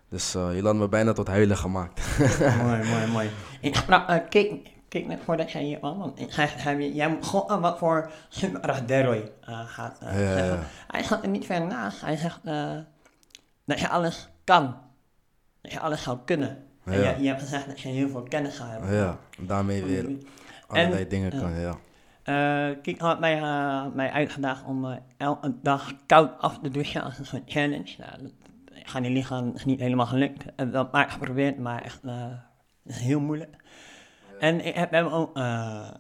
Dus 0.09 0.35
eh, 0.35 0.43
jullie 0.47 0.63
hadden 0.63 0.81
me 0.81 0.89
bijna 0.89 1.13
tot 1.13 1.27
huilen 1.27 1.57
gemaakt. 1.57 2.01
mooi, 2.63 2.83
mooi, 2.85 3.07
mooi. 3.13 3.31
Ik 3.61 3.77
sprak, 3.77 4.11
uh, 4.11 4.17
keek, 4.29 4.69
keek 4.89 5.07
net 5.07 5.19
voordat 5.25 5.51
jij 5.53 5.63
hier 5.63 5.79
kwam, 5.79 5.99
want 5.99 6.21
ik 6.21 6.35
hij- 6.35 6.91
jij 6.91 7.09
moet 7.09 7.27
gewoon 7.27 7.61
wat 7.61 7.79
voor 7.79 8.11
uh, 9.49 9.61
gaat 9.67 9.99
uh, 10.03 10.13
Ja, 10.13 10.19
ja, 10.19 10.33
zeggen. 10.37 10.55
ja. 10.55 10.67
Hij 10.87 11.05
gaat 11.05 11.23
er 11.23 11.29
niet 11.29 11.47
ver 11.47 11.67
naast. 11.67 12.01
Hij 12.01 12.17
zegt 12.17 12.41
eh, 12.45 12.71
dat 13.65 13.81
je 13.81 13.89
alles 13.89 14.29
kan. 14.45 14.77
Dat 15.61 15.73
je 15.73 15.81
alles 15.81 16.03
zou 16.03 16.19
kunnen. 16.25 16.65
En 16.85 17.01
Ja. 17.01 17.11
je, 17.11 17.23
je 17.23 17.29
hebt 17.29 17.41
gezegd 17.41 17.67
dat 17.67 17.81
je 17.81 17.89
heel 17.89 18.09
veel 18.09 18.23
kennis 18.23 18.57
zou 18.57 18.69
hebben. 18.69 18.95
ja, 18.95 19.19
daarmee 19.39 19.85
weer 19.85 20.19
allerlei 20.67 21.07
dingen 21.09 21.31
kan, 21.31 21.61
ja. 21.61 21.79
Kik 22.83 23.01
had 23.01 23.21
mij, 23.21 23.37
eh, 23.43 23.87
mij 23.95 24.11
uitgedaagd 24.11 24.65
om 24.65 24.85
eh, 24.85 24.97
elke 25.17 25.55
dag 25.63 25.93
koud 26.07 26.39
af 26.39 26.59
te 26.59 26.71
douchen 26.71 27.03
als 27.03 27.19
een 27.19 27.27
soort 27.27 27.43
challenge. 27.47 27.95
Nou, 27.99 28.23
dat, 28.23 28.33
ik 28.75 28.89
ga 28.89 28.99
niet 28.99 29.13
dat 29.29 29.55
is 29.55 29.65
niet 29.65 29.81
helemaal 29.81 30.07
gelukt. 30.07 30.43
Ik 30.43 30.53
heb 30.57 30.73
dat 30.73 30.91
keer 30.91 31.11
geprobeerd, 31.11 31.59
maar 31.59 31.83
echt 31.83 32.01
is 32.85 32.99
heel 32.99 33.21
moeilijk. 33.21 33.57
En 34.39 34.67
ik 34.67 34.75
heb 34.75 34.91
hem 34.91 35.07
ook 35.07 35.37
een 35.37 35.93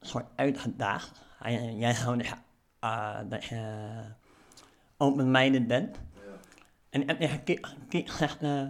soort 0.00 0.26
uitgedaagd. 0.36 1.22
Jij 1.76 1.94
zou 1.94 2.16
dus, 2.16 2.32
eh, 2.80 3.18
dat 3.28 3.44
je 3.44 3.62
open-minded 4.96 5.66
bent. 5.66 5.98
En 6.94 7.18
eh, 8.40 8.62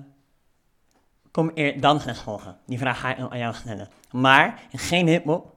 kom 1.31 1.51
eer 1.55 1.81
dansles 1.81 2.21
volgen. 2.21 2.59
Die 2.67 2.79
vraag 2.79 3.01
ga 3.01 3.17
ik 3.17 3.19
aan 3.31 3.39
jou 3.39 3.55
stellen. 3.55 3.89
Maar 4.11 4.63
geen 4.73 5.07
hip-hop, 5.07 5.55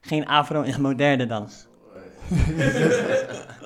geen 0.00 0.26
afro 0.26 0.62
en 0.62 0.80
moderne 0.80 1.26
dans. 1.26 1.66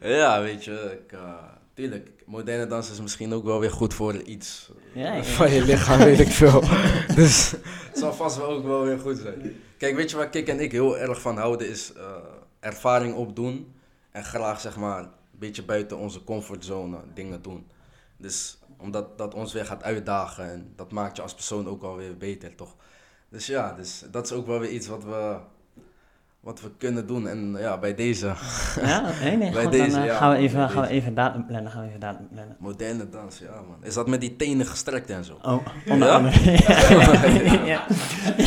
Ja, 0.00 0.40
weet 0.42 0.64
je, 0.64 0.98
ik, 1.04 1.12
eh, 1.12 1.34
tuurlijk, 1.74 2.10
moderne 2.26 2.66
dans 2.66 2.90
is 2.90 3.00
misschien 3.00 3.32
ook 3.32 3.44
wel 3.44 3.60
weer 3.60 3.70
goed 3.70 3.94
voor 3.94 4.14
iets 4.22 4.70
Ja, 4.94 5.12
ja. 5.12 5.22
van 5.38 5.50
je 5.52 5.64
lichaam, 5.64 5.98
weet 5.98 6.20
ik 6.20 6.28
veel. 6.28 6.60
dus 7.14 7.50
het 7.50 7.98
zal 7.98 8.12
vast 8.14 8.36
wel 8.36 8.50
ook 8.50 8.64
wel 8.64 8.84
weer 8.84 8.98
goed 8.98 9.18
zijn. 9.18 9.56
Kijk, 9.76 9.96
weet 9.96 10.10
je 10.10 10.16
waar 10.16 10.28
Kik 10.28 10.48
en 10.48 10.60
ik 10.60 10.72
heel 10.72 10.98
erg 10.98 11.20
van 11.20 11.36
houden, 11.36 11.68
is 11.68 11.92
eh, 11.92 12.02
ervaring 12.60 13.14
opdoen 13.14 13.74
en 14.10 14.24
graag 14.24 14.60
zeg 14.60 14.76
maar 14.76 15.08
beetje 15.38 15.64
buiten 15.64 15.96
onze 15.96 16.24
comfortzone 16.24 16.98
dingen 17.14 17.42
doen. 17.42 17.66
Dus 18.16 18.58
omdat 18.78 19.18
dat 19.18 19.34
ons 19.34 19.52
weer 19.52 19.66
gaat 19.66 19.82
uitdagen 19.82 20.50
en 20.50 20.72
dat 20.76 20.92
maakt 20.92 21.16
je 21.16 21.22
als 21.22 21.34
persoon 21.34 21.68
ook 21.68 21.82
alweer 21.82 22.16
beter, 22.16 22.54
toch? 22.54 22.76
Dus 23.28 23.46
ja, 23.46 23.72
dus 23.72 24.04
dat 24.10 24.26
is 24.26 24.32
ook 24.32 24.46
wel 24.46 24.58
weer 24.58 24.70
iets 24.70 24.86
wat 24.86 25.04
we, 25.04 25.38
wat 26.40 26.60
we 26.60 26.70
kunnen 26.78 27.06
doen. 27.06 27.28
En 27.28 27.56
ja, 27.58 27.78
bij 27.78 27.94
deze 27.94 28.32
Ja, 28.82 29.02
nee, 29.22 29.36
nee. 29.36 29.50
Bij 29.52 29.62
goed, 29.62 29.72
deze, 29.72 29.90
dan, 29.90 30.00
eh, 30.00 30.06
ja, 30.06 30.16
gaan, 30.16 30.30
we 30.30 30.36
even, 30.36 30.60
deze. 30.60 30.72
gaan 30.72 30.82
we 30.82 30.88
even 30.88 31.14
datum 31.14 31.46
plannen, 31.46 31.72
gaan 31.72 31.82
we 31.82 31.88
even 31.88 32.00
datum 32.00 32.28
plannen. 32.32 32.56
moderne 32.58 33.08
dans, 33.08 33.38
ja 33.38 33.50
man. 33.68 33.76
Is 33.82 33.94
dat 33.94 34.06
met 34.08 34.20
die 34.20 34.36
tenen 34.36 34.66
gestrekt 34.66 35.10
en 35.10 35.24
zo? 35.24 35.38
Oh, 35.42 35.66
onder 35.88 36.08
Ja? 36.08 36.14
andere. 36.16 36.50
ja, 36.68 37.64
ja. 37.64 37.84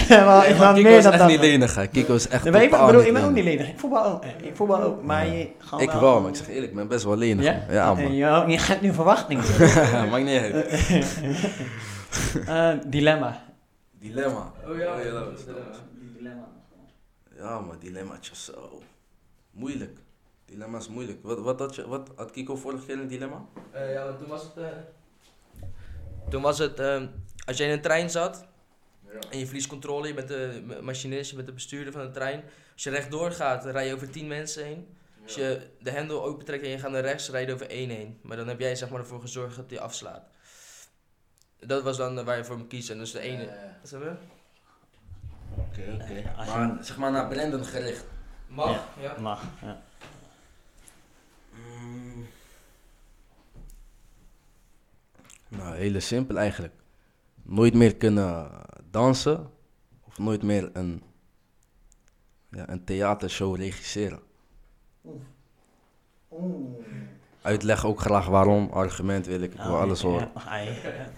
ja, 0.07 0.25
maar 0.25 0.47
ik 0.47 0.57
maar 0.57 0.67
ga 0.67 0.73
Kiko 0.73 0.87
meer 0.89 0.97
is 0.97 1.03
dan 1.03 1.11
echt 1.11 1.21
dat. 1.21 1.29
niet 1.31 1.39
lenig, 1.39 1.75
hè. 1.75 1.87
Kiko 1.87 2.13
is 2.15 2.27
echt 2.27 2.43
Nee, 2.43 2.51
maar 2.51 2.63
ik 2.63 2.85
bedoel, 2.85 3.01
ik 3.05 3.13
ben 3.13 3.23
ook 3.23 3.31
niet 3.31 3.43
lenig. 3.43 3.67
Ik 3.67 3.79
voetbal 3.79 4.05
ook. 4.05 4.23
eh, 4.23 4.29
Ik 4.47 4.55
voetbal 4.55 4.81
ook. 4.81 5.03
Maar 5.03 5.27
je 5.27 5.49
gewoon 5.57 5.83
Ik 5.83 5.91
wel, 5.91 6.21
maar 6.21 6.29
ik 6.29 6.35
zeg 6.35 6.47
eerlijk, 6.49 6.69
ik 6.69 6.75
ben 6.75 6.87
best 6.87 7.03
wel 7.03 7.17
lenig. 7.17 7.45
Ja? 7.45 7.53
man. 7.65 7.75
Ja, 7.75 7.89
En 7.97 8.03
man. 8.03 8.11
je, 8.15 8.51
je 8.51 8.59
hebt 8.61 8.81
nu 8.81 8.93
verwachtingen. 8.93 9.43
Maakt 10.11 10.23
niet 10.25 10.39
uit. 10.41 10.55
Eh, 12.47 12.69
dilemma. 12.87 13.37
Dilemma. 13.99 14.51
Oh 14.67 14.77
ja, 14.77 14.83
ja, 14.83 14.97
dilemma. 15.03 15.25
Dilemma. 16.17 16.47
Ja, 17.41 17.59
maar 17.59 17.79
dilemmaatje 17.79 18.35
zo. 18.35 18.81
Moeilijk. 19.51 19.99
Dilemma 20.45 20.77
is 20.77 20.87
moeilijk. 20.87 21.19
Wat, 21.23 21.39
wat, 21.39 21.59
had, 21.59 21.75
je, 21.75 21.87
wat 21.87 22.09
had 22.15 22.31
Kiko 22.31 22.55
vorige 22.55 22.85
keer 22.85 22.99
een 22.99 23.07
dilemma? 23.07 23.45
Eh, 23.71 23.93
ja, 23.93 24.05
want 24.05 24.17
toen 24.19 24.27
was 24.27 24.43
het. 24.43 24.57
eh, 24.57 24.67
toen 26.29 26.41
was 26.41 26.57
het. 26.59 26.79
eh, 26.79 27.03
als 27.45 27.57
je 27.57 27.63
in 27.63 27.69
een 27.69 27.81
trein 27.81 28.09
zat. 28.09 28.45
En 29.29 29.37
je 29.39 29.45
verliest 29.45 29.67
controle, 29.67 30.07
je 30.07 30.13
bent 30.13 30.27
de 30.27 30.63
ma- 30.65 30.81
machinist, 30.81 31.29
je 31.29 31.35
bent 31.35 31.47
de 31.47 31.53
bestuurder 31.53 31.93
van 31.93 32.01
de 32.05 32.11
trein. 32.11 32.43
Als 32.73 32.83
je 32.83 32.89
rechtdoor 32.89 33.31
gaat, 33.31 33.63
dan 33.63 33.71
rij 33.71 33.87
je 33.87 33.93
over 33.93 34.09
10 34.11 34.27
mensen 34.27 34.65
heen. 34.65 34.87
Als 35.23 35.35
je 35.35 35.67
de 35.79 35.91
hendel 35.91 36.23
opentrekt 36.23 36.63
en 36.63 36.69
je 36.69 36.79
gaat 36.79 36.91
naar 36.91 37.01
rechts, 37.01 37.29
rijd 37.29 37.47
je 37.47 37.53
over 37.53 37.69
één 37.69 37.89
heen. 37.89 38.19
Maar 38.23 38.37
dan 38.37 38.47
heb 38.47 38.59
jij 38.59 38.75
zeg 38.75 38.89
maar 38.89 38.99
ervoor 38.99 39.21
gezorgd 39.21 39.55
dat 39.55 39.69
hij 39.69 39.79
afslaat. 39.79 40.23
Dat 41.59 41.83
was 41.83 41.97
dan 41.97 42.19
eh, 42.19 42.25
waar 42.25 42.37
je 42.37 42.45
voor 42.45 42.57
moet 42.57 42.67
kiezen. 42.67 42.97
Dus 42.97 43.11
de 43.11 43.19
ene. 43.19 43.45
Wat 43.81 43.89
hebben 43.89 44.09
we? 44.09 44.17
Oké, 45.57 45.91
oké. 46.01 46.33
als 46.37 46.47
je- 46.47 46.53
Maar 46.57 46.77
zeg 46.81 46.97
maar 46.97 47.11
naar 47.11 47.27
Brandon 47.27 47.65
gericht. 47.65 48.05
Mag, 48.47 48.69
Ja. 48.71 48.83
ja. 49.01 49.19
Mag, 49.19 49.43
ja. 49.61 49.81
Mm. 51.53 52.25
Nou, 55.47 55.75
hele 55.75 55.99
simpel 55.99 56.37
eigenlijk. 56.39 56.73
Nooit 57.43 57.73
meer 57.73 57.95
kunnen 57.95 58.51
dansen 58.91 59.49
of 60.03 60.17
nooit 60.19 60.43
meer 60.43 60.69
een, 60.73 61.03
ja, 62.49 62.69
een 62.69 62.83
theatershow 62.83 63.55
regisseren. 63.55 64.19
Uitleg 67.41 67.85
ook 67.85 67.99
graag 67.99 68.27
waarom, 68.27 68.69
argument 68.71 69.25
wil 69.25 69.41
ik, 69.41 69.53
ik 69.53 69.61
wil 69.61 69.71
Oh, 69.71 69.79
alles 69.81 70.01
horen. 70.01 70.31
ja. 70.35 71.09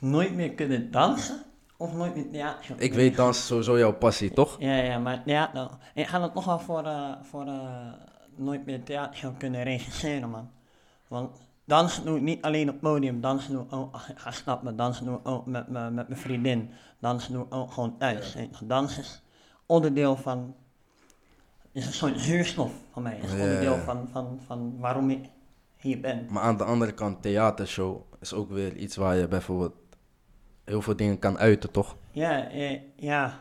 Nooit 0.00 0.34
meer 0.34 0.52
kunnen 0.54 0.90
dansen? 0.90 1.42
Of 1.78 1.92
nooit 1.94 2.14
meer 2.14 2.30
theater? 2.30 2.74
Ik 2.80 2.92
weet 2.94 3.16
dansen 3.16 3.40
is 3.42 3.46
sowieso 3.48 3.78
jouw 3.78 3.92
passie, 3.94 4.30
toch? 4.32 4.56
Ja, 4.58 4.76
ja, 4.76 4.98
maar 4.98 5.22
ja, 5.24 5.50
nou, 5.54 5.70
ik 5.94 6.06
ga 6.06 6.22
het 6.22 6.34
nog 6.34 6.44
wel 6.44 6.58
voor, 6.58 6.84
eh, 6.84 7.12
voor 7.22 7.46
eh, 7.46 7.92
nooit 8.36 8.66
meer 8.66 8.82
theater 8.82 9.32
kunnen 9.38 9.62
regisseren, 9.62 10.30
man. 10.30 10.50
Want 11.08 11.36
dansen 11.64 12.04
doe 12.04 12.16
ik 12.16 12.22
niet 12.22 12.42
alleen 12.44 12.68
op 12.68 12.74
het 12.74 12.82
podium, 12.82 13.20
dansen 13.20 13.52
doe 13.52 13.62
ik 13.64 13.72
ook 13.72 13.92
als 13.94 14.08
ik 14.08 14.18
ga 14.18 14.30
stappen, 14.30 14.76
dansen 14.76 15.04
doe 15.04 15.14
ik 15.18 15.28
ook 15.28 15.46
met, 15.46 15.68
me- 15.68 15.90
met 15.90 16.08
mijn 16.08 16.20
vriendin, 16.20 16.70
dansen 17.00 17.32
doe 17.32 17.44
ik 17.44 17.54
ook 17.54 17.72
gewoon 17.72 17.98
thuis. 17.98 18.32
je. 18.32 18.48
Dansen 18.66 19.02
is 19.02 19.22
onderdeel 19.66 20.16
van, 20.16 20.54
is 21.72 21.86
een 21.86 21.92
soort 21.92 22.20
zuurstof 22.20 22.70
van 22.92 23.02
mij, 23.02 23.18
is 23.22 23.30
Ja, 23.30 23.36
ja, 23.36 23.42
onderdeel 23.42 23.74
ja. 23.74 23.80
van, 23.82 24.08
van, 24.12 24.40
van 24.46 24.78
waarom 24.78 25.10
ik 25.10 25.24
hier 25.76 26.00
ben. 26.00 26.26
Maar 26.30 26.42
aan 26.42 26.56
de 26.56 26.64
andere 26.64 26.92
kant, 26.92 27.22
theatershow 27.22 28.00
is 28.20 28.32
ook 28.32 28.50
weer 28.50 28.76
iets 28.76 28.96
waar 28.96 29.16
je 29.16 29.28
bijvoorbeeld 29.28 29.72
heel 30.66 30.82
veel 30.82 30.96
dingen 30.96 31.18
kan 31.18 31.38
uiten, 31.38 31.70
toch? 31.70 31.96
Ja, 32.10 32.50
eh, 32.50 32.80
ja. 32.96 33.38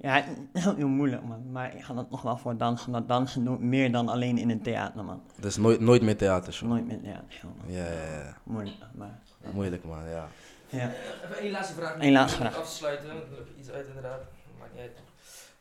Ja, 0.00 0.24
het 0.52 0.76
heel 0.76 0.88
moeilijk, 0.88 1.22
man. 1.22 1.50
Maar 1.52 1.74
ik 1.74 1.84
ga 1.84 1.94
dat 1.94 2.10
nog 2.10 2.22
wel 2.22 2.36
voor 2.36 2.56
dansen. 2.56 2.86
omdat 2.86 3.08
dansen 3.08 3.44
doe 3.44 3.54
ik 3.54 3.60
meer 3.60 3.92
dan 3.92 4.08
alleen 4.08 4.38
in 4.38 4.50
een 4.50 4.62
theater, 4.62 5.04
man. 5.04 5.22
Dus 5.40 5.56
nooit, 5.56 5.80
nooit 5.80 6.02
meer 6.02 6.16
theatershow. 6.16 6.68
Nooit 6.68 6.86
meer 6.86 7.00
theater, 7.00 7.40
man. 7.42 7.74
Ja, 7.74 7.84
ja, 7.84 8.18
ja. 8.18 8.36
Moeilijk, 8.42 8.76
maar... 8.94 9.18
Moeilijk 9.52 9.84
man, 9.84 10.08
ja. 10.08 10.28
Ja. 10.68 10.90
Even 11.24 11.38
één 11.38 11.50
laatste 11.50 11.74
vraag. 11.74 11.94
Eén 11.98 12.12
laatste 12.12 12.42
Om 12.42 12.46
vraag. 12.46 12.60
Af 12.60 12.68
te 12.68 12.76
sluiten. 12.76 13.08
want 13.08 13.20
Er 13.20 13.30
loopt 13.30 13.58
iets 13.58 13.70
uit 13.70 13.86
inderdaad. 13.86 14.20
Maakt 14.58 14.72
niet 14.72 14.80
uit. 14.80 14.98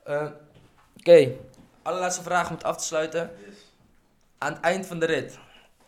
Eh, 0.04 0.32
Oké. 0.98 1.32
Allerlaatste 1.82 2.24
vraag 2.24 2.50
om 2.50 2.56
het 2.56 2.64
af 2.64 2.78
te 2.78 2.84
sluiten. 2.84 3.30
Aan 4.38 4.54
het 4.54 4.62
eind 4.62 4.86
van 4.86 5.00
de 5.00 5.06
rit. 5.06 5.40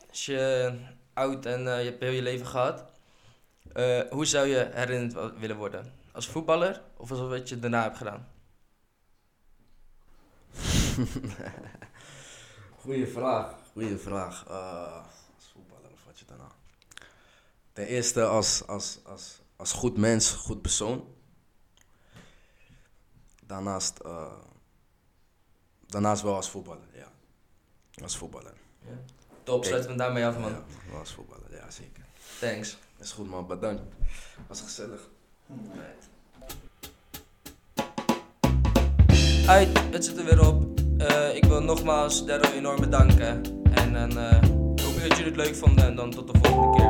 Als 0.09 0.25
je 0.25 0.71
oud 1.13 1.45
en 1.45 1.67
eh, 1.67 1.83
je 1.83 1.89
hebt 1.89 1.99
heel 2.03 2.11
je 2.11 2.21
leven 2.21 2.45
gehad. 2.47 2.85
Eh, 3.73 4.01
hoe 4.09 4.25
zou 4.25 4.47
je 4.47 4.69
herinnerd 4.73 5.37
willen 5.39 5.57
worden? 5.57 5.93
Als 6.11 6.27
voetballer 6.27 6.81
of 6.97 7.11
als 7.11 7.19
wat 7.19 7.49
je 7.49 7.59
daarna 7.59 7.83
hebt 7.83 7.97
gedaan? 7.97 8.27
Goeie 12.81 13.07
vraag. 13.07 13.55
Goeie 13.73 13.97
vraag. 13.97 14.45
Eh, 14.47 15.05
als 15.35 15.49
voetballer 15.53 15.91
of 15.91 16.05
wat 16.05 16.19
je 16.19 16.25
daarna? 16.25 16.51
Ten 17.73 17.85
eerste 17.85 18.25
als, 18.25 18.67
als, 18.67 18.99
als, 19.05 19.41
als 19.55 19.71
goed 19.71 19.97
mens, 19.97 20.31
goed 20.31 20.61
persoon. 20.61 21.15
Daarnaast, 23.45 23.99
eh, 23.99 24.33
daarnaast 25.87 26.21
wel 26.21 26.35
als 26.35 26.49
voetballer, 26.49 26.87
ja. 26.93 27.11
Als 28.01 28.17
voetballer. 28.17 28.53
Top, 29.43 29.65
sluiten 29.65 29.91
we 29.91 29.97
daarmee 29.97 30.25
af 30.25 30.39
man. 30.39 30.51
Ja, 30.51 30.97
als 30.97 31.11
voetballer, 31.11 31.55
ja 31.55 31.71
zeker. 31.71 32.05
Thanks. 32.39 32.77
Is 33.01 33.11
goed 33.11 33.29
man, 33.29 33.47
bedankt. 33.47 33.81
Was 34.47 34.61
gezellig. 34.61 35.09
Uit, 39.47 39.79
het 39.91 40.05
zit 40.05 40.17
er 40.17 40.25
weer 40.25 40.47
op. 40.47 40.79
Eh, 40.97 41.35
ik 41.35 41.45
wil 41.45 41.61
nogmaals 41.61 42.25
Daryl 42.25 42.51
enorm 42.51 42.79
bedanken. 42.79 43.41
En 43.73 43.93
dan 43.93 44.17
eh, 44.17 44.41
hoop 44.83 44.95
ik 44.95 45.09
dat 45.09 45.17
jullie 45.17 45.31
het 45.31 45.35
leuk 45.35 45.55
vonden 45.55 45.85
en 45.85 45.95
dan 45.95 46.11
tot 46.11 46.33
de 46.33 46.39
volgende 46.41 46.77
keer. 46.77 46.88